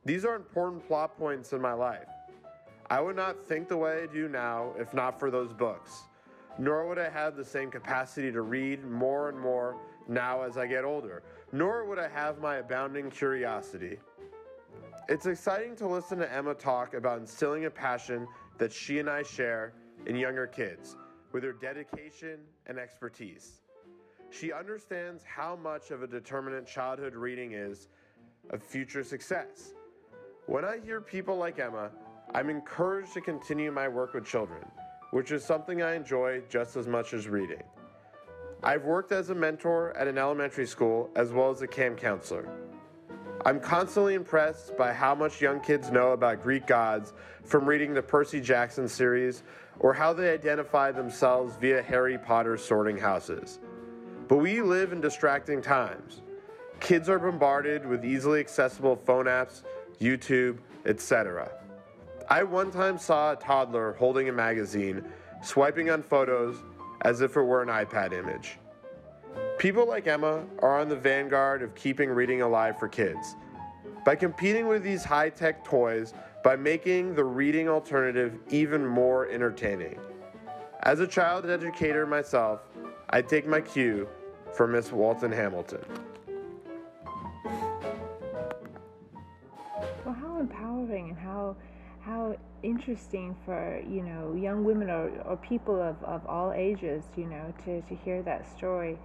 These 0.05 0.25
are 0.25 0.35
important 0.35 0.87
plot 0.87 1.17
points 1.17 1.53
in 1.53 1.61
my 1.61 1.73
life. 1.73 2.09
I 2.91 3.01
would 3.01 3.17
not 3.17 3.41
think 3.41 3.69
the 3.69 3.77
way 3.77 4.03
I 4.03 4.07
do 4.07 4.29
now 4.29 4.73
if 4.79 4.95
not 4.95 5.19
for 5.19 5.31
those 5.31 5.53
books, 5.53 6.05
nor 6.59 6.87
would 6.89 6.99
I 6.99 7.09
have 7.09 7.37
the 7.37 7.45
same 7.45 7.71
capacity 7.71 8.33
to 8.33 8.43
read 8.43 8.85
more 8.85 9.29
and 9.29 9.39
more 9.39 9.77
now 10.09 10.43
as 10.43 10.57
I 10.57 10.67
get 10.67 10.85
older, 10.85 11.23
nor 11.53 11.85
would 11.85 11.99
I 11.99 12.09
have 12.09 12.41
my 12.41 12.57
abounding 12.57 13.11
curiosity. 13.11 13.99
It's 15.09 15.27
exciting 15.27 15.77
to 15.77 15.87
listen 15.87 16.19
to 16.19 16.33
Emma 16.33 16.55
talk 16.55 16.95
about 16.95 17.19
instilling 17.21 17.67
a 17.67 17.71
passion 17.71 18.27
that 18.59 18.73
she 18.73 18.99
and 18.99 19.09
I 19.09 19.23
share 19.23 19.73
in 20.07 20.17
younger 20.17 20.47
kids 20.47 20.97
with 21.33 21.43
her 21.45 21.53
dedication 21.53 22.41
and 22.67 22.79
expertise. 22.79 23.61
She 24.31 24.53
understands 24.53 25.23
how 25.25 25.57
much 25.57 25.91
of 25.91 26.03
a 26.03 26.07
determinant 26.07 26.67
childhood 26.67 27.15
reading 27.15 27.53
is 27.53 27.89
of 28.51 28.63
future 28.63 29.05
success. 29.05 29.75
When 30.47 30.65
I 30.65 30.79
hear 30.79 31.01
people 31.01 31.37
like 31.37 31.59
Emma, 31.59 31.91
I'm 32.35 32.51
encouraged 32.51 33.15
to 33.15 33.21
continue 33.21 33.71
my 33.71 33.89
work 33.89 34.15
with 34.15 34.25
children, 34.25 34.65
which 35.11 35.33
is 35.33 35.45
something 35.45 35.83
I 35.83 35.95
enjoy 35.95 36.43
just 36.49 36.77
as 36.77 36.87
much 36.87 37.15
as 37.15 37.29
reading. 37.29 37.63
I've 38.63 38.85
worked 38.85 39.13
as 39.13 39.31
a 39.31 39.35
mentor 39.35 39.97
at 39.97 40.09
an 40.09 40.19
elementary 40.19 40.67
school 40.67 41.11
as 41.15 41.33
well 41.33 41.51
as 41.51 41.63
a 41.63 41.67
camp 41.67 41.99
counselor. 41.99 42.49
I'm 43.47 43.61
constantly 43.61 44.15
impressed 44.15 44.77
by 44.77 44.93
how 44.93 45.15
much 45.15 45.41
young 45.41 45.61
kids 45.61 45.93
know 45.93 46.11
about 46.11 46.43
Greek 46.43 46.67
gods 46.67 47.13
from 47.45 47.65
reading 47.65 47.95
the 47.95 48.03
Percy 48.03 48.41
Jackson 48.41 48.89
series 48.89 49.45
or 49.79 49.95
how 49.95 50.13
they 50.13 50.35
identify 50.35 50.91
themselves 50.91 51.55
via 51.61 51.81
Harry 51.81 52.19
Potter's 52.19 52.65
sorting 52.65 52.99
houses. 52.99 53.61
But 54.27 54.39
we 54.39 54.63
live 54.63 54.93
in 54.93 55.01
distracting 55.01 55.63
times. 55.63 56.23
Kids 56.81 57.09
are 57.09 57.21
bombarded 57.21 57.87
with 57.87 58.05
easily 58.05 58.41
accessible 58.41 58.97
phone 58.97 59.27
apps, 59.27 59.63
YouTube, 60.01 60.59
etc. 60.85 61.49
I 62.29 62.43
one 62.43 62.73
time 62.73 62.99
saw 62.99 63.31
a 63.31 63.37
toddler 63.37 63.93
holding 63.93 64.29
a 64.29 64.33
magazine, 64.33 65.05
swiping 65.41 65.89
on 65.89 66.03
photos 66.03 66.57
as 67.03 67.21
if 67.21 67.37
it 67.37 67.43
were 67.43 67.63
an 67.63 67.69
iPad 67.69 68.13
image. 68.13 68.59
People 69.59 69.89
like 69.89 70.07
Emma 70.07 70.45
are 70.61 70.79
on 70.79 70.89
the 70.89 70.97
vanguard 70.97 71.63
of 71.63 71.75
keeping 71.75 72.11
reading 72.11 72.43
alive 72.43 72.79
for 72.79 72.89
kids. 72.89 73.37
By 74.05 74.15
competing 74.15 74.69
with 74.69 74.83
these 74.83 75.03
high 75.03 75.31
tech 75.31 75.65
toys, 75.65 76.15
by 76.45 76.57
making 76.57 77.15
the 77.15 77.25
reading 77.25 77.69
alternative 77.69 78.39
even 78.51 78.87
more 78.87 79.29
entertaining. 79.29 79.99
As 80.83 81.01
a 81.01 81.07
child 81.07 81.49
educator 81.49 82.07
myself, 82.07 82.61
I 83.11 83.23
take 83.23 83.47
my 83.47 83.61
cue 83.61 84.09
from 84.53 84.73
Miss 84.73 84.93
Walton 84.93 85.33
Hamilton. 85.33 85.85
Well, 90.05 90.15
how 90.15 90.39
empowering 90.39 91.09
and 91.11 91.19
how 91.19 91.57
how 92.01 92.37
interesting 92.63 93.35
for 93.45 93.83
you 93.89 94.03
know 94.03 94.35
young 94.35 94.65
women 94.65 94.91
or, 94.91 95.11
or 95.25 95.37
people 95.37 95.81
of, 95.81 95.97
of 96.05 96.25
all 96.27 96.53
ages 96.53 97.03
you 97.17 97.27
know 97.27 97.53
to, 97.65 97.83
to 97.83 97.95
hear 97.97 98.23
that 98.23 98.47
story 98.57 98.97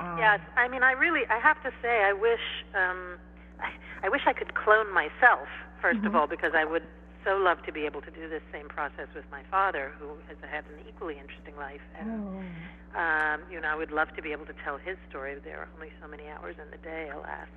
um, 0.00 0.18
yes 0.18 0.40
i 0.56 0.68
mean 0.68 0.82
i 0.82 0.92
really 0.92 1.26
i 1.30 1.38
have 1.38 1.62
to 1.62 1.70
say 1.82 2.02
i 2.04 2.12
wish 2.12 2.40
um, 2.74 3.18
I, 3.60 3.70
I 4.06 4.08
wish 4.08 4.22
i 4.26 4.32
could 4.32 4.54
clone 4.54 4.92
myself 4.92 5.48
1st 5.82 5.98
mm-hmm. 5.98 6.06
of 6.06 6.14
all 6.16 6.26
because 6.26 6.52
i 6.56 6.64
would 6.64 6.84
so 7.24 7.36
love 7.36 7.62
to 7.66 7.72
be 7.72 7.84
able 7.84 8.00
to 8.00 8.10
do 8.10 8.28
this 8.28 8.42
same 8.50 8.68
process 8.68 9.08
with 9.14 9.24
my 9.30 9.42
father 9.50 9.92
who 9.98 10.08
has 10.28 10.38
had 10.40 10.64
an 10.72 10.80
equally 10.88 11.18
interesting 11.18 11.54
life 11.56 11.84
and 11.98 12.10
oh. 12.10 12.98
um, 12.98 13.40
you 13.50 13.60
know 13.60 13.68
i 13.68 13.76
would 13.76 13.92
love 13.92 14.08
to 14.16 14.22
be 14.22 14.32
able 14.32 14.46
to 14.46 14.54
tell 14.64 14.78
his 14.78 14.96
story 15.08 15.36
there 15.44 15.58
are 15.58 15.68
only 15.76 15.92
so 16.00 16.08
many 16.08 16.24
hours 16.28 16.56
in 16.56 16.70
the 16.70 16.78
day 16.78 17.10
alas 17.12 17.48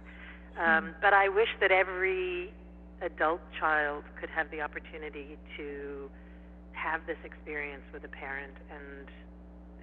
um, 0.60 0.92
mm. 0.92 0.94
but 1.02 1.14
i 1.14 1.30
wish 1.30 1.50
that 1.60 1.72
every 1.72 2.52
adult 3.02 3.42
child 3.60 4.04
could 4.20 4.30
have 4.30 4.50
the 4.52 4.62
opportunity 4.62 5.38
to 5.58 6.10
have 6.72 7.02
this 7.08 7.18
experience 7.24 7.84
with 7.94 8.04
a 8.04 8.08
parent 8.08 8.56
and 8.72 9.08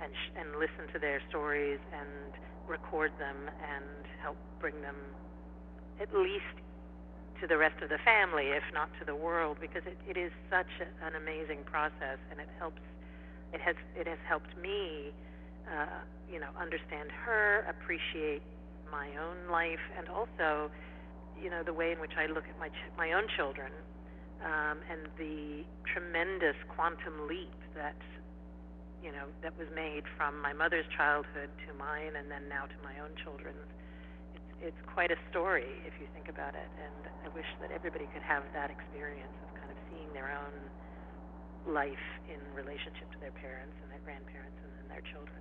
and 0.02 0.12
sh- 0.12 0.32
and 0.36 0.48
listen 0.58 0.88
to 0.92 0.98
their 0.98 1.20
stories 1.28 1.80
and 1.92 2.34
record 2.68 3.12
them 3.18 3.48
and 3.60 4.04
help 4.22 4.38
bring 4.60 4.80
them 4.82 4.96
at 6.00 6.10
least 6.16 6.56
to 7.40 7.48
the 7.48 7.56
rest 7.56 7.80
of 7.82 7.88
the 7.88 8.00
family, 8.04 8.52
if 8.52 8.64
not 8.74 8.92
to 9.00 9.04
the 9.04 9.16
world, 9.16 9.56
because 9.60 9.82
it, 9.88 9.96
it 10.04 10.20
is 10.20 10.32
such 10.52 10.68
a, 10.84 10.88
an 11.04 11.16
amazing 11.16 11.64
process, 11.64 12.20
and 12.30 12.40
it 12.40 12.48
helps. 12.60 12.82
It 13.52 13.60
has 13.60 13.76
it 13.96 14.06
has 14.06 14.20
helped 14.28 14.54
me, 14.60 15.10
uh, 15.66 16.04
you 16.30 16.38
know, 16.38 16.52
understand 16.60 17.10
her, 17.26 17.64
appreciate 17.66 18.44
my 18.92 19.10
own 19.18 19.50
life, 19.50 19.82
and 19.98 20.06
also 20.08 20.70
you 21.34 21.50
know 21.50 21.62
the 21.64 21.74
way 21.74 21.92
in 21.92 21.98
which 22.00 22.14
I 22.20 22.26
look 22.30 22.46
at 22.48 22.58
my 22.60 22.68
ch- 22.68 22.92
my 22.96 23.12
own 23.12 23.26
children, 23.36 23.72
um, 24.44 24.84
and 24.86 25.08
the 25.18 25.64
tremendous 25.88 26.56
quantum 26.68 27.26
leap 27.28 27.56
that 27.74 27.98
you 29.02 29.12
know 29.12 29.26
that 29.42 29.56
was 29.58 29.68
made 29.74 30.04
from 30.16 30.40
my 30.40 30.52
mother's 30.52 30.86
childhood 30.96 31.50
to 31.66 31.74
mine, 31.74 32.16
and 32.16 32.30
then 32.30 32.48
now 32.48 32.66
to 32.66 32.78
my 32.84 32.98
own 33.00 33.10
children's. 33.22 33.68
It's 34.34 34.72
it's 34.72 34.82
quite 34.92 35.10
a 35.10 35.18
story 35.30 35.68
if 35.86 35.94
you 36.00 36.06
think 36.14 36.28
about 36.28 36.54
it, 36.54 36.68
and 36.78 37.12
I 37.24 37.28
wish 37.34 37.48
that 37.60 37.70
everybody 37.70 38.06
could 38.12 38.22
have 38.22 38.44
that 38.52 38.70
experience 38.70 39.34
of 39.42 39.48
kind 39.58 39.70
of 39.70 39.78
seeing 39.90 40.12
their 40.12 40.30
own 40.36 40.54
life 41.72 42.06
in 42.28 42.40
relationship 42.54 43.10
to 43.12 43.18
their 43.20 43.32
parents 43.32 43.76
and 43.82 43.90
their 43.90 44.00
grandparents 44.04 44.56
and 44.64 44.70
then 44.78 44.86
their 44.88 45.04
children. 45.12 45.40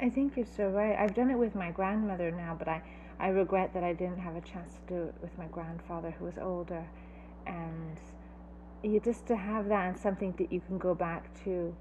I 0.00 0.10
think 0.10 0.36
you're 0.36 0.44
so 0.44 0.68
right. 0.68 0.96
I've 0.98 1.14
done 1.14 1.30
it 1.30 1.38
with 1.38 1.54
my 1.54 1.70
grandmother 1.70 2.30
now, 2.30 2.56
but 2.58 2.68
I 2.68 2.82
I 3.18 3.28
regret 3.28 3.72
that 3.74 3.82
I 3.82 3.92
didn't 3.92 4.18
have 4.18 4.36
a 4.36 4.42
chance 4.42 4.74
to 4.74 4.94
do 4.94 5.02
it 5.04 5.14
with 5.22 5.36
my 5.38 5.46
grandfather 5.46 6.14
who 6.18 6.26
was 6.26 6.38
older. 6.38 6.84
And 7.46 7.98
you 8.82 9.00
just 9.00 9.26
to 9.26 9.36
have 9.36 9.68
that 9.68 9.88
and 9.88 9.98
something 9.98 10.34
that 10.38 10.52
you 10.52 10.60
can 10.60 10.78
go 10.78 10.94
back 10.94 11.32
to. 11.44 11.74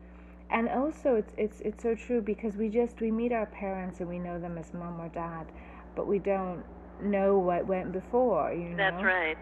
And 0.49 0.69
also 0.69 1.15
it's 1.15 1.33
it's 1.37 1.59
it's 1.61 1.83
so 1.83 1.95
true 1.95 2.21
because 2.21 2.55
we 2.55 2.69
just 2.69 3.01
we 3.01 3.11
meet 3.11 3.31
our 3.31 3.47
parents 3.47 3.99
and 3.99 4.07
we 4.07 4.19
know 4.19 4.39
them 4.39 4.57
as 4.57 4.73
mom 4.73 5.01
or 5.01 5.09
dad, 5.09 5.47
but 5.95 6.07
we 6.07 6.19
don't 6.19 6.63
know 7.01 7.37
what 7.39 7.65
went 7.67 7.91
before, 7.91 8.53
you 8.53 8.69
know. 8.69 8.77
That's 8.77 9.03
right. 9.03 9.37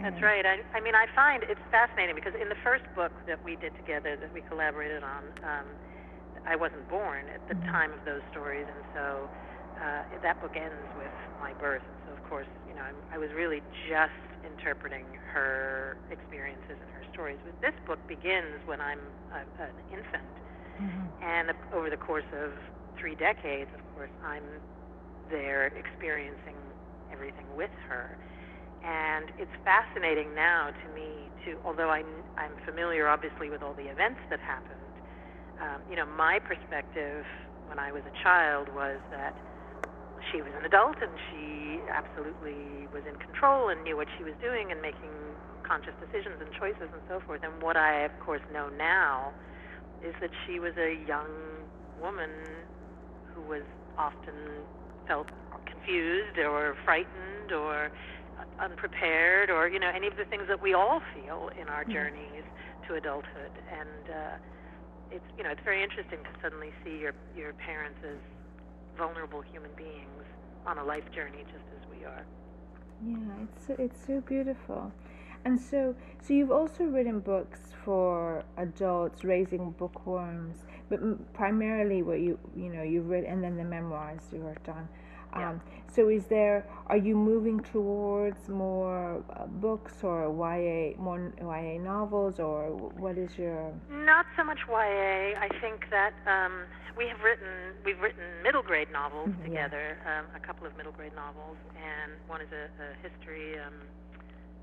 That's 0.00 0.22
right. 0.22 0.46
I, 0.46 0.62
I 0.76 0.80
mean, 0.80 0.94
I 0.94 1.06
find 1.14 1.42
it's 1.42 1.60
fascinating 1.70 2.14
because 2.14 2.34
in 2.40 2.48
the 2.48 2.60
first 2.62 2.84
book 2.94 3.10
that 3.26 3.42
we 3.42 3.56
did 3.56 3.74
together, 3.74 4.16
that 4.16 4.32
we 4.32 4.42
collaborated 4.42 5.02
on, 5.02 5.24
um, 5.42 5.66
I 6.46 6.54
wasn't 6.54 6.88
born 6.88 7.26
at 7.34 7.42
the 7.48 7.54
mm-hmm. 7.54 7.70
time 7.70 7.92
of 7.92 8.04
those 8.06 8.22
stories, 8.30 8.66
and 8.70 8.84
so 8.94 9.28
uh, 9.82 10.02
that 10.22 10.40
book 10.40 10.54
ends 10.54 10.86
with 10.96 11.12
my 11.40 11.52
birth. 11.54 11.82
and 11.82 11.98
So 12.06 12.08
of 12.14 12.22
course, 12.30 12.46
you 12.68 12.74
know, 12.74 12.82
I'm, 12.82 12.94
I 13.12 13.18
was 13.18 13.30
really 13.34 13.60
just 13.90 14.14
interpreting 14.46 15.04
her 15.34 15.98
experiences 16.10 16.78
and 16.78 16.90
her 16.94 16.97
stories. 17.18 17.42
But 17.42 17.58
this 17.58 17.74
book 17.82 17.98
begins 18.06 18.62
when 18.70 18.80
I'm 18.80 19.02
a, 19.34 19.42
an 19.58 19.74
infant, 19.90 20.30
mm-hmm. 20.78 21.02
and 21.18 21.50
over 21.74 21.90
the 21.90 21.98
course 21.98 22.30
of 22.30 22.54
three 22.94 23.18
decades, 23.18 23.66
of 23.74 23.82
course, 23.98 24.14
I'm 24.22 24.46
there 25.26 25.66
experiencing 25.74 26.54
everything 27.10 27.50
with 27.58 27.74
her. 27.90 28.14
And 28.86 29.34
it's 29.42 29.50
fascinating 29.66 30.30
now 30.38 30.70
to 30.70 30.86
me 30.94 31.26
to, 31.44 31.58
although 31.66 31.90
I'm, 31.90 32.06
I'm 32.38 32.54
familiar 32.64 33.08
obviously 33.08 33.50
with 33.50 33.66
all 33.66 33.74
the 33.74 33.90
events 33.90 34.22
that 34.30 34.38
happened, 34.38 34.78
um, 35.58 35.82
you 35.90 35.96
know, 35.96 36.06
my 36.06 36.38
perspective 36.38 37.26
when 37.66 37.82
I 37.82 37.90
was 37.90 38.06
a 38.06 38.14
child 38.22 38.70
was 38.70 39.02
that 39.10 39.34
she 40.30 40.38
was 40.38 40.54
an 40.54 40.64
adult 40.64 41.02
and 41.02 41.10
she 41.30 41.82
absolutely 41.90 42.86
was 42.94 43.02
in 43.10 43.18
control 43.18 43.68
and 43.68 43.82
knew 43.82 43.96
what 43.96 44.06
she 44.16 44.22
was 44.22 44.34
doing 44.38 44.70
and 44.70 44.78
making 44.80 45.10
conscious 45.68 45.94
decisions 46.00 46.40
and 46.40 46.48
choices 46.58 46.88
and 46.92 47.02
so 47.08 47.20
forth. 47.26 47.42
And 47.44 47.62
what 47.62 47.76
I, 47.76 48.04
of 48.04 48.18
course, 48.20 48.40
know 48.52 48.68
now 48.78 49.32
is 50.02 50.14
that 50.20 50.30
she 50.46 50.58
was 50.58 50.72
a 50.78 50.96
young 51.06 51.28
woman 52.00 52.30
who 53.34 53.42
was 53.42 53.62
often 53.98 54.64
felt 55.06 55.28
confused 55.66 56.38
or 56.38 56.76
frightened 56.84 57.52
or 57.52 57.90
unprepared 58.60 59.50
or 59.50 59.68
you 59.68 59.78
know 59.78 59.90
any 59.94 60.06
of 60.06 60.16
the 60.16 60.24
things 60.24 60.44
that 60.48 60.62
we 60.62 60.72
all 60.72 61.00
feel 61.14 61.50
in 61.60 61.68
our 61.68 61.82
mm-hmm. 61.82 61.92
journeys 61.92 62.44
to 62.86 62.94
adulthood 62.94 63.50
and 63.70 64.14
uh, 64.14 64.36
it's 65.10 65.24
you 65.36 65.42
know 65.42 65.50
it's 65.50 65.62
very 65.64 65.82
interesting 65.82 66.18
to 66.22 66.30
suddenly 66.42 66.70
see 66.84 66.98
your 66.98 67.14
your 67.36 67.52
parents 67.54 67.98
as 68.04 68.18
vulnerable 68.96 69.40
human 69.40 69.70
beings 69.76 70.24
on 70.66 70.78
a 70.78 70.84
life 70.84 71.04
journey 71.14 71.44
just 71.44 71.64
as 71.74 71.88
we 71.88 72.04
are. 72.04 72.24
Yeah, 73.06 73.16
it's 73.44 73.66
so, 73.66 73.76
it's 73.78 74.06
so 74.06 74.20
beautiful. 74.20 74.92
And 75.44 75.60
so, 75.60 75.94
so 76.20 76.34
you've 76.34 76.50
also 76.50 76.84
written 76.84 77.20
books 77.20 77.60
for 77.84 78.44
adults 78.56 79.24
raising 79.24 79.70
bookworms, 79.72 80.64
but 80.88 81.00
primarily 81.32 82.02
what 82.02 82.20
you 82.20 82.38
you 82.56 82.72
know 82.72 82.82
you've 82.82 83.08
written, 83.08 83.32
and 83.32 83.44
then 83.44 83.56
the 83.56 83.64
memoirs 83.64 84.22
you 84.32 84.40
worked 84.40 84.68
on. 84.68 84.88
Yeah. 85.36 85.50
Um, 85.50 85.60
so 85.94 86.08
is 86.08 86.26
there? 86.26 86.66
Are 86.86 86.96
you 86.96 87.14
moving 87.16 87.60
towards 87.60 88.48
more 88.48 89.22
uh, 89.30 89.46
books 89.46 90.02
or 90.02 90.28
YA, 90.28 91.00
more 91.00 91.32
YA 91.40 91.80
novels, 91.82 92.40
or 92.40 92.70
what 92.74 93.18
is 93.18 93.36
your? 93.38 93.72
Not 93.90 94.26
so 94.36 94.44
much 94.44 94.60
YA. 94.68 95.38
I 95.38 95.48
think 95.60 95.86
that 95.90 96.14
um, 96.26 96.64
we 96.96 97.06
have 97.08 97.20
written 97.20 97.72
we've 97.84 98.00
written 98.00 98.24
middle 98.42 98.62
grade 98.62 98.90
novels 98.92 99.30
mm-hmm, 99.30 99.44
together, 99.44 99.98
yeah. 100.04 100.20
um, 100.20 100.26
a 100.34 100.40
couple 100.40 100.66
of 100.66 100.76
middle 100.76 100.92
grade 100.92 101.14
novels, 101.14 101.56
and 101.76 102.12
one 102.26 102.40
is 102.40 102.48
a, 102.52 102.68
a 102.82 103.08
history. 103.08 103.54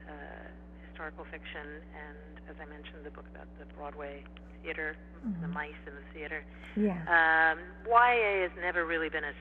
Um, 0.08 0.14
uh, 0.14 0.50
historical 0.88 1.26
fiction, 1.26 1.84
and 1.92 2.40
as 2.50 2.56
I 2.62 2.66
mentioned, 2.70 3.04
the 3.04 3.12
book 3.12 3.26
about 3.34 3.48
the 3.60 3.66
Broadway 3.76 4.24
theater, 4.64 4.96
mm-hmm. 5.26 5.42
the 5.42 5.48
mice 5.50 5.82
in 5.86 5.94
the 5.94 6.08
theater. 6.14 6.46
Yeah. 6.76 7.04
Um, 7.04 7.60
YA 7.86 8.48
has 8.48 8.52
never 8.62 8.86
really 8.86 9.10
been 9.10 9.24
a 9.24 9.34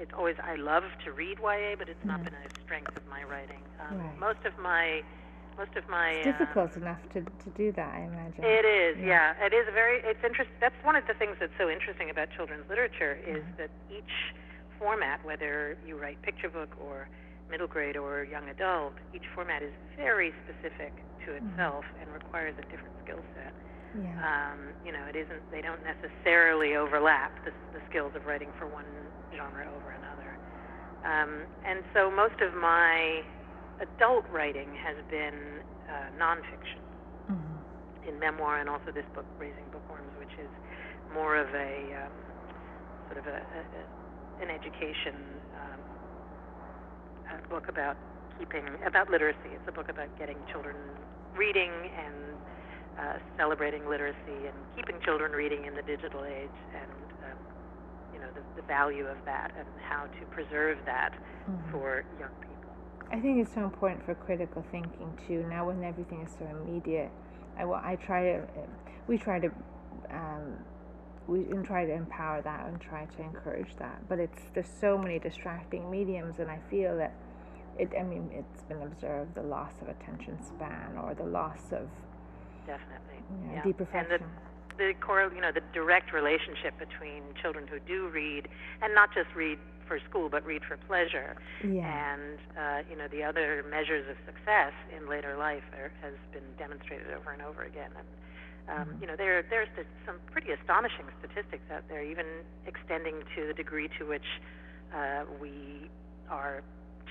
it's 0.00 0.12
always 0.16 0.36
I 0.42 0.56
love 0.56 0.84
to 1.04 1.12
read 1.12 1.38
YA, 1.38 1.76
but 1.78 1.88
it's 1.88 2.04
not 2.04 2.20
mm. 2.20 2.24
been 2.24 2.34
a 2.34 2.60
strength 2.64 2.96
of 2.96 3.02
my 3.08 3.22
writing. 3.24 3.60
Um, 3.78 3.98
right. 3.98 4.18
Most 4.18 4.44
of 4.46 4.56
my 4.58 5.02
most 5.58 5.76
of 5.76 5.86
my 5.90 6.10
it's 6.24 6.38
difficult 6.38 6.72
uh, 6.76 6.80
enough 6.80 7.02
to, 7.12 7.20
to 7.20 7.50
do 7.56 7.70
that, 7.72 7.92
I 7.94 8.08
imagine. 8.08 8.44
It 8.44 8.64
is, 8.64 8.96
yeah. 8.98 9.34
yeah. 9.38 9.46
It 9.46 9.52
is 9.52 9.68
a 9.68 9.72
very 9.72 10.00
it's 10.02 10.24
interesting. 10.24 10.56
That's 10.60 10.78
one 10.82 10.96
of 10.96 11.06
the 11.06 11.14
things 11.14 11.36
that's 11.38 11.52
so 11.58 11.68
interesting 11.68 12.08
about 12.08 12.28
children's 12.34 12.68
literature 12.68 13.18
is 13.26 13.44
mm-hmm. 13.44 13.56
that 13.58 13.70
each 13.92 14.34
format, 14.78 15.24
whether 15.24 15.76
you 15.86 16.00
write 16.00 16.20
picture 16.22 16.48
book 16.48 16.74
or 16.80 17.08
middle 17.50 17.66
grade 17.66 17.96
or 17.96 18.24
young 18.24 18.48
adult, 18.48 18.94
each 19.14 19.26
format 19.34 19.62
is 19.62 19.72
very 19.96 20.32
specific 20.46 20.94
to 21.26 21.32
mm-hmm. 21.32 21.50
itself 21.50 21.84
mm-hmm. 21.84 22.02
and 22.02 22.12
requires 22.14 22.54
a 22.58 22.64
different 22.70 22.94
skill 23.04 23.20
set. 23.34 23.52
Yeah. 23.98 24.14
Um, 24.22 24.70
you 24.86 24.92
know, 24.92 25.02
it 25.10 25.16
isn't. 25.18 25.42
They 25.50 25.60
don't 25.60 25.82
necessarily 25.82 26.76
overlap 26.76 27.34
the, 27.44 27.50
the 27.74 27.82
skills 27.90 28.12
of 28.14 28.24
writing 28.24 28.48
for 28.56 28.70
one 28.70 28.86
genre 29.34 29.66
over 29.66 29.90
another. 29.90 30.38
Um, 31.02 31.42
and 31.66 31.82
so 31.92 32.10
most 32.10 32.38
of 32.40 32.54
my 32.54 33.22
adult 33.82 34.30
writing 34.30 34.70
has 34.78 34.96
been 35.10 35.64
uh, 35.90 36.14
nonfiction 36.22 36.78
Mm-hmm. 37.30 38.08
in 38.08 38.18
memoir 38.18 38.58
and 38.58 38.68
also 38.68 38.90
this 38.90 39.06
book, 39.14 39.26
Raising 39.38 39.62
Bookworms, 39.70 40.10
which 40.18 40.34
is 40.34 40.50
more 41.14 41.36
of 41.36 41.46
a 41.54 41.74
um, 42.02 42.16
sort 43.06 43.18
of 43.22 43.26
a, 43.30 43.38
a, 43.38 43.60
a 43.62 43.82
an 44.42 44.48
education 44.48 45.14
um, 45.54 45.80
a 47.32 47.48
book 47.48 47.68
about 47.68 47.96
keeping 48.38 48.64
about 48.86 49.10
literacy. 49.10 49.52
It's 49.54 49.68
a 49.68 49.72
book 49.72 49.88
about 49.88 50.08
getting 50.18 50.36
children 50.50 50.76
reading 51.36 51.70
and 51.96 52.14
uh, 52.98 53.18
celebrating 53.36 53.88
literacy 53.88 54.48
and 54.48 54.56
keeping 54.76 54.96
children 55.04 55.32
reading 55.32 55.64
in 55.66 55.74
the 55.74 55.82
digital 55.82 56.24
age 56.24 56.58
and 56.74 56.90
um, 57.30 57.38
you 58.12 58.18
know 58.20 58.26
the, 58.34 58.42
the 58.60 58.66
value 58.66 59.04
of 59.06 59.16
that 59.24 59.52
and 59.58 59.66
how 59.88 60.04
to 60.18 60.26
preserve 60.30 60.78
that 60.86 61.12
Mhm. 61.48 61.70
for 61.72 62.04
young 62.18 62.30
people. 62.42 62.72
I 63.10 63.18
think 63.20 63.40
it's 63.40 63.52
so 63.54 63.64
important 63.64 64.04
for 64.04 64.14
critical 64.14 64.62
thinking 64.70 65.16
too. 65.26 65.44
Now, 65.48 65.66
when 65.66 65.82
everything 65.82 66.20
is 66.22 66.30
so 66.38 66.44
immediate, 66.46 67.10
I, 67.56 67.64
wa- 67.64 67.80
I 67.82 67.96
try 67.96 68.22
to, 68.32 68.42
we 69.08 69.18
try 69.18 69.40
to, 69.40 69.50
um, 70.10 70.56
we 71.26 71.40
and 71.50 71.64
try 71.64 71.86
to 71.86 71.92
empower 71.92 72.40
that 72.42 72.66
and 72.66 72.80
try 72.80 73.06
to 73.06 73.22
encourage 73.22 73.74
that. 73.78 74.08
But 74.08 74.18
it's 74.20 74.38
there's 74.54 74.68
so 74.68 74.96
many 74.98 75.18
distracting 75.18 75.90
mediums, 75.90 76.38
and 76.38 76.50
I 76.50 76.58
feel 76.70 76.96
that 76.98 77.12
it. 77.80 77.90
I 77.98 78.02
mean, 78.02 78.30
it's 78.32 78.62
been 78.64 78.82
observed 78.82 79.34
the 79.34 79.42
loss 79.42 79.72
of 79.80 79.88
attention 79.88 80.38
span 80.44 80.96
or 80.98 81.14
the 81.14 81.24
loss 81.24 81.72
of 81.72 81.88
Definitely. 82.66 83.18
you 83.30 83.46
know, 83.48 83.54
Yeah. 83.54 83.62
deep 83.64 83.80
And 83.80 84.06
the, 84.10 84.20
the 84.76 84.94
core, 85.00 85.30
you 85.34 85.40
know, 85.40 85.52
the 85.52 85.62
direct 85.72 86.12
relationship 86.12 86.78
between 86.78 87.22
children 87.40 87.66
who 87.66 87.78
do 87.80 88.08
read, 88.08 88.48
and 88.82 88.94
not 88.94 89.12
just 89.14 89.34
read 89.34 89.58
for 89.88 89.98
school, 90.08 90.28
but 90.28 90.44
read 90.46 90.62
for 90.64 90.76
pleasure, 90.86 91.34
yeah. 91.66 92.14
and 92.14 92.38
uh, 92.56 92.82
you 92.88 92.96
know, 92.96 93.08
the 93.08 93.24
other 93.24 93.64
measures 93.68 94.06
of 94.08 94.16
success 94.24 94.72
in 94.96 95.08
later 95.08 95.36
life 95.36 95.64
are, 95.74 95.90
has 96.00 96.14
been 96.32 96.46
demonstrated 96.58 97.08
over 97.10 97.32
and 97.32 97.42
over 97.42 97.64
again. 97.64 97.90
And 97.98 98.06
um, 98.70 98.88
Mhm. 98.88 99.00
you 99.00 99.06
know, 99.08 99.16
there 99.16 99.42
there's 99.50 99.68
some 100.06 100.16
pretty 100.30 100.52
astonishing 100.52 101.06
statistics 101.18 101.64
out 101.72 101.82
there, 101.88 102.04
even 102.04 102.26
extending 102.66 103.24
to 103.34 103.48
the 103.48 103.54
degree 103.54 103.88
to 103.98 104.06
which 104.06 104.26
uh, 104.94 105.24
we 105.40 105.90
are 106.30 106.62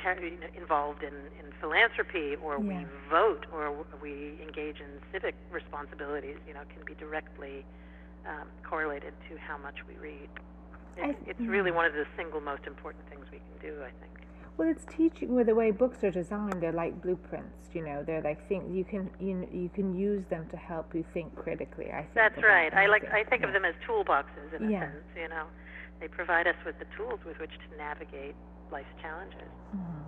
char- 0.02 0.18
involved 0.58 1.04
in, 1.04 1.14
in 1.40 1.52
philanthropy, 1.60 2.36
or 2.44 2.60
we 2.60 2.86
vote, 3.10 3.46
or 3.54 3.86
we 4.02 4.40
engage 4.42 4.78
in 4.80 5.00
civic 5.12 5.36
responsibilities. 5.52 6.38
You 6.48 6.54
know, 6.54 6.62
can 6.74 6.84
be 6.86 6.94
directly 6.96 7.66
um, 8.28 8.48
correlated 8.68 9.14
to 9.30 9.38
how 9.38 9.58
much 9.58 9.78
we 9.88 9.96
read. 9.96 10.30
It's, 10.98 11.18
th- 11.26 11.38
it's 11.38 11.40
really 11.48 11.72
one 11.72 11.86
of 11.86 11.94
the 11.94 12.06
single 12.18 12.42
most 12.42 12.66
important 12.68 13.08
things 13.10 13.26
we 13.32 13.38
can 13.40 13.58
do, 13.62 13.80
I 13.82 13.92
think. 14.02 14.28
Well, 14.58 14.68
it's 14.70 14.84
teaching 14.94 15.36
with 15.36 15.48
the 15.48 15.56
way 15.56 15.72
books 15.72 16.04
are 16.04 16.12
designed. 16.12 16.62
They're 16.62 16.74
like 16.74 17.02
blueprints, 17.02 17.70
you 17.74 17.82
know. 17.86 18.04
They're 18.06 18.22
like 18.22 18.46
things 18.50 18.66
you 18.76 18.84
can 18.84 19.10
you 19.20 19.48
you 19.54 19.70
can 19.74 19.96
use 19.98 20.26
them 20.30 20.48
to 20.52 20.58
help 20.58 20.94
you 20.94 21.06
think 21.14 21.34
critically. 21.36 21.92
I 21.94 22.02
think 22.02 22.14
That's 22.16 22.44
right. 22.44 22.74
I 22.74 22.88
like. 22.88 23.06
I 23.06 23.24
think 23.24 23.44
of 23.44 23.54
them 23.54 23.64
as 23.64 23.74
toolboxes 23.88 24.52
in 24.58 24.68
a 24.68 24.72
Yeah. 24.72 24.80
sense. 24.92 25.06
You 25.16 25.30
know, 25.30 25.46
they 26.02 26.10
provide 26.10 26.46
us 26.46 26.56
with 26.66 26.78
the 26.78 26.86
tools 26.98 27.20
with 27.26 27.40
which 27.40 27.52
to 27.52 27.78
navigate 27.78 28.36
life's 28.72 28.94
challenges. 29.02 29.50
Mhm. 29.76 30.04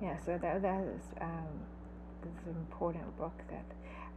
Yeah, 0.00 0.16
so 0.18 0.38
that 0.38 0.62
that 0.62 0.82
is 0.84 1.02
um, 1.20 1.60
that's 2.22 2.46
an 2.46 2.56
important 2.56 3.16
book. 3.18 3.36
That 3.50 3.64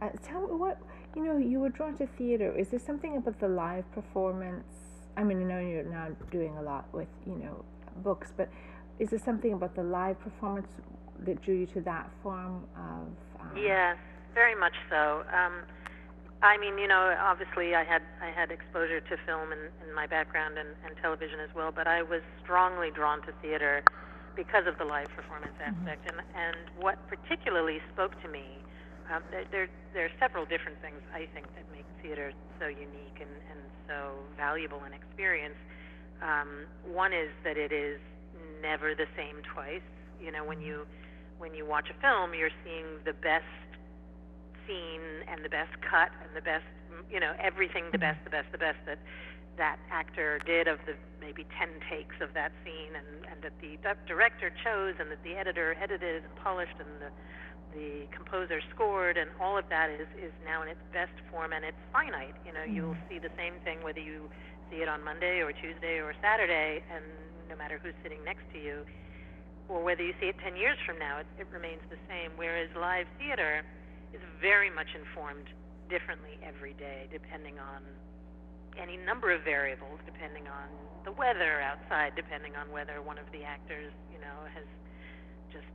uh, 0.02 0.10
tell 0.22 0.40
me 0.46 0.54
what 0.54 0.78
you 1.14 1.24
know. 1.24 1.36
You 1.36 1.60
were 1.60 1.68
drawn 1.68 1.96
to 1.98 2.06
theater. 2.06 2.56
Is 2.56 2.68
there 2.68 2.80
something 2.80 3.16
about 3.16 3.38
the 3.40 3.48
live 3.48 3.90
performance? 3.92 4.66
I 5.16 5.22
mean, 5.24 5.40
I 5.42 5.44
know 5.44 5.60
you're 5.60 5.84
now 5.84 6.08
doing 6.30 6.56
a 6.56 6.62
lot 6.62 6.86
with 6.92 7.08
you 7.26 7.36
know 7.36 7.64
books, 8.02 8.32
but 8.36 8.48
is 8.98 9.10
there 9.10 9.18
something 9.18 9.52
about 9.52 9.74
the 9.74 9.82
live 9.82 10.18
performance 10.20 10.68
that 11.24 11.42
drew 11.42 11.54
you 11.54 11.66
to 11.66 11.80
that 11.82 12.10
form 12.22 12.64
of? 12.76 13.08
Um, 13.40 13.56
Yes, 13.56 13.96
very 14.32 14.54
much 14.54 14.74
so. 14.90 15.22
Um, 15.32 15.62
I 16.44 16.60
mean, 16.60 16.76
you 16.76 16.86
know, 16.86 17.16
obviously 17.16 17.74
I 17.74 17.84
had 17.84 18.02
I 18.20 18.28
had 18.28 18.52
exposure 18.52 19.00
to 19.00 19.14
film 19.24 19.48
in, 19.48 19.72
in 19.80 19.94
my 19.96 20.06
background 20.06 20.60
and, 20.60 20.76
and 20.84 20.92
television 21.00 21.40
as 21.40 21.48
well, 21.56 21.72
but 21.72 21.88
I 21.88 22.02
was 22.04 22.20
strongly 22.44 22.92
drawn 22.92 23.24
to 23.24 23.32
theater 23.40 23.80
because 24.36 24.68
of 24.68 24.76
the 24.76 24.84
live 24.84 25.08
performance 25.16 25.56
aspect. 25.56 26.04
And 26.04 26.20
and 26.36 26.68
what 26.76 27.00
particularly 27.08 27.80
spoke 27.96 28.12
to 28.20 28.28
me, 28.28 28.60
um, 29.08 29.24
there, 29.32 29.48
there 29.50 29.68
there 29.96 30.04
are 30.04 30.14
several 30.20 30.44
different 30.44 30.76
things 30.84 31.00
I 31.16 31.24
think 31.32 31.48
that 31.56 31.64
make 31.72 31.88
theater 32.04 32.36
so 32.60 32.68
unique 32.68 33.24
and, 33.24 33.32
and 33.48 33.60
so 33.88 34.12
valuable 34.36 34.84
an 34.84 34.92
experience. 34.92 35.56
Um, 36.20 36.68
one 36.84 37.16
is 37.16 37.32
that 37.48 37.56
it 37.56 37.72
is 37.72 37.96
never 38.60 38.94
the 38.94 39.08
same 39.16 39.40
twice. 39.48 39.84
You 40.20 40.28
know, 40.28 40.44
when 40.44 40.60
you 40.60 40.84
when 41.40 41.56
you 41.56 41.64
watch 41.64 41.88
a 41.88 41.96
film, 42.04 42.36
you're 42.36 42.52
seeing 42.68 43.00
the 43.08 43.16
best 43.16 43.48
scene 44.66 45.24
and 45.28 45.44
the 45.44 45.48
best 45.48 45.72
cut 45.80 46.10
and 46.22 46.30
the 46.34 46.42
best, 46.42 46.64
you 47.10 47.20
know, 47.20 47.32
everything 47.40 47.84
the 47.92 47.98
best, 47.98 48.22
the 48.24 48.30
best, 48.30 48.50
the 48.52 48.58
best 48.58 48.78
that 48.86 48.98
that 49.56 49.78
actor 49.90 50.40
did 50.44 50.66
of 50.66 50.78
the 50.84 50.94
maybe 51.20 51.46
10 51.56 51.68
takes 51.88 52.16
of 52.20 52.34
that 52.34 52.50
scene 52.64 52.90
and, 52.98 53.06
and 53.30 53.38
that 53.42 53.54
the 53.62 53.78
director 54.06 54.50
chose 54.64 54.94
and 54.98 55.10
that 55.10 55.22
the 55.22 55.34
editor 55.38 55.76
edited 55.80 56.24
and 56.24 56.34
polished 56.36 56.74
and 56.78 56.90
the 57.00 57.10
the 57.74 58.06
composer 58.14 58.60
scored 58.70 59.16
and 59.16 59.30
all 59.40 59.58
of 59.58 59.66
that 59.68 59.90
is 59.90 60.06
is 60.18 60.30
now 60.44 60.62
in 60.62 60.68
its 60.68 60.82
best 60.92 61.14
form 61.30 61.52
and 61.52 61.64
it's 61.64 61.78
finite 61.92 62.34
you 62.46 62.52
know 62.52 62.62
you'll 62.62 62.94
mm-hmm. 62.94 63.08
see 63.10 63.18
the 63.18 63.30
same 63.38 63.54
thing 63.64 63.82
whether 63.82 63.98
you 63.98 64.30
see 64.70 64.82
it 64.82 64.88
on 64.88 65.02
Monday 65.02 65.40
or 65.40 65.50
Tuesday 65.52 65.98
or 65.98 66.14
Saturday 66.22 66.82
and 66.90 67.04
no 67.48 67.56
matter 67.56 67.80
who's 67.82 67.94
sitting 68.02 68.22
next 68.24 68.42
to 68.52 68.58
you 68.58 68.82
or 69.68 69.82
whether 69.82 70.02
you 70.02 70.12
see 70.20 70.26
it 70.26 70.36
10 70.42 70.56
years 70.56 70.76
from 70.84 70.98
now, 70.98 71.18
it, 71.18 71.26
it 71.38 71.46
remains 71.52 71.80
the 71.88 71.96
same. 72.08 72.30
Whereas 72.36 72.68
live 72.76 73.06
theater 73.18 73.64
is 74.14 74.22
very 74.40 74.70
much 74.70 74.94
informed 74.94 75.50
differently 75.90 76.38
every 76.40 76.72
day, 76.78 77.10
depending 77.10 77.58
on 77.58 77.82
any 78.78 78.96
number 78.96 79.34
of 79.34 79.42
variables, 79.42 79.98
depending 80.06 80.46
on 80.46 80.70
the 81.04 81.12
weather 81.12 81.62
outside, 81.62 82.14
depending 82.16 82.54
on 82.54 82.70
whether 82.70 83.02
one 83.02 83.18
of 83.18 83.26
the 83.30 83.42
actors, 83.42 83.92
you 84.10 84.18
know, 84.18 84.46
has 84.50 84.66
just 85.50 85.66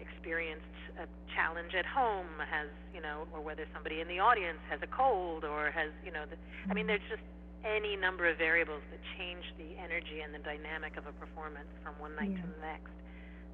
experienced 0.00 0.64
a 1.00 1.06
challenge 1.34 1.74
at 1.74 1.84
home, 1.84 2.28
has, 2.44 2.68
you 2.94 3.00
know, 3.00 3.26
or 3.32 3.40
whether 3.40 3.64
somebody 3.72 4.00
in 4.00 4.08
the 4.08 4.18
audience 4.18 4.60
has 4.70 4.80
a 4.82 4.90
cold 4.90 5.44
or 5.44 5.70
has, 5.70 5.90
you 6.04 6.12
know, 6.12 6.24
the, 6.24 6.36
I 6.70 6.74
mean, 6.74 6.86
there's 6.86 7.04
just 7.10 7.24
any 7.66 7.96
number 7.96 8.28
of 8.28 8.38
variables 8.38 8.82
that 8.90 9.00
change 9.18 9.44
the 9.58 9.76
energy 9.76 10.22
and 10.22 10.32
the 10.32 10.40
dynamic 10.40 10.96
of 10.96 11.04
a 11.06 11.14
performance 11.18 11.68
from 11.82 11.92
one 11.98 12.14
night 12.14 12.32
to 12.32 12.46
the 12.46 12.62
next 12.62 12.94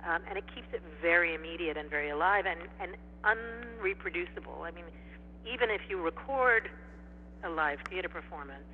um, 0.02 0.20
and 0.28 0.37
it 0.37 0.44
keeps 0.54 0.68
it 0.72 0.83
very 1.00 1.35
immediate 1.35 1.76
and 1.76 1.88
very 1.88 2.11
alive 2.11 2.44
and, 2.46 2.61
and 2.80 2.96
unreproducible. 3.24 4.66
I 4.66 4.70
mean, 4.70 4.85
even 5.46 5.70
if 5.70 5.80
you 5.88 6.00
record 6.00 6.68
a 7.44 7.48
live 7.48 7.78
theater 7.88 8.09
performance, 8.09 8.68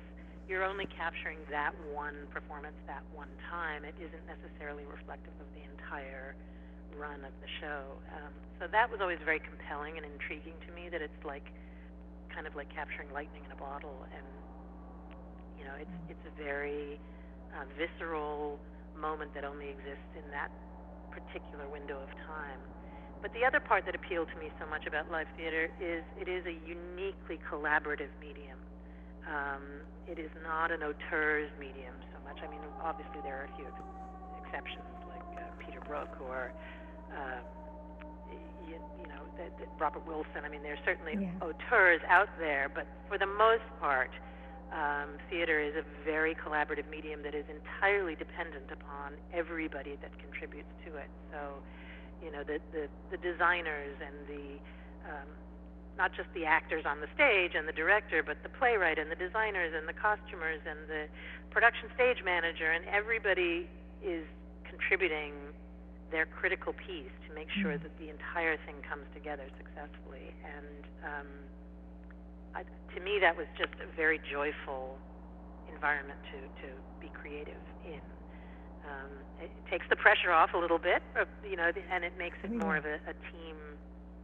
you're 0.47 0.65
only 0.65 0.87
capturing 0.87 1.37
that 1.49 1.71
one 1.93 2.27
performance 2.31 2.75
that 2.87 3.03
one 3.15 3.31
time. 3.47 3.85
It 3.85 3.95
isn't 3.99 4.25
necessarily 4.27 4.83
reflective 4.83 5.31
of 5.39 5.47
the 5.55 5.63
entire 5.63 6.35
run 6.99 7.23
of 7.23 7.31
the 7.39 7.47
show. 7.63 7.95
Um, 8.11 8.33
so 8.59 8.67
that 8.67 8.91
was 8.91 8.99
always 8.99 9.19
very 9.23 9.39
compelling 9.39 9.95
and 9.95 10.05
intriguing 10.05 10.55
to 10.67 10.69
me. 10.75 10.91
That 10.91 11.01
it's 11.01 11.23
like 11.23 11.47
kind 12.33 12.47
of 12.47 12.55
like 12.55 12.67
capturing 12.73 13.07
lightning 13.15 13.43
in 13.47 13.51
a 13.51 13.59
bottle, 13.59 14.03
and 14.11 14.27
you 15.59 15.63
know, 15.63 15.75
it's 15.79 15.97
it's 16.11 16.25
a 16.27 16.33
very 16.35 16.99
uh, 17.55 17.63
visceral 17.79 18.59
moment 18.99 19.33
that 19.33 19.43
only 19.43 19.69
exists 19.71 20.11
in 20.19 20.25
that 20.31 20.51
particular 21.11 21.67
window 21.69 21.99
of 22.01 22.09
time. 22.25 22.63
But 23.21 23.35
the 23.37 23.45
other 23.45 23.61
part 23.61 23.85
that 23.85 23.93
appealed 23.93 24.31
to 24.33 24.37
me 24.41 24.49
so 24.57 24.65
much 24.65 24.89
about 24.89 25.11
live 25.13 25.29
theater 25.37 25.69
is 25.77 26.01
it 26.17 26.25
is 26.25 26.41
a 26.49 26.55
uniquely 26.65 27.37
collaborative 27.45 28.09
medium. 28.17 28.57
Um, 29.29 29.85
it 30.09 30.17
is 30.17 30.33
not 30.41 30.73
an 30.73 30.81
auteurs 30.81 31.53
medium 31.61 31.93
so 32.09 32.17
much. 32.25 32.41
I 32.41 32.49
mean, 32.49 32.65
obviously 32.81 33.21
there 33.21 33.37
are 33.45 33.45
a 33.45 33.53
few 33.53 33.69
exceptions 34.41 34.89
like 35.05 35.21
uh, 35.37 35.53
Peter 35.61 35.79
Brook 35.85 36.17
or 36.17 36.49
uh, 37.13 37.45
you, 38.65 38.81
you 38.97 39.05
know 39.05 39.21
the, 39.37 39.53
the 39.61 39.67
Robert 39.77 40.05
Wilson. 40.07 40.41
I 40.45 40.49
mean, 40.49 40.63
there's 40.65 40.81
certainly 40.85 41.13
Yeah. 41.21 41.37
auteurs 41.45 42.01
out 42.09 42.29
there, 42.41 42.69
but 42.73 42.87
for 43.07 43.17
the 43.21 43.29
most 43.29 43.65
part, 43.79 44.09
um, 44.71 45.19
theater 45.29 45.59
is 45.59 45.75
a 45.75 45.83
very 46.05 46.33
collaborative 46.35 46.89
medium 46.89 47.23
that 47.23 47.35
is 47.35 47.45
entirely 47.49 48.15
dependent 48.15 48.71
upon 48.71 49.13
everybody 49.33 49.97
that 50.01 50.11
contributes 50.19 50.71
to 50.85 50.95
it. 50.95 51.09
So, 51.31 51.59
you 52.23 52.31
know, 52.31 52.43
the 52.43 52.59
the, 52.71 52.87
the 53.11 53.17
designers 53.17 53.95
and 53.99 54.15
the 54.27 54.47
um, 55.09 55.27
not 55.97 56.13
just 56.15 56.31
the 56.33 56.45
actors 56.45 56.85
on 56.87 57.01
the 57.01 57.07
stage 57.13 57.51
and 57.53 57.67
the 57.67 57.75
director, 57.75 58.23
but 58.23 58.41
the 58.43 58.49
playwright 58.49 58.97
and 58.97 59.11
the 59.11 59.15
designers 59.19 59.73
and 59.75 59.87
the 59.87 59.93
costumers 59.93 60.61
and 60.65 60.87
the 60.87 61.07
production 61.51 61.89
stage 61.93 62.23
manager 62.23 62.71
and 62.71 62.85
everybody 62.87 63.67
is 64.01 64.23
contributing 64.63 65.33
their 66.11 66.25
critical 66.25 66.71
piece 66.73 67.11
to 67.27 67.35
make 67.35 67.49
sure 67.51 67.75
Mhm. 67.77 67.83
that 67.83 67.97
the 67.99 68.09
entire 68.09 68.55
thing 68.65 68.81
comes 68.87 69.05
together 69.13 69.43
successfully. 69.57 70.33
And 70.43 70.83
um, 71.03 71.27
I, 72.55 72.63
to 72.63 72.99
me, 72.99 73.19
that 73.21 73.37
was 73.37 73.47
just 73.57 73.73
a 73.79 73.87
very 73.95 74.19
joyful 74.31 74.97
environment 75.71 76.19
to 76.31 76.37
to 76.65 76.67
be 76.99 77.09
creative 77.09 77.63
in. 77.85 78.03
Um, 78.83 79.11
it 79.39 79.51
takes 79.69 79.85
the 79.89 79.95
pressure 79.95 80.31
off 80.31 80.53
a 80.53 80.57
little 80.57 80.79
bit, 80.79 81.03
you 81.47 81.55
know, 81.55 81.71
and 81.93 82.03
it 82.03 82.13
makes 82.17 82.37
it 82.43 82.51
more 82.51 82.77
of 82.77 82.85
a, 82.85 82.95
a 83.07 83.13
team 83.31 83.55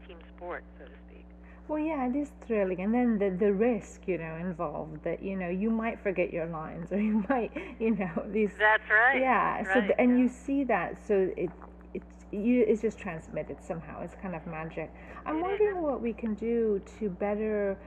team 0.08 0.18
sport, 0.36 0.64
so 0.80 0.86
to 0.86 0.98
speak. 1.08 1.26
Well, 1.68 1.80
yeah, 1.80 2.08
it 2.08 2.16
is 2.16 2.32
thrilling, 2.46 2.80
and 2.80 2.94
then 2.94 3.20
the 3.20 3.30
the 3.30 3.52
risk, 3.52 4.08
you 4.08 4.18
know, 4.18 4.36
involved 4.36 5.04
that 5.04 5.22
you 5.22 5.36
know 5.36 5.50
you 5.50 5.70
might 5.70 6.00
forget 6.00 6.34
your 6.34 6.48
lines, 6.48 6.92
or 6.92 7.00
you 7.00 7.24
might, 7.30 7.52
you 7.80 7.96
know, 7.96 8.24
these. 8.28 8.52
That's 8.58 8.90
right. 8.90 9.20
Yeah. 9.22 9.58
Right, 9.58 9.68
so 9.74 9.82
th- 9.82 9.94
and 10.00 10.12
yeah. 10.12 10.24
you 10.24 10.30
see 10.30 10.64
that, 10.64 10.98
so 11.06 11.30
it 11.36 11.50
it's 11.94 12.26
you 12.32 12.64
it's 12.68 12.82
just 12.82 12.98
transmitted 12.98 13.62
somehow. 13.62 14.02
It's 14.02 14.16
kind 14.16 14.36
of 14.36 14.46
magic. 14.48 14.94
I'm 15.26 15.42
wondering 15.42 15.82
what 15.82 16.02
we 16.02 16.14
can 16.14 16.36
do 16.36 16.82
to 17.00 17.10
better 17.10 17.78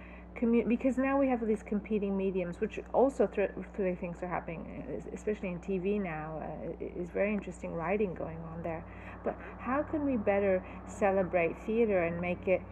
because 0.69 0.97
now 0.99 1.19
we 1.19 1.29
have 1.29 1.47
these 1.47 1.63
competing 1.63 2.17
mediums, 2.17 2.61
which 2.61 2.79
also 2.93 3.27
thr 3.27 3.43
thrilling 3.75 3.97
things 3.97 4.23
are 4.23 4.29
happening, 4.29 5.03
especially 5.13 5.49
in 5.49 5.59
TV 5.61 5.99
now. 6.01 6.41
Uh, 6.43 6.85
is 7.03 7.11
very 7.11 7.33
interesting 7.33 7.75
writing 7.75 8.15
going 8.15 8.39
on 8.53 8.63
there. 8.63 8.85
But 9.25 9.37
how 9.59 9.83
can 9.83 10.05
we 10.05 10.17
better 10.17 10.65
celebrate 10.87 11.57
theater 11.67 12.05
and 12.05 12.21
make 12.21 12.49
it? 12.49 12.63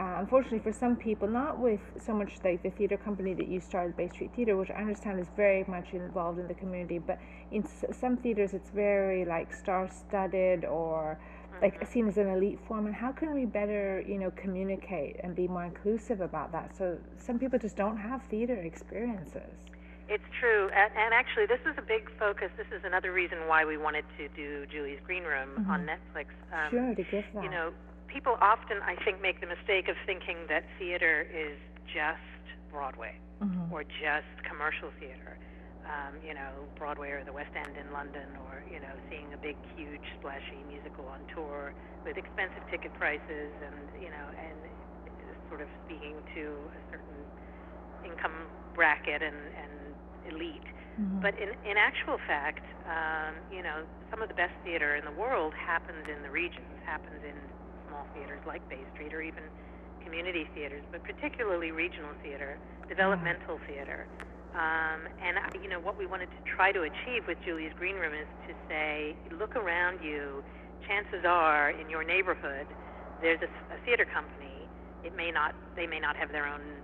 Uh, 0.00 0.14
unfortunately, 0.20 0.60
for 0.60 0.72
some 0.72 0.94
people, 0.94 1.26
not 1.26 1.58
with 1.58 1.80
so 1.96 2.14
much 2.14 2.38
like 2.44 2.62
the 2.62 2.70
theater 2.70 2.96
company 2.96 3.34
that 3.34 3.48
you 3.48 3.58
started, 3.60 3.96
Bay 3.96 4.08
Street 4.08 4.30
Theater, 4.34 4.56
which 4.56 4.70
I 4.70 4.74
understand 4.74 5.18
is 5.18 5.26
very 5.36 5.64
much 5.66 5.92
involved 5.92 6.38
in 6.38 6.46
the 6.46 6.54
community, 6.54 6.98
but 6.98 7.18
in 7.50 7.64
s- 7.64 7.84
some 7.98 8.16
theaters 8.16 8.54
it's 8.54 8.70
very 8.70 9.24
like 9.24 9.52
star-studded 9.52 10.64
or 10.64 11.18
like 11.62 11.86
seen 11.86 12.08
as 12.08 12.18
an 12.18 12.28
elite 12.28 12.58
form. 12.66 12.86
And 12.86 12.94
how 12.94 13.12
can 13.12 13.34
we 13.34 13.44
better, 13.44 14.02
you 14.06 14.18
know, 14.18 14.30
communicate 14.36 15.16
and 15.22 15.34
be 15.34 15.48
more 15.48 15.64
inclusive 15.64 16.20
about 16.20 16.52
that? 16.52 16.76
So 16.76 16.98
some 17.16 17.38
people 17.38 17.58
just 17.58 17.76
don't 17.76 17.96
have 17.96 18.22
theater 18.24 18.54
experiences. 18.56 19.50
It's 20.08 20.24
true, 20.40 20.70
and, 20.74 20.90
and 20.96 21.12
actually, 21.12 21.44
this 21.44 21.60
is 21.70 21.76
a 21.76 21.82
big 21.82 22.08
focus. 22.18 22.48
This 22.56 22.66
is 22.74 22.82
another 22.82 23.12
reason 23.12 23.36
why 23.46 23.66
we 23.66 23.76
wanted 23.76 24.06
to 24.16 24.28
do 24.28 24.64
Julie's 24.72 25.00
Green 25.04 25.22
Room 25.22 25.66
on 25.68 25.84
Netflix. 25.84 26.28
Um, 26.50 26.70
sure, 26.70 26.94
to 26.94 27.02
give 27.02 27.24
that. 27.34 27.44
You 27.44 27.50
know, 27.50 27.72
people 28.06 28.38
often, 28.40 28.78
I 28.82 28.96
think, 29.04 29.20
make 29.20 29.42
the 29.42 29.46
mistake 29.46 29.88
of 29.88 29.96
thinking 30.06 30.36
that 30.48 30.64
theater 30.78 31.26
is 31.30 31.58
just 31.92 32.22
Broadway 32.72 33.16
Mhm. 33.42 33.70
or 33.70 33.84
just 33.84 34.26
commercial 34.44 34.90
theater. 34.98 35.36
Um, 35.88 36.20
you 36.20 36.36
know, 36.36 36.68
Broadway 36.76 37.16
or 37.16 37.24
the 37.24 37.32
West 37.32 37.56
End 37.56 37.80
in 37.80 37.96
London, 37.96 38.36
or 38.36 38.60
you 38.68 38.76
know, 38.76 39.00
seeing 39.08 39.32
a 39.32 39.40
big, 39.40 39.56
huge, 39.72 40.04
splashy 40.20 40.60
musical 40.68 41.08
on 41.08 41.24
tour 41.32 41.72
with 42.04 42.20
expensive 42.20 42.62
ticket 42.68 42.92
prices, 42.92 43.56
and 43.64 43.88
you 43.96 44.12
know, 44.12 44.28
and 44.36 44.68
sort 45.48 45.64
of 45.64 45.68
speaking 45.84 46.20
to 46.36 46.68
a 46.76 46.80
certain 46.92 47.24
income 48.04 48.52
bracket 48.76 49.22
and, 49.24 49.48
and 49.56 49.74
elite. 50.28 50.66
Mhm. 51.00 51.22
But 51.22 51.34
in, 51.40 51.54
in 51.64 51.76
actual 51.78 52.18
fact, 52.26 52.64
um, 52.84 53.40
you 53.50 53.62
know, 53.62 53.86
some 54.10 54.20
of 54.22 54.28
the 54.28 54.36
best 54.38 54.54
theater 54.62 54.94
in 54.96 55.04
the 55.04 55.14
world 55.14 55.54
happens 55.56 56.04
in 56.06 56.22
the 56.22 56.30
regions, 56.30 56.76
happens 56.84 57.22
in 57.24 57.48
small 57.86 58.06
theaters 58.12 58.42
like 58.44 58.66
Bay 58.68 58.84
Street 58.92 59.14
or 59.14 59.22
even 59.22 59.50
community 60.04 60.46
theaters, 60.54 60.84
but 60.92 61.02
particularly 61.02 61.70
regional 61.72 62.14
theater, 62.22 62.58
developmental 62.88 63.58
theater. 63.66 64.06
Um, 64.54 65.08
and, 65.20 65.38
I- 65.38 65.52
you 65.60 65.68
know, 65.68 65.80
what 65.80 65.98
we 65.98 66.06
wanted 66.06 66.30
to 66.32 66.40
try 66.48 66.72
to 66.72 66.82
achieve 66.82 67.26
with 67.28 67.38
Julie's 67.44 67.72
Green 67.76 67.96
Room 67.96 68.14
is 68.14 68.28
to 68.46 68.54
say, 68.68 69.16
look 69.30 69.56
around 69.56 70.00
you. 70.00 70.42
Chances 70.86 71.24
are, 71.26 71.70
in 71.70 71.90
your 71.90 72.04
neighborhood, 72.04 72.72
there's 73.20 73.40
a, 73.42 73.50
a 73.74 73.78
theater 73.84 74.06
company. 74.06 74.70
It 75.02 75.12
may 75.14 75.30
not, 75.30 75.54
they 75.76 75.86
may 75.86 76.00
not 76.00 76.16
have 76.16 76.30
their 76.32 76.46
own 76.46 76.82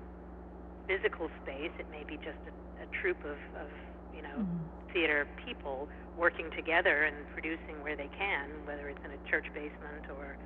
physical 0.87 1.29
space. 1.40 1.72
It 1.79 1.88
may 1.90 2.05
be 2.05 2.16
just 2.20 2.38
a, 2.46 2.53
a 2.85 2.87
troupe 2.92 3.24
of, 3.24 3.40
of 3.57 3.70
you 4.12 4.20
know, 4.20 4.44
theater 4.92 5.27
people 5.44 5.88
working 6.16 6.50
together 6.55 7.05
and 7.05 7.27
producing 7.33 7.83
where 7.83 7.96
they 7.96 8.11
can, 8.12 8.62
whether 8.66 8.88
it's 8.88 9.00
in 9.05 9.11
a 9.11 9.20
church 9.27 9.46
basement 9.55 10.07
or, 10.12 10.37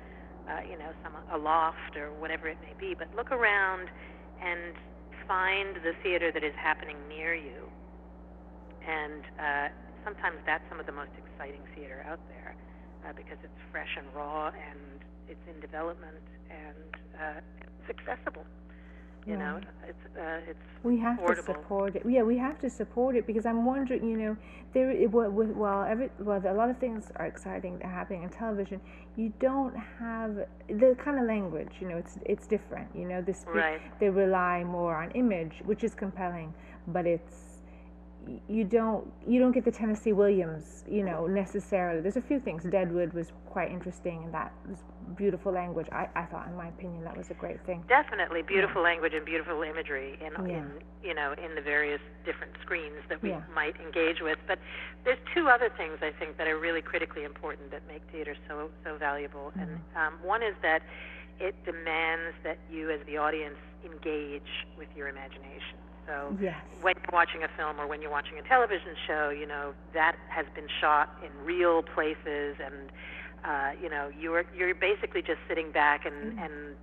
uh, 0.49 0.61
you 0.65 0.77
know, 0.77 0.91
some 1.03 1.13
a 1.29 1.37
loft 1.37 1.93
or 1.97 2.09
whatever 2.17 2.47
it 2.47 2.57
may 2.61 2.73
be. 2.79 2.95
But 2.97 3.09
look 3.13 3.31
around 3.31 3.89
and 4.41 4.73
find 5.29 5.77
the 5.85 5.93
theater 6.01 6.33
that 6.33 6.43
is 6.43 6.57
happening 6.57 6.97
near 7.07 7.37
you. 7.37 7.69
And 8.81 9.21
uh, 9.37 9.67
sometimes 10.03 10.41
that's 10.49 10.65
some 10.73 10.81
of 10.81 10.89
the 10.89 10.91
most 10.91 11.13
exciting 11.13 11.61
theater 11.77 12.01
out 12.09 12.19
there 12.33 12.57
uh, 13.05 13.13
because 13.13 13.37
it's 13.45 13.61
fresh 13.71 13.93
and 13.93 14.09
raw 14.17 14.49
and 14.49 15.05
it's 15.29 15.45
in 15.45 15.61
development 15.61 16.25
and 16.49 16.89
uh, 17.13 17.39
it's 17.77 17.93
accessible. 17.93 18.43
You 19.27 19.37
know, 19.37 19.59
it's 19.87 20.05
uh, 20.17 20.39
it's 20.49 20.59
We 20.83 20.97
have 20.99 21.17
to 21.25 21.35
support 21.43 21.95
it. 21.95 22.03
Yeah, 22.07 22.23
we 22.23 22.37
have 22.37 22.59
to 22.59 22.69
support 22.69 23.15
it 23.15 23.27
because 23.27 23.45
I'm 23.45 23.65
wondering, 23.65 24.09
you 24.09 24.17
know, 24.17 24.37
there 24.73 24.93
well, 25.09 25.29
well, 25.29 25.83
every 25.83 26.09
well, 26.19 26.41
a 26.45 26.53
lot 26.53 26.69
of 26.69 26.77
things 26.77 27.11
are 27.17 27.25
exciting 27.25 27.77
that 27.79 27.85
are 27.85 27.91
happening 27.91 28.23
in 28.23 28.29
television. 28.29 28.79
You 29.17 29.33
don't 29.39 29.75
have 29.99 30.47
the 30.67 30.95
kind 31.03 31.19
of 31.19 31.25
language, 31.25 31.73
you 31.79 31.89
know, 31.89 31.97
it's 31.97 32.17
it's 32.25 32.47
different. 32.47 32.87
You 32.95 33.07
know, 33.07 33.21
this 33.21 33.45
Right. 33.47 33.81
they 33.99 34.09
rely 34.09 34.63
more 34.63 34.95
on 34.95 35.11
image, 35.11 35.61
which 35.65 35.83
is 35.83 35.93
compelling, 35.93 36.53
but 36.87 37.05
it's 37.05 37.48
you 38.47 38.63
don't 38.63 39.11
you 39.27 39.39
don't 39.39 39.51
get 39.51 39.65
the 39.65 39.71
Tennessee 39.71 40.13
Williams, 40.13 40.83
you 40.89 41.03
know, 41.03 41.27
necessarily. 41.27 42.01
There's 42.01 42.17
a 42.17 42.21
few 42.21 42.39
things. 42.39 42.63
Deadwood 42.63 43.13
was 43.13 43.31
quite 43.45 43.71
interesting, 43.71 44.23
and 44.25 44.33
that 44.33 44.51
was 44.67 44.77
beautiful 45.15 45.51
language. 45.51 45.87
I, 45.91 46.07
I 46.15 46.25
thought, 46.25 46.47
in 46.47 46.55
my 46.55 46.67
opinion, 46.67 47.03
that 47.03 47.17
was 47.17 47.31
a 47.31 47.33
great 47.33 47.59
thing. 47.65 47.83
definitely 47.87 48.41
beautiful 48.43 48.81
language 48.81 49.13
and 49.13 49.25
beautiful 49.25 49.61
imagery 49.63 50.19
in, 50.21 50.33
Yeah. 50.47 50.57
in 50.57 50.71
you 51.03 51.13
know 51.13 51.33
in 51.33 51.55
the 51.55 51.61
various 51.61 52.01
different 52.25 52.53
screens 52.61 53.01
that 53.09 53.21
we 53.21 53.29
Yeah. 53.29 53.41
might 53.55 53.75
engage 53.79 54.21
with. 54.21 54.37
But 54.47 54.59
there's 55.05 55.19
two 55.33 55.47
other 55.47 55.69
things 55.77 55.97
I 56.01 56.11
think 56.11 56.37
that 56.37 56.47
are 56.47 56.57
really 56.57 56.81
critically 56.81 57.23
important 57.23 57.71
that 57.71 57.81
make 57.87 58.03
theater 58.11 58.35
so 58.47 58.69
so 58.83 58.97
valuable. 58.97 59.51
And 59.59 59.69
Mm-hmm. 59.69 59.97
um, 59.97 60.13
one 60.23 60.43
is 60.43 60.55
that 60.61 60.81
it 61.39 61.55
demands 61.65 62.35
that 62.43 62.57
you, 62.69 62.91
as 62.91 62.99
the 63.07 63.17
audience, 63.17 63.57
engage 63.85 64.51
with 64.77 64.89
your 64.95 65.07
imagination. 65.07 65.77
So 66.09 66.35
Yes. 66.41 66.57
when 66.81 66.95
you're 66.97 67.13
watching 67.13 67.43
a 67.43 67.47
film 67.55 67.79
or 67.79 67.85
when 67.85 68.01
you're 68.01 68.09
watching 68.11 68.39
a 68.39 68.41
television 68.49 68.97
show, 69.05 69.29
you 69.29 69.45
know 69.45 69.73
that 69.93 70.15
has 70.29 70.45
been 70.55 70.67
shot 70.81 71.15
in 71.23 71.29
real 71.45 71.83
places, 71.83 72.57
and 72.57 72.89
uh, 73.45 73.71
you 73.81 73.89
know 73.89 74.09
you're 74.19 74.45
you're 74.57 74.73
basically 74.73 75.21
just 75.21 75.39
sitting 75.47 75.71
back 75.71 76.05
and 76.05 76.33
and 76.39 76.75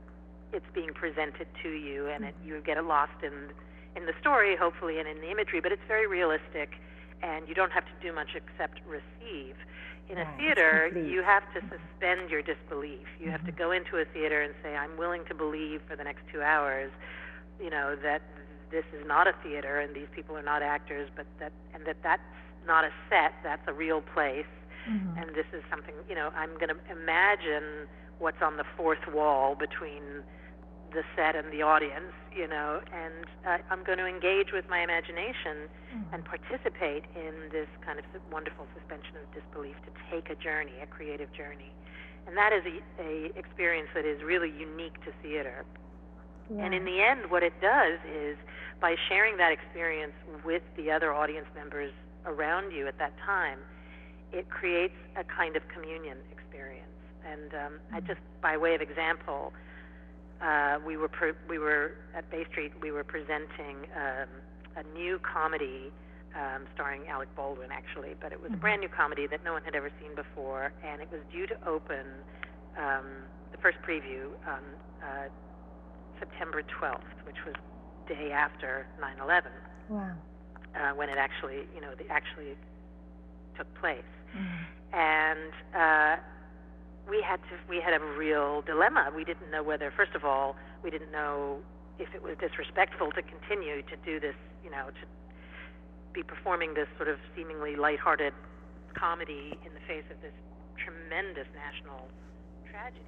it's 0.52 0.66
being 0.74 0.94
presented 0.94 1.48
to 1.62 1.70
you, 1.70 2.06
and 2.06 2.24
it, 2.24 2.34
you 2.44 2.62
get 2.64 2.82
lost 2.84 3.18
in 3.22 3.50
in 3.96 4.06
the 4.06 4.14
story, 4.20 4.54
hopefully, 4.56 5.00
and 5.00 5.08
in 5.08 5.18
the 5.20 5.30
imagery. 5.30 5.60
But 5.60 5.72
it's 5.72 5.86
very 5.88 6.06
realistic, 6.06 6.78
and 7.22 7.48
you 7.48 7.54
don't 7.54 7.72
have 7.72 7.84
to 7.84 7.96
do 8.00 8.14
much 8.14 8.30
except 8.36 8.78
receive. 8.86 9.56
In 10.08 10.18
Right, 10.18 10.28
a 10.34 10.38
theater, 10.38 10.86
you 10.94 11.24
have 11.24 11.42
to 11.54 11.60
suspend 11.66 12.30
your 12.30 12.40
disbelief. 12.42 13.08
You 13.18 13.32
have 13.32 13.44
to 13.44 13.50
go 13.50 13.72
into 13.72 13.96
a 13.98 14.04
theater 14.04 14.40
and 14.40 14.54
say, 14.62 14.76
"I'm 14.76 14.96
willing 14.96 15.24
to 15.26 15.34
believe 15.34 15.82
for 15.88 15.96
the 15.96 16.04
next 16.04 16.22
two 16.32 16.42
hours." 16.42 16.92
you 17.60 17.70
know 17.70 17.96
that 18.02 18.22
this 18.70 18.84
is 18.98 19.06
not 19.06 19.26
a 19.26 19.34
theater 19.42 19.78
and 19.80 19.94
these 19.94 20.08
people 20.14 20.36
are 20.36 20.42
not 20.42 20.62
actors 20.62 21.08
but 21.16 21.26
that 21.38 21.52
and 21.74 21.86
that 21.86 21.96
that's 22.02 22.22
not 22.66 22.84
a 22.84 22.90
set 23.08 23.32
that's 23.42 23.66
a 23.66 23.72
real 23.72 24.00
place. 24.00 24.46
Mm-hmm. 24.88 25.18
and 25.18 25.34
this 25.34 25.46
is 25.52 25.62
something 25.68 25.94
you 26.08 26.14
know 26.14 26.30
i'm 26.36 26.54
going 26.54 26.70
to 26.70 26.78
imagine 26.92 27.90
what's 28.20 28.40
on 28.40 28.56
the 28.56 28.64
fourth 28.76 29.02
wall 29.12 29.56
between 29.56 30.22
the 30.94 31.02
set 31.16 31.34
and 31.34 31.52
the 31.52 31.62
audience 31.62 32.14
you 32.30 32.46
know 32.46 32.78
and 32.94 33.26
uh, 33.44 33.58
i'm 33.68 33.82
going 33.82 33.98
to 33.98 34.06
engage 34.06 34.52
with 34.52 34.68
my 34.70 34.78
imagination 34.78 35.66
and 36.12 36.24
participate 36.24 37.04
in 37.14 37.34
this 37.50 37.68
kind 37.84 37.98
of 37.98 38.04
wonderful 38.30 38.66
suspension 38.78 39.16
of 39.16 39.26
disbelief 39.34 39.74
to 39.82 39.90
take 40.10 40.30
a 40.30 40.36
journey 40.36 40.72
a 40.82 40.86
creative 40.86 41.32
journey. 41.32 41.72
And 42.26 42.36
that 42.36 42.52
is 42.52 42.62
a, 42.66 43.02
a 43.02 43.38
experience 43.38 43.88
that 43.94 44.04
is 44.04 44.22
really 44.22 44.50
unique 44.50 45.02
to 45.04 45.12
theater. 45.22 45.64
And 46.62 46.74
in 46.74 46.84
the 46.84 47.02
end, 47.02 47.30
what 47.30 47.42
it 47.42 47.60
does 47.60 47.98
is 48.06 48.36
by 48.80 48.94
sharing 49.08 49.36
that 49.38 49.52
experience 49.52 50.12
with 50.44 50.62
the 50.76 50.90
other 50.90 51.14
audience 51.14 51.46
members 51.54 51.92
around 52.26 52.72
you 52.72 52.86
at 52.86 52.98
that 52.98 53.12
time, 53.24 53.58
it 54.32 54.48
creates 54.50 54.94
a 55.16 55.24
kind 55.24 55.56
of 55.56 55.62
communion 55.68 56.18
experience. 56.30 56.86
And 57.24 57.54
um, 57.54 57.72
I 57.92 58.00
just, 58.00 58.20
by 58.42 58.56
way 58.56 58.74
of 58.74 58.80
example, 58.80 59.52
uh, 60.42 60.78
we 60.86 60.96
were 60.96 61.08
pre- 61.08 61.32
we 61.48 61.58
were 61.58 61.92
at 62.14 62.30
Bay 62.30 62.44
Street. 62.50 62.72
We 62.80 62.90
were 62.90 63.04
presenting 63.04 63.88
um, 63.96 64.28
a 64.76 64.82
new 64.94 65.18
comedy 65.18 65.90
um, 66.36 66.66
starring 66.74 67.08
Alec 67.08 67.34
Baldwin, 67.34 67.70
actually, 67.72 68.14
but 68.20 68.32
it 68.32 68.40
was 68.40 68.52
a 68.52 68.56
brand 68.56 68.82
new 68.82 68.88
comedy 68.88 69.26
that 69.26 69.42
no 69.42 69.54
one 69.54 69.62
had 69.62 69.74
ever 69.74 69.90
seen 70.00 70.14
before, 70.14 70.72
and 70.84 71.00
it 71.00 71.08
was 71.10 71.20
due 71.32 71.46
to 71.46 71.56
open 71.66 72.04
um, 72.76 73.24
the 73.52 73.58
first 73.58 73.78
preview 73.80 74.28
on 74.46 74.60
uh, 75.02 75.28
September 76.18 76.62
12th, 76.62 77.24
which 77.24 77.40
was 77.46 77.54
day 78.08 78.32
after 78.32 78.86
9/11, 79.00 79.50
Wow. 79.88 80.12
uh, 80.74 80.92
when 80.94 81.08
it 81.08 81.18
actually, 81.18 81.66
you 81.74 81.80
know, 81.80 81.94
the 81.94 82.08
actually 82.10 82.56
took 83.56 83.72
place. 83.74 84.04
Mm-hmm. 84.36 84.96
And 84.96 85.52
uh, 85.74 86.16
we 87.08 87.22
had 87.22 87.40
to, 87.50 87.56
we 87.68 87.80
had 87.80 87.94
a 87.94 88.00
real 88.18 88.62
dilemma. 88.62 89.10
We 89.14 89.24
didn't 89.24 89.50
know 89.50 89.62
whether, 89.62 89.90
first 89.90 90.14
of 90.14 90.24
all, 90.24 90.56
we 90.82 90.90
didn't 90.90 91.12
know 91.12 91.58
if 91.98 92.14
it 92.14 92.22
was 92.22 92.36
disrespectful 92.38 93.10
to 93.12 93.22
continue 93.22 93.82
to 93.82 93.96
do 94.04 94.20
this, 94.20 94.34
you 94.64 94.70
know, 94.70 94.88
to 94.88 95.04
be 96.12 96.22
performing 96.22 96.74
this 96.74 96.88
sort 96.96 97.08
of 97.08 97.18
seemingly 97.34 97.76
lighthearted 97.76 98.32
comedy 98.94 99.58
in 99.64 99.72
the 99.74 99.80
face 99.86 100.04
of 100.10 100.20
this 100.22 100.32
tremendous 100.76 101.46
national 101.54 102.08
tragedy. 102.70 103.04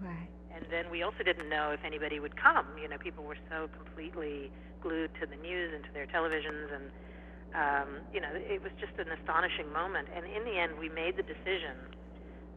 Right. 0.00 0.28
And 0.54 0.64
then 0.70 0.86
we 0.90 1.02
also 1.02 1.22
didn't 1.24 1.50
know 1.50 1.74
if 1.74 1.82
anybody 1.84 2.20
would 2.20 2.36
come. 2.38 2.66
You 2.80 2.88
know, 2.88 2.98
people 2.98 3.24
were 3.24 3.38
so 3.50 3.68
completely 3.74 4.50
glued 4.80 5.10
to 5.20 5.26
the 5.26 5.36
news 5.36 5.74
and 5.74 5.82
to 5.82 5.90
their 5.92 6.06
televisions, 6.06 6.70
and 6.70 6.86
um, 7.54 7.88
you 8.12 8.20
know, 8.20 8.30
it 8.34 8.62
was 8.62 8.72
just 8.78 8.94
an 8.98 9.10
astonishing 9.18 9.72
moment. 9.72 10.08
And 10.14 10.26
in 10.26 10.44
the 10.44 10.58
end, 10.58 10.78
we 10.78 10.88
made 10.88 11.16
the 11.16 11.22
decision 11.22 11.78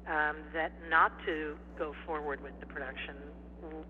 um, 0.08 0.38
that 0.54 0.72
not 0.90 1.12
to 1.26 1.56
go 1.78 1.94
forward 2.06 2.42
with 2.42 2.54
the 2.60 2.66
production 2.66 3.16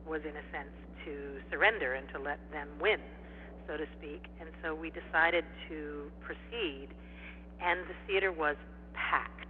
was, 0.08 0.22
in 0.24 0.36
a 0.36 0.46
sense, 0.52 0.74
to 1.06 1.40
surrender 1.52 1.94
and 1.94 2.08
to 2.10 2.20
let 2.20 2.40
them 2.52 2.68
win, 2.80 3.00
so 3.68 3.78
to 3.78 3.86
speak. 3.98 4.28
And 4.40 4.50
so 4.64 4.76
we 4.76 4.92
decided 4.92 5.46
to 5.70 6.12
proceed, 6.20 6.90
and 7.62 7.80
the 7.88 7.96
theater 8.08 8.32
was 8.32 8.56
packed, 8.94 9.47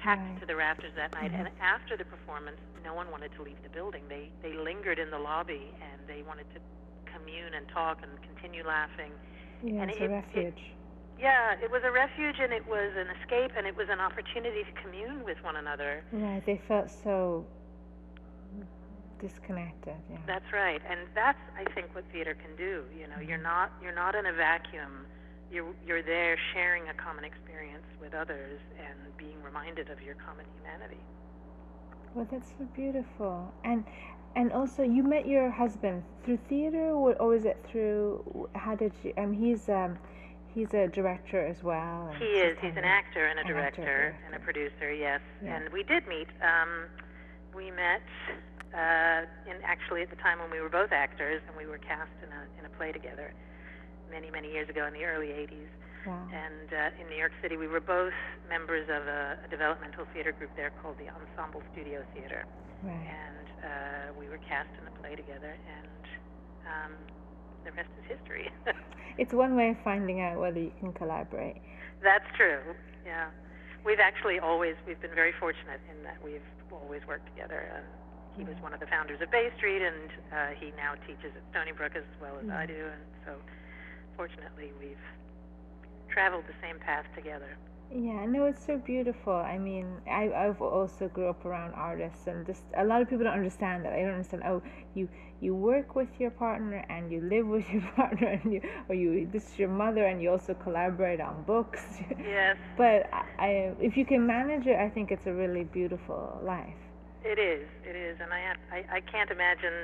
packed 0.00 0.22
Right. 0.22 0.40
to 0.40 0.46
the 0.46 0.56
rafters 0.56 0.92
that 0.96 1.12
night. 1.12 1.30
Mhm. 1.32 1.40
And 1.46 1.48
after 1.60 1.96
the 1.96 2.04
performance, 2.04 2.58
no 2.82 2.94
one 2.94 3.10
wanted 3.10 3.32
to 3.36 3.42
leave 3.42 3.62
the 3.62 3.68
building. 3.68 4.02
They 4.08 4.30
they 4.42 4.52
lingered 4.54 4.98
in 4.98 5.10
the 5.10 5.18
lobby 5.18 5.72
and 5.80 6.06
they 6.08 6.22
wanted 6.22 6.46
to 6.54 6.60
commune 7.04 7.54
and 7.54 7.68
talk 7.68 8.02
and 8.02 8.10
continue 8.22 8.64
laughing. 8.66 9.12
Yeah, 9.62 9.82
And 9.82 9.90
it's 9.90 10.00
it- 10.00 10.04
a 10.04 10.06
it- 10.06 10.10
refuge. 10.24 10.72
Yeah, 11.18 11.52
it 11.60 11.70
was 11.70 11.84
a 11.84 11.90
refuge 11.90 12.40
and 12.40 12.50
it 12.52 12.66
was 12.66 12.96
an 12.96 13.08
escape 13.20 13.52
and 13.56 13.66
it 13.66 13.76
was 13.76 13.88
an 13.90 14.00
opportunity 14.00 14.64
to 14.64 14.72
commune 14.72 15.22
with 15.24 15.42
one 15.44 15.56
another. 15.56 16.02
right. 16.12 16.42
They 16.46 16.56
felt 16.56 16.88
so 16.90 17.44
disconnected. 19.18 19.94
Yeah. 20.10 20.16
That's 20.26 20.50
right, 20.52 20.80
and 20.88 21.00
that's 21.14 21.38
I 21.58 21.64
think 21.72 21.94
what 21.94 22.04
theater 22.10 22.34
can 22.34 22.56
do. 22.56 22.84
You 22.96 23.06
know, 23.06 23.20
you're 23.20 23.36
not 23.38 23.70
you're 23.82 23.94
not 23.94 24.14
in 24.14 24.26
a 24.26 24.32
vacuum. 24.32 25.06
You're 25.50 25.74
you're 25.86 26.02
there 26.02 26.36
sharing 26.54 26.88
a 26.88 26.94
common 26.94 27.24
experience 27.24 27.84
with 28.00 28.14
others 28.14 28.60
and 28.78 29.16
being 29.16 29.42
reminded 29.42 29.90
of 29.90 30.00
your 30.02 30.14
common 30.14 30.44
humanity. 30.56 31.00
Well, 32.14 32.26
that's 32.30 32.48
so 32.58 32.64
beautiful. 32.76 33.52
And 33.64 33.84
and 34.36 34.52
also, 34.52 34.84
you 34.84 35.02
met 35.02 35.26
your 35.26 35.50
husband 35.50 36.04
through 36.24 36.38
theater, 36.48 36.90
or, 36.92 37.14
or 37.14 37.28
was 37.28 37.44
it 37.44 37.58
through? 37.68 38.48
How 38.54 38.76
did 38.76 38.92
you? 39.02 39.12
Um, 39.18 39.32
he's 39.32 39.68
um, 39.68 39.98
he's 40.54 40.72
a 40.72 40.86
director 40.86 41.44
as 41.44 41.64
well. 41.64 42.14
He 42.16 42.24
is. 42.24 42.56
He's 42.60 42.76
an 42.76 42.84
actor 42.84 43.26
and 43.26 43.38
a 43.40 43.42
an 43.42 43.56
actor, 43.56 43.82
director 43.82 44.16
and 44.26 44.34
a 44.36 44.38
producer. 44.38 44.92
Yes, 44.92 45.20
Yeah. 45.42 45.56
and 45.56 45.72
we 45.72 45.82
did 45.82 46.06
meet. 46.06 46.28
Um, 46.42 46.86
we 47.56 47.72
met 47.72 48.02
uh, 48.72 49.26
in 49.50 49.56
actually 49.64 50.02
at 50.02 50.10
the 50.10 50.16
time 50.16 50.38
when 50.38 50.50
we 50.50 50.60
were 50.60 50.68
both 50.68 50.92
actors 50.92 51.42
and 51.48 51.56
we 51.56 51.66
were 51.66 51.78
cast 51.78 52.12
in 52.22 52.28
a 52.30 52.58
in 52.60 52.64
a 52.66 52.76
play 52.76 52.92
together 52.92 53.34
many 54.10 54.30
many 54.30 54.50
years 54.50 54.68
ago 54.68 54.86
in 54.86 54.92
the 54.92 55.04
early 55.04 55.28
80s. 55.28 55.70
Wow. 56.06 56.16
And 56.32 56.68
uh, 56.72 57.00
in 57.00 57.08
New 57.08 57.16
York 57.16 57.32
City, 57.42 57.56
we 57.58 57.68
were 57.68 57.80
both 57.80 58.14
members 58.48 58.88
of 58.88 59.04
a, 59.06 59.36
a 59.44 59.48
developmental 59.50 60.06
theater 60.14 60.32
group 60.32 60.48
there 60.56 60.72
called 60.80 60.96
the 60.96 61.08
Ensemble 61.12 61.62
Studio 61.72 62.02
Theater, 62.14 62.46
Right. 62.82 62.96
and 62.96 63.46
uh, 63.60 64.18
we 64.18 64.24
were 64.28 64.38
cast 64.48 64.70
in 64.80 64.88
a 64.88 64.94
play 64.98 65.14
together, 65.14 65.52
and 65.52 66.02
um, 66.64 66.92
the 67.64 67.72
rest 67.72 67.90
is 68.00 68.16
history. 68.18 68.50
It's 69.18 69.34
one 69.34 69.54
way 69.56 69.70
of 69.70 69.76
finding 69.84 70.22
out 70.22 70.40
whether 70.40 70.58
you 70.58 70.72
can 70.80 70.94
collaborate. 70.94 71.60
That's 72.02 72.24
true. 72.38 72.60
Yeah, 73.04 73.28
we've 73.84 74.00
actually 74.00 74.38
always 74.38 74.76
we've 74.86 75.00
been 75.02 75.14
very 75.14 75.32
fortunate 75.38 75.80
in 75.92 76.02
that 76.04 76.16
we've 76.24 76.46
always 76.72 77.02
worked 77.06 77.26
together. 77.34 77.68
He 78.38 78.44
was 78.44 78.56
one 78.62 78.72
of 78.72 78.80
the 78.80 78.86
founders 78.86 79.20
of 79.20 79.28
Bay 79.30 79.50
Street, 79.58 79.82
and 79.82 80.08
uh, 80.32 80.36
he 80.58 80.72
now 80.78 80.94
teaches 81.06 81.36
at 81.36 81.42
Stony 81.50 81.72
Brook 81.76 81.92
as 81.96 82.06
well 82.22 82.38
as 82.40 82.48
I 82.48 82.64
do, 82.64 82.80
and 82.88 83.02
so 83.26 83.32
fortunately 84.20 84.70
we've 84.78 85.06
traveled 86.12 86.44
the 86.46 86.58
same 86.60 86.78
path 86.78 87.06
together. 87.16 87.56
Yeah, 87.90 88.26
no, 88.26 88.44
it's 88.44 88.64
so 88.64 88.76
beautiful. 88.76 89.32
I 89.32 89.56
mean, 89.56 89.86
I 90.08 90.30
I've 90.42 90.60
also 90.60 91.08
grew 91.08 91.28
up 91.30 91.44
around 91.46 91.72
artists, 91.72 92.26
and 92.26 92.46
just 92.46 92.64
a 92.76 92.84
lot 92.84 93.00
of 93.02 93.08
people 93.08 93.24
don't 93.24 93.38
understand 93.42 93.84
that. 93.84 93.94
I 93.94 94.02
don't 94.02 94.16
understand. 94.20 94.42
Oh, 94.44 94.62
you 94.94 95.08
you 95.40 95.54
work 95.54 95.96
with 95.96 96.12
your 96.20 96.30
partner 96.30 96.84
and 96.90 97.10
you 97.10 97.20
live 97.34 97.46
with 97.46 97.66
your 97.70 97.82
partner, 97.96 98.28
and 98.28 98.52
you 98.52 98.60
or 98.88 98.94
you 98.94 99.26
this 99.32 99.44
is 99.50 99.58
your 99.58 99.70
mother, 99.84 100.04
and 100.06 100.20
you 100.22 100.30
also 100.30 100.52
collaborate 100.54 101.20
on 101.20 101.42
books. 101.54 101.82
Yes, 102.38 102.56
but 102.76 103.08
I, 103.12 103.24
I 103.46 103.48
if 103.80 103.96
you 103.96 104.04
can 104.04 104.26
manage 104.26 104.66
it, 104.66 104.78
I 104.86 104.88
think 104.90 105.10
it's 105.10 105.26
a 105.26 105.32
really 105.42 105.64
beautiful 105.64 106.22
life. 106.44 106.80
it 107.24 107.38
is. 107.38 107.66
It 107.90 107.96
is, 107.96 108.14
and 108.22 108.30
I 108.38 108.40
have, 108.48 108.58
I, 108.76 108.96
I 108.96 109.00
can't 109.12 109.30
imagine 109.30 109.76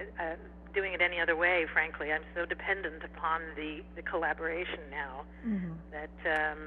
uh, 0.00 0.22
uh, 0.22 0.36
doing 0.76 0.92
it 0.92 1.00
any 1.00 1.18
other 1.18 1.34
way. 1.34 1.66
Frankly, 1.72 2.12
I'm 2.12 2.22
so 2.34 2.44
dependent 2.44 3.02
upon 3.02 3.40
the 3.56 3.82
the 3.96 4.02
collaboration 4.02 4.80
now. 4.90 5.24
Mm-hmm. 5.44 5.72
that 5.90 6.52
um, 6.52 6.58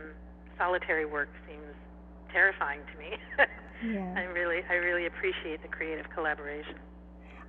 solitary 0.58 1.06
work 1.06 1.30
seems 1.48 1.76
terrifying 2.32 2.82
to 2.92 3.00
me. 3.00 3.18
Yeah. 3.82 4.14
I 4.18 4.24
really, 4.24 4.62
I 4.70 4.74
really 4.74 5.06
appreciate 5.06 5.62
the 5.62 5.70
creative 5.70 6.10
collaboration. 6.10 6.76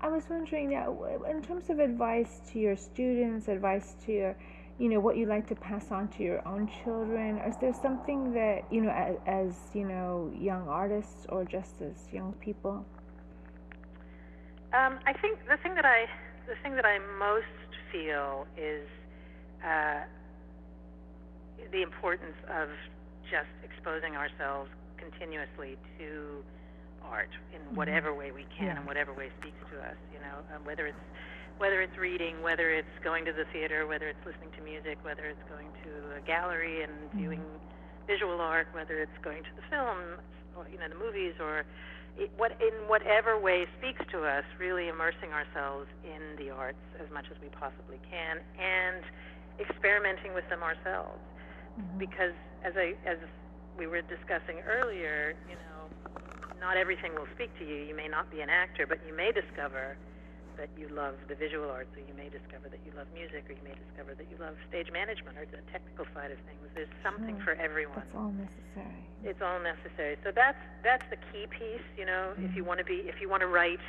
I 0.00 0.08
was 0.08 0.22
wondering 0.30 0.70
now, 0.70 0.96
in 1.28 1.42
terms 1.42 1.68
of 1.70 1.78
advice 1.78 2.40
to 2.52 2.58
your 2.58 2.76
students, 2.76 3.48
advice 3.48 3.96
to 4.06 4.12
your, 4.12 4.36
you 4.78 4.88
know, 4.88 5.00
what 5.00 5.16
you 5.16 5.26
like 5.26 5.46
to 5.48 5.54
pass 5.56 5.90
on 5.90 6.08
to 6.08 6.22
your 6.22 6.46
own 6.46 6.70
children. 6.84 7.38
Is 7.38 7.56
there 7.60 7.74
something 7.74 8.32
that 8.32 8.62
you 8.70 8.80
know, 8.80 8.90
as, 8.90 9.16
as 9.26 9.54
you 9.74 9.84
know, 9.84 10.32
young 10.38 10.68
artists 10.68 11.26
or 11.28 11.44
just 11.44 11.82
as 11.82 12.08
young 12.12 12.32
people? 12.34 12.86
Um, 14.72 15.00
I 15.04 15.12
think 15.20 15.40
the 15.48 15.56
thing 15.62 15.74
that 15.74 15.84
I, 15.84 16.06
the 16.50 16.58
thing 16.66 16.74
that 16.74 16.84
I 16.84 16.98
most 17.18 17.46
feel 17.94 18.44
is 18.58 18.82
uh, 19.62 20.02
the 21.70 21.82
importance 21.82 22.34
of 22.50 22.68
just 23.30 23.54
exposing 23.62 24.16
ourselves 24.18 24.68
continuously 24.98 25.78
to 25.98 26.42
art 27.06 27.30
in 27.54 27.62
whatever 27.74 28.12
way 28.12 28.32
we 28.34 28.44
can 28.58 28.66
Yeah. 28.66 28.76
and 28.82 28.86
whatever 28.86 29.14
way 29.14 29.30
speaks 29.40 29.62
to 29.70 29.78
us. 29.80 29.96
You 30.12 30.18
know, 30.20 30.42
um, 30.56 30.64
whether 30.66 30.86
it's 30.90 30.98
whether 31.58 31.82
it's 31.82 31.96
reading, 31.96 32.42
whether 32.42 32.70
it's 32.70 32.98
going 33.04 33.24
to 33.26 33.32
the 33.32 33.44
theater, 33.52 33.86
whether 33.86 34.08
it's 34.08 34.24
listening 34.24 34.50
to 34.56 34.62
music, 34.64 34.96
whether 35.04 35.26
it's 35.26 35.44
going 35.46 35.68
to 35.84 36.16
a 36.16 36.20
gallery 36.26 36.82
and 36.82 36.92
viewing 37.12 37.44
visual 38.08 38.40
art, 38.40 38.66
whether 38.72 38.98
it's 38.98 39.18
going 39.22 39.44
to 39.44 39.50
the 39.54 39.62
film, 39.68 40.16
or 40.56 40.66
you 40.72 40.78
know, 40.80 40.88
the 40.88 40.96
movies, 40.98 41.34
or 41.38 41.64
it, 42.20 42.30
what 42.36 42.52
in 42.60 42.74
whatever 42.86 43.40
way 43.40 43.66
speaks 43.78 44.04
to 44.12 44.22
us, 44.22 44.44
really 44.60 44.88
immersing 44.88 45.32
ourselves 45.32 45.88
in 46.04 46.36
the 46.36 46.52
arts 46.52 46.84
as 47.00 47.10
much 47.10 47.24
as 47.32 47.40
we 47.40 47.48
possibly 47.48 47.98
can, 48.08 48.38
and 48.60 49.02
experimenting 49.58 50.34
with 50.34 50.46
them 50.48 50.62
ourselves. 50.62 51.18
Mm-hmm. 51.80 51.98
Because 51.98 52.36
as 52.62 52.74
I 52.76 52.94
as 53.08 53.16
we 53.78 53.86
were 53.86 54.02
discussing 54.02 54.60
earlier, 54.68 55.34
you 55.48 55.56
know, 55.56 55.88
not 56.60 56.76
everything 56.76 57.14
will 57.14 57.30
speak 57.34 57.50
to 57.58 57.64
you. 57.64 57.82
You 57.88 57.96
may 57.96 58.06
not 58.06 58.30
be 58.30 58.42
an 58.42 58.50
actor, 58.50 58.86
but 58.86 59.00
you 59.08 59.16
may 59.16 59.32
discover 59.32 59.96
that 60.60 60.68
you 60.76 60.92
love 60.92 61.16
the 61.32 61.34
visual 61.34 61.72
arts, 61.72 61.88
or 61.96 62.04
you 62.04 62.12
may 62.12 62.28
discover 62.28 62.68
that 62.68 62.84
you 62.84 62.92
love 62.92 63.08
music, 63.16 63.48
or 63.48 63.56
you 63.56 63.64
may 63.64 63.72
discover 63.72 64.12
that 64.12 64.28
you 64.28 64.36
love 64.36 64.52
stage 64.68 64.92
management 64.92 65.40
or 65.40 65.48
the 65.48 65.64
technical 65.72 66.04
side 66.12 66.28
of 66.28 66.36
things. 66.44 66.60
There's 66.76 66.92
something 67.02 67.40
Sure. 67.40 67.56
for 67.56 67.62
everyone 67.62 67.96
That's 68.04 68.12
all 68.14 68.28
necessary. 68.36 69.00
it's 69.24 69.40
all 69.40 69.56
necessary. 69.64 70.20
So 70.22 70.28
that's 70.36 70.60
that's 70.84 71.06
the 71.08 71.16
key 71.32 71.48
piece. 71.48 71.88
You 71.96 72.04
know, 72.04 72.36
if 72.36 72.52
you 72.54 72.62
want 72.62 72.76
to 72.78 72.84
be, 72.84 73.08
if 73.08 73.24
you 73.24 73.28
want 73.32 73.40
to 73.40 73.48
write, 73.48 73.80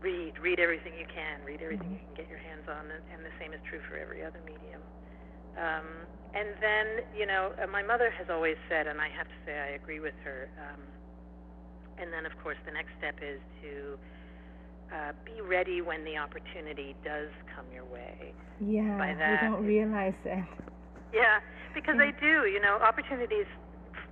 read, 0.00 0.38
read 0.38 0.62
everything 0.62 0.94
you 0.94 1.10
can, 1.10 1.42
read 1.44 1.58
everything 1.60 1.90
you 1.90 1.98
can 2.06 2.14
get 2.14 2.30
your 2.30 2.38
hands 2.38 2.70
on, 2.70 2.86
and, 2.86 3.02
and 3.10 3.26
the 3.26 3.34
same 3.42 3.50
is 3.52 3.58
true 3.66 3.82
for 3.90 3.98
every 3.98 4.22
other 4.22 4.38
medium. 4.46 4.80
Um, 5.58 6.06
and 6.38 6.54
then, 6.62 6.86
you 7.18 7.26
know, 7.26 7.50
uh, 7.58 7.66
my 7.66 7.82
mother 7.82 8.10
has 8.14 8.30
always 8.30 8.56
said, 8.68 8.86
and 8.86 9.00
I 9.00 9.08
have 9.08 9.26
to 9.26 9.38
say 9.44 9.58
I 9.58 9.74
agree 9.74 9.98
with 10.00 10.14
her. 10.22 10.48
Um, 10.60 10.82
and 11.98 12.12
then, 12.12 12.26
of 12.28 12.36
course, 12.44 12.58
the 12.68 12.72
next 12.72 12.92
step 13.00 13.16
is 13.24 13.40
to 13.62 13.96
uh, 14.92 15.12
be 15.24 15.40
ready 15.40 15.80
when 15.82 16.04
the 16.04 16.16
opportunity 16.16 16.94
does 17.04 17.28
come 17.54 17.66
your 17.72 17.84
way. 17.84 18.32
Yeah, 18.60 18.96
By 18.98 19.08
we 19.12 19.18
that, 19.18 19.40
don't 19.42 19.64
realize 19.64 20.14
it. 20.24 20.44
Yeah, 21.12 21.40
because 21.74 21.96
Yeah. 21.98 22.10
they 22.10 22.12
do. 22.20 22.46
You 22.46 22.60
know, 22.60 22.78
opportunities 22.80 23.46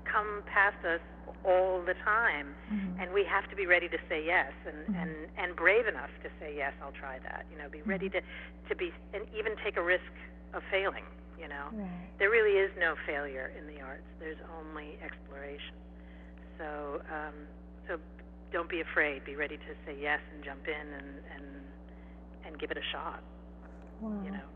come 0.05 0.43
past 0.47 0.79
us 0.85 1.01
all 1.45 1.83
the 1.83 1.95
time, 2.05 2.55
Mhm. 2.71 3.01
and 3.01 3.13
we 3.13 3.25
have 3.25 3.49
to 3.51 3.57
be 3.57 3.67
ready 3.67 3.89
to 3.89 3.99
say 4.09 4.25
yes, 4.25 4.53
and 4.67 4.77
Mhm. 4.89 5.01
and 5.01 5.11
and 5.37 5.57
brave 5.57 5.87
enough 5.87 6.11
to 6.23 6.31
say 6.41 6.55
yes. 6.57 6.73
I'll 6.83 6.93
try 6.93 7.19
that. 7.21 7.47
You 7.51 7.59
know, 7.59 7.69
be 7.69 7.83
ready 7.83 8.09
to 8.11 8.21
to 8.69 8.75
be 8.77 8.93
and 9.13 9.27
even 9.35 9.57
take 9.65 9.77
a 9.77 9.83
risk 9.83 10.13
of 10.53 10.63
failing. 10.71 11.05
You 11.39 11.49
know, 11.49 11.69
Right. 11.73 12.09
there 12.19 12.31
really 12.31 12.59
is 12.59 12.71
no 12.79 12.95
failure 13.07 13.51
in 13.59 13.67
the 13.67 13.81
arts. 13.81 14.07
There's 14.19 14.39
only 14.61 14.99
exploration. 15.03 15.75
So 16.59 17.03
um, 17.11 17.35
so 17.89 17.99
don't 18.55 18.71
be 18.71 18.81
afraid. 18.89 19.17
Be 19.33 19.37
ready 19.45 19.59
to 19.67 19.73
say 19.85 19.95
yes 20.01 20.23
and 20.33 20.45
jump 20.49 20.65
in 20.79 20.87
and 20.99 21.11
and 21.35 21.47
and 22.47 22.53
give 22.61 22.71
it 22.75 22.79
a 22.85 22.87
shot. 22.93 23.21
Wow. 24.01 24.23
You 24.27 24.33
know. 24.37 24.49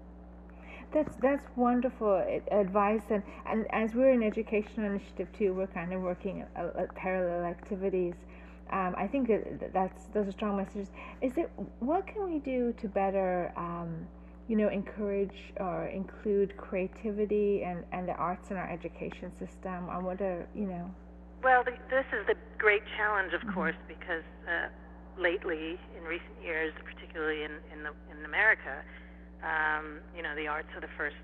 That's 0.95 1.15
that's 1.27 1.47
wonderful 1.57 2.15
advice, 2.51 3.07
and, 3.11 3.23
and 3.51 3.67
as 3.83 3.95
we're 3.95 4.11
an 4.19 4.23
educational 4.23 4.87
initiative 4.93 5.29
too, 5.39 5.51
we're 5.59 5.67
kind 5.81 5.93
of 5.93 6.01
working 6.01 6.37
at, 6.57 6.67
at 6.83 6.95
parallel 6.95 7.45
activities. 7.57 8.15
um, 8.71 8.95
I 8.97 9.07
think 9.07 9.29
that 9.29 9.73
that's 9.73 10.05
those 10.15 10.29
are 10.29 10.33
strong 10.33 10.57
messages. 10.57 10.89
Is 11.21 11.37
it 11.37 11.51
what 11.81 12.07
can 12.07 12.23
we 12.33 12.39
do 12.39 12.73
to 12.81 12.89
better, 12.89 13.53
um, 13.57 14.07
you 14.49 14.57
know, 14.57 14.69
encourage 14.69 15.39
or 15.59 15.87
include 15.89 16.57
creativity 16.57 17.65
and, 17.65 17.85
and 17.93 18.09
the 18.09 18.15
arts 18.15 18.51
in 18.51 18.57
our 18.57 18.71
education 18.71 19.33
system? 19.39 19.89
I 19.91 19.99
wonder, 19.99 20.47
you 20.55 20.67
know. 20.67 20.91
Well, 21.43 21.63
the, 21.63 21.73
this 21.89 22.07
is 22.13 22.27
the 22.27 22.35
great 22.59 22.83
challenge, 22.97 23.33
of 23.33 23.47
course, 23.55 23.77
because 23.87 24.27
uh, 24.47 24.69
lately, 25.21 25.79
in 25.97 26.03
recent 26.03 26.35
years, 26.43 26.73
particularly 26.83 27.45
in 27.45 27.53
in, 27.73 27.85
the, 27.87 27.93
in 28.11 28.25
America, 28.25 28.83
um, 29.43 30.01
you 30.17 30.23
know, 30.23 30.35
the 30.35 30.49
arts 30.49 30.69
are 30.75 30.81
the 30.81 30.91
first 30.99 31.17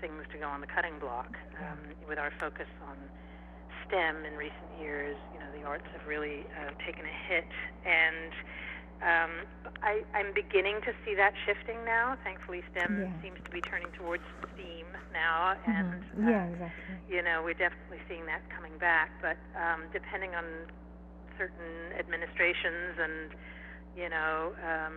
things 0.00 0.24
to 0.32 0.38
go 0.38 0.48
on 0.48 0.60
the 0.60 0.66
cutting 0.66 0.98
block. 0.98 1.36
Um, 1.60 1.78
with 2.08 2.18
our 2.18 2.32
focus 2.40 2.66
on 2.88 2.96
STEM 3.86 4.24
in 4.24 4.34
recent 4.34 4.70
years, 4.80 5.16
you 5.32 5.38
know, 5.38 5.46
the 5.54 5.62
arts 5.66 5.86
have 5.92 6.06
really 6.08 6.46
uh, 6.58 6.74
taken 6.84 7.04
a 7.04 7.16
hit, 7.28 7.46
and 7.86 8.32
um, 9.00 9.48
I, 9.82 10.04
I'm 10.14 10.32
beginning 10.34 10.80
to 10.84 10.92
see 11.04 11.14
that 11.16 11.32
shifting 11.46 11.84
now. 11.84 12.16
Thankfully, 12.22 12.62
STEM 12.72 13.00
yeah. 13.00 13.22
seems 13.22 13.40
to 13.44 13.50
be 13.50 13.60
turning 13.60 13.88
towards 13.96 14.22
STEAM 14.54 14.86
now, 15.12 15.56
mm-hmm. 15.56 15.70
and 15.70 16.02
uh, 16.20 16.30
yeah, 16.30 16.44
exactly. 16.46 16.94
You 17.08 17.22
know, 17.22 17.40
we're 17.42 17.56
definitely 17.56 18.00
seeing 18.08 18.26
that 18.26 18.42
coming 18.54 18.76
back. 18.78 19.10
But 19.22 19.38
um, 19.56 19.88
depending 19.92 20.34
on 20.34 20.44
certain 21.38 21.96
administrations 21.98 23.00
and 23.00 23.32
you 23.96 24.08
know 24.08 24.52
um, 24.60 24.94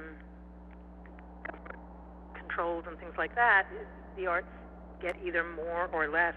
controls 2.36 2.84
and 2.88 2.99
things 2.99 3.14
like 3.18 3.36
that, 3.36 3.68
the 4.18 4.28
arts 4.28 4.51
get 5.01 5.16
either 5.26 5.43
more 5.43 5.89
or 5.91 6.08
less 6.08 6.36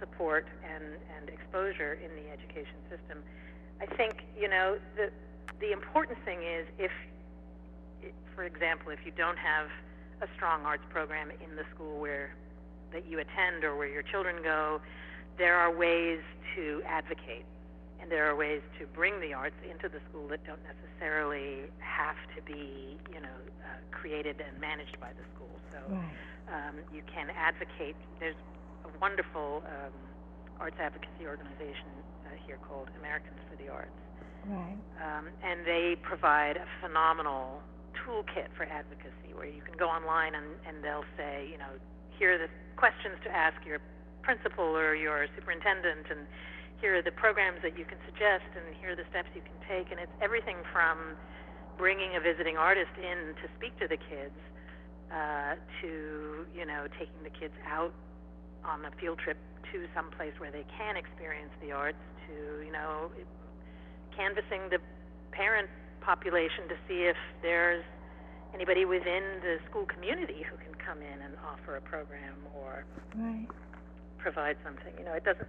support 0.00 0.46
and, 0.62 0.84
and 1.16 1.28
exposure 1.28 1.94
in 1.94 2.10
the 2.14 2.30
education 2.30 2.78
system. 2.88 3.22
I 3.80 3.86
think, 3.96 4.24
you 4.38 4.48
know, 4.48 4.78
the, 4.96 5.10
the 5.60 5.72
important 5.72 6.18
thing 6.24 6.38
is 6.42 6.66
if, 6.78 6.92
for 8.34 8.44
example, 8.44 8.90
if 8.90 9.00
you 9.04 9.12
don't 9.16 9.38
have 9.38 9.66
a 10.22 10.26
strong 10.36 10.64
arts 10.64 10.82
program 10.90 11.30
in 11.30 11.56
the 11.56 11.64
school 11.74 12.00
where 12.00 12.34
that 12.92 13.06
you 13.06 13.18
attend 13.18 13.64
or 13.64 13.76
where 13.76 13.88
your 13.88 14.02
children 14.02 14.36
go, 14.42 14.80
there 15.36 15.56
are 15.56 15.74
ways 15.74 16.20
to 16.56 16.82
advocate 16.86 17.44
and 18.00 18.10
there 18.10 18.30
are 18.30 18.36
ways 18.36 18.62
to 18.78 18.86
bring 18.86 19.20
the 19.20 19.34
arts 19.34 19.58
into 19.68 19.88
the 19.88 20.00
school 20.08 20.26
that 20.28 20.44
don't 20.46 20.62
necessarily 20.62 21.66
have 21.78 22.16
to 22.34 22.42
be, 22.42 22.96
you 23.12 23.20
know, 23.20 23.38
uh, 23.66 23.78
created 23.90 24.36
and 24.40 24.58
managed 24.60 24.98
by 25.00 25.10
the 25.18 25.24
school. 25.34 25.50
So 25.72 25.94
um, 26.54 26.74
you 26.94 27.02
can 27.12 27.28
advocate. 27.34 27.96
There's 28.20 28.38
a 28.84 28.98
wonderful 29.00 29.62
um, 29.66 29.92
arts 30.60 30.76
advocacy 30.80 31.26
organization 31.26 31.90
uh, 32.24 32.38
here 32.46 32.58
called 32.68 32.88
Americans 32.98 33.38
for 33.50 33.56
the 33.62 33.68
Arts. 33.70 33.90
Um, 34.98 35.28
and 35.44 35.64
they 35.66 35.96
provide 36.02 36.56
a 36.56 36.66
phenomenal 36.80 37.62
toolkit 37.94 38.48
for 38.56 38.64
advocacy 38.64 39.34
where 39.34 39.46
you 39.46 39.62
can 39.62 39.76
go 39.76 39.88
online 39.88 40.34
and, 40.34 40.46
and 40.66 40.82
they'll 40.82 41.08
say, 41.16 41.48
you 41.50 41.58
know, 41.58 41.70
here 42.18 42.34
are 42.34 42.38
the 42.38 42.50
questions 42.76 43.14
to 43.24 43.30
ask 43.30 43.56
your 43.66 43.78
principal 44.22 44.64
or 44.64 44.94
your 44.94 45.26
superintendent 45.36 46.06
and 46.10 46.26
here 46.80 46.96
are 46.96 47.02
the 47.02 47.12
programs 47.12 47.58
that 47.62 47.76
you 47.76 47.84
can 47.84 47.98
suggest 48.06 48.46
and 48.54 48.74
here 48.80 48.92
are 48.92 48.96
the 48.96 49.06
steps 49.10 49.28
you 49.34 49.42
can 49.42 49.58
take. 49.66 49.90
And 49.90 49.98
it's 50.00 50.14
everything 50.22 50.56
from 50.72 51.18
bringing 51.76 52.16
a 52.16 52.20
visiting 52.20 52.56
artist 52.56 52.90
in 52.98 53.34
to 53.38 53.46
speak 53.58 53.78
to 53.78 53.86
the 53.86 53.96
kids 53.96 54.34
uh, 55.14 55.54
to 55.80 56.44
you 56.54 56.66
know 56.66 56.86
taking 56.98 57.22
the 57.22 57.32
kids 57.32 57.54
out 57.64 57.94
on 58.64 58.84
a 58.84 58.92
field 59.00 59.18
trip 59.18 59.38
to 59.72 59.86
some 59.94 60.10
place 60.10 60.34
where 60.38 60.50
they 60.50 60.66
can 60.76 60.96
experience 60.96 61.52
the 61.62 61.72
arts 61.72 62.02
to 62.26 62.64
you 62.66 62.72
know 62.72 63.10
canvassing 64.18 64.66
the 64.74 64.82
parent 65.30 65.70
population 66.02 66.66
to 66.66 66.74
see 66.90 67.06
if 67.06 67.16
there's 67.40 67.84
anybody 68.52 68.84
within 68.84 69.38
the 69.46 69.62
school 69.70 69.86
community 69.86 70.42
who 70.42 70.56
can 70.58 70.74
come 70.82 70.98
in 70.98 71.22
and 71.22 71.38
offer 71.46 71.76
a 71.76 71.80
program 71.80 72.34
or 72.58 72.82
right. 73.14 73.46
provide 74.18 74.56
something 74.64 74.90
you 74.98 75.04
know 75.04 75.12
it 75.12 75.22
doesn't 75.22 75.46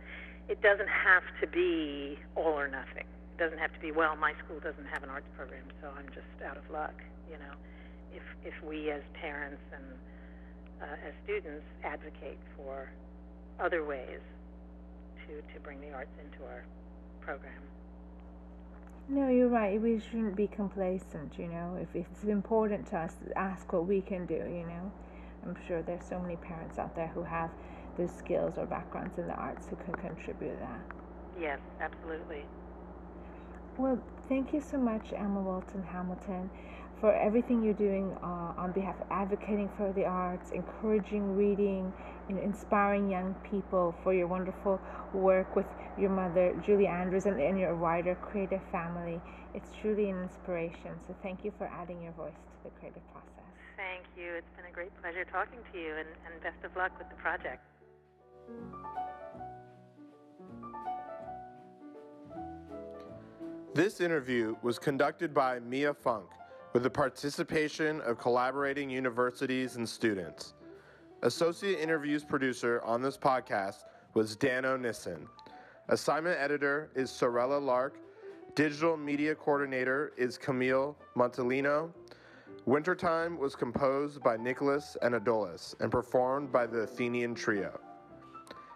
it 0.50 0.62
doesn't 0.66 0.90
have 0.90 1.22
to 1.40 1.48
be 1.48 2.18
all 2.36 2.58
or 2.58 2.68
nothing. 2.68 3.06
It 3.06 3.38
doesn't 3.38 3.60
have 3.60 3.72
to 3.72 3.80
be 3.80 3.94
well. 3.94 4.18
My 4.18 4.34
school 4.44 4.60
doesn't 4.60 4.90
have 4.92 5.04
an 5.04 5.10
arts 5.10 5.30
program, 5.38 5.64
so 5.80 5.94
I'm 5.96 6.10
just 6.10 6.26
out 6.44 6.58
of 6.58 6.66
luck. 6.74 6.98
You 7.30 7.38
know, 7.38 7.54
if 8.12 8.26
if 8.44 8.58
we 8.66 8.90
as 8.90 9.06
parents 9.14 9.62
and 9.72 9.86
uh, 10.82 11.08
as 11.08 11.14
students 11.24 11.64
advocate 11.86 12.42
for 12.58 12.90
other 13.62 13.86
ways 13.86 14.20
to 15.24 15.38
to 15.54 15.60
bring 15.62 15.80
the 15.80 15.94
arts 15.94 16.12
into 16.18 16.44
our 16.50 16.66
program. 17.22 17.62
No, 19.10 19.28
you're 19.28 19.50
right. 19.50 19.82
We 19.82 20.00
shouldn't 20.00 20.36
be 20.36 20.48
complacent. 20.48 21.40
You 21.40 21.48
know, 21.48 21.78
if 21.82 21.96
it's 21.96 22.24
important 22.26 22.88
to 22.88 22.98
us, 23.00 23.16
ask 23.36 23.72
what 23.74 23.88
we 23.88 24.02
can 24.02 24.26
do. 24.28 24.36
You 24.36 24.66
know, 24.68 24.92
I'm 25.46 25.56
sure 25.68 25.82
there's 25.82 26.06
so 26.06 26.20
many 26.20 26.36
parents 26.38 26.78
out 26.78 26.96
there 26.96 27.08
who 27.08 27.24
have 27.24 27.50
those 27.98 28.12
skills 28.12 28.58
or 28.58 28.66
backgrounds 28.68 29.18
in 29.18 29.28
the 29.28 29.34
arts 29.34 29.68
who 29.68 29.76
can 29.78 29.96
contribute 29.96 30.60
that. 30.60 30.82
Yes, 31.40 31.60
absolutely. 31.82 32.46
Well, 33.78 34.00
thank 34.28 34.54
you 34.54 34.62
so 34.62 34.78
much, 34.78 35.14
Emma 35.14 35.42
Walton 35.42 35.84
Hamilton, 35.84 36.50
for 37.00 37.14
everything 37.16 37.64
you're 37.64 37.74
doing 37.74 38.16
uh, 38.22 38.54
on 38.58 38.72
behalf 38.74 38.96
of 39.00 39.08
advocating 39.10 39.70
for 39.78 39.94
the 39.94 40.06
arts, 40.06 40.52
encouraging 40.52 41.36
reading, 41.36 41.92
and 42.28 42.38
inspiring 42.40 43.10
young 43.10 43.34
people, 43.50 43.96
for 44.04 44.14
your 44.14 44.28
wonderful 44.28 44.80
work 45.14 45.56
with 45.56 45.66
your 45.98 46.10
mother, 46.10 46.54
Julie 46.66 46.88
Andrews, 46.88 47.26
and, 47.26 47.40
and 47.40 47.58
your 47.58 47.76
wider 47.76 48.16
creative 48.16 48.62
family. 48.72 49.20
It's 49.54 49.70
truly 49.82 50.10
an 50.10 50.22
inspiration. 50.22 50.92
So 51.08 51.16
thank 51.24 51.44
you 51.44 51.52
for 51.58 51.68
adding 51.68 52.04
your 52.04 52.12
voice 52.14 52.34
to 52.34 52.70
the 52.70 52.80
creative 52.80 53.02
process. 53.12 53.30
Thank 53.78 54.06
you. 54.18 54.36
It's 54.36 54.50
been 54.58 54.66
a 54.70 54.74
great 54.74 54.92
pleasure 55.02 55.26
talking 55.32 55.60
to 55.72 55.80
you, 55.80 55.96
and, 55.96 56.10
and 56.28 56.44
best 56.44 56.64
of 56.64 56.76
luck 56.76 56.92
with 56.98 57.10
the 57.10 57.16
project. 57.16 57.64
This 63.74 64.02
interview 64.02 64.56
was 64.62 64.78
conducted 64.78 65.34
by 65.34 65.60
Mia 65.60 65.94
Funk 65.94 66.26
with 66.74 66.84
the 66.84 66.90
participation 66.90 68.02
of 68.02 68.18
collaborating 68.18 68.90
universities 68.90 69.76
and 69.76 69.88
students. 69.88 70.54
Associate 71.24 71.80
interviews 71.80 72.24
producer 72.24 72.82
on 72.86 73.02
this 73.02 73.18
podcast 73.18 73.86
was 74.14 74.36
Dano 74.36 74.78
Nissen. 74.78 75.28
Assignment 75.90 76.40
editor 76.40 76.92
is 76.96 77.10
Sorella 77.10 77.58
Lark. 77.58 78.00
Digital 78.56 78.96
media 78.96 79.36
coordinator 79.36 80.14
is 80.18 80.38
Camille 80.38 80.96
Montalino. 81.16 81.92
Wintertime 82.66 83.38
was 83.38 83.56
composed 83.56 84.22
by 84.22 84.38
Nicholas 84.38 84.96
and 85.02 85.16
Adolis 85.16 85.74
and 85.82 85.92
performed 85.92 86.52
by 86.52 86.68
the 86.68 86.80
Athenian 86.80 87.34
Trio. 87.34 87.80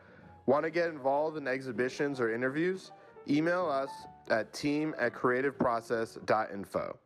Want 0.45 0.63
to 0.63 0.71
get 0.71 0.89
involved 0.89 1.37
in 1.37 1.47
exhibitions 1.47 2.19
or 2.19 2.33
interviews? 2.33 2.91
Email 3.29 3.67
us 3.67 3.89
at 4.29 4.51
team 4.53 4.95
at 4.97 5.13
creativeprocess.info. 5.13 6.97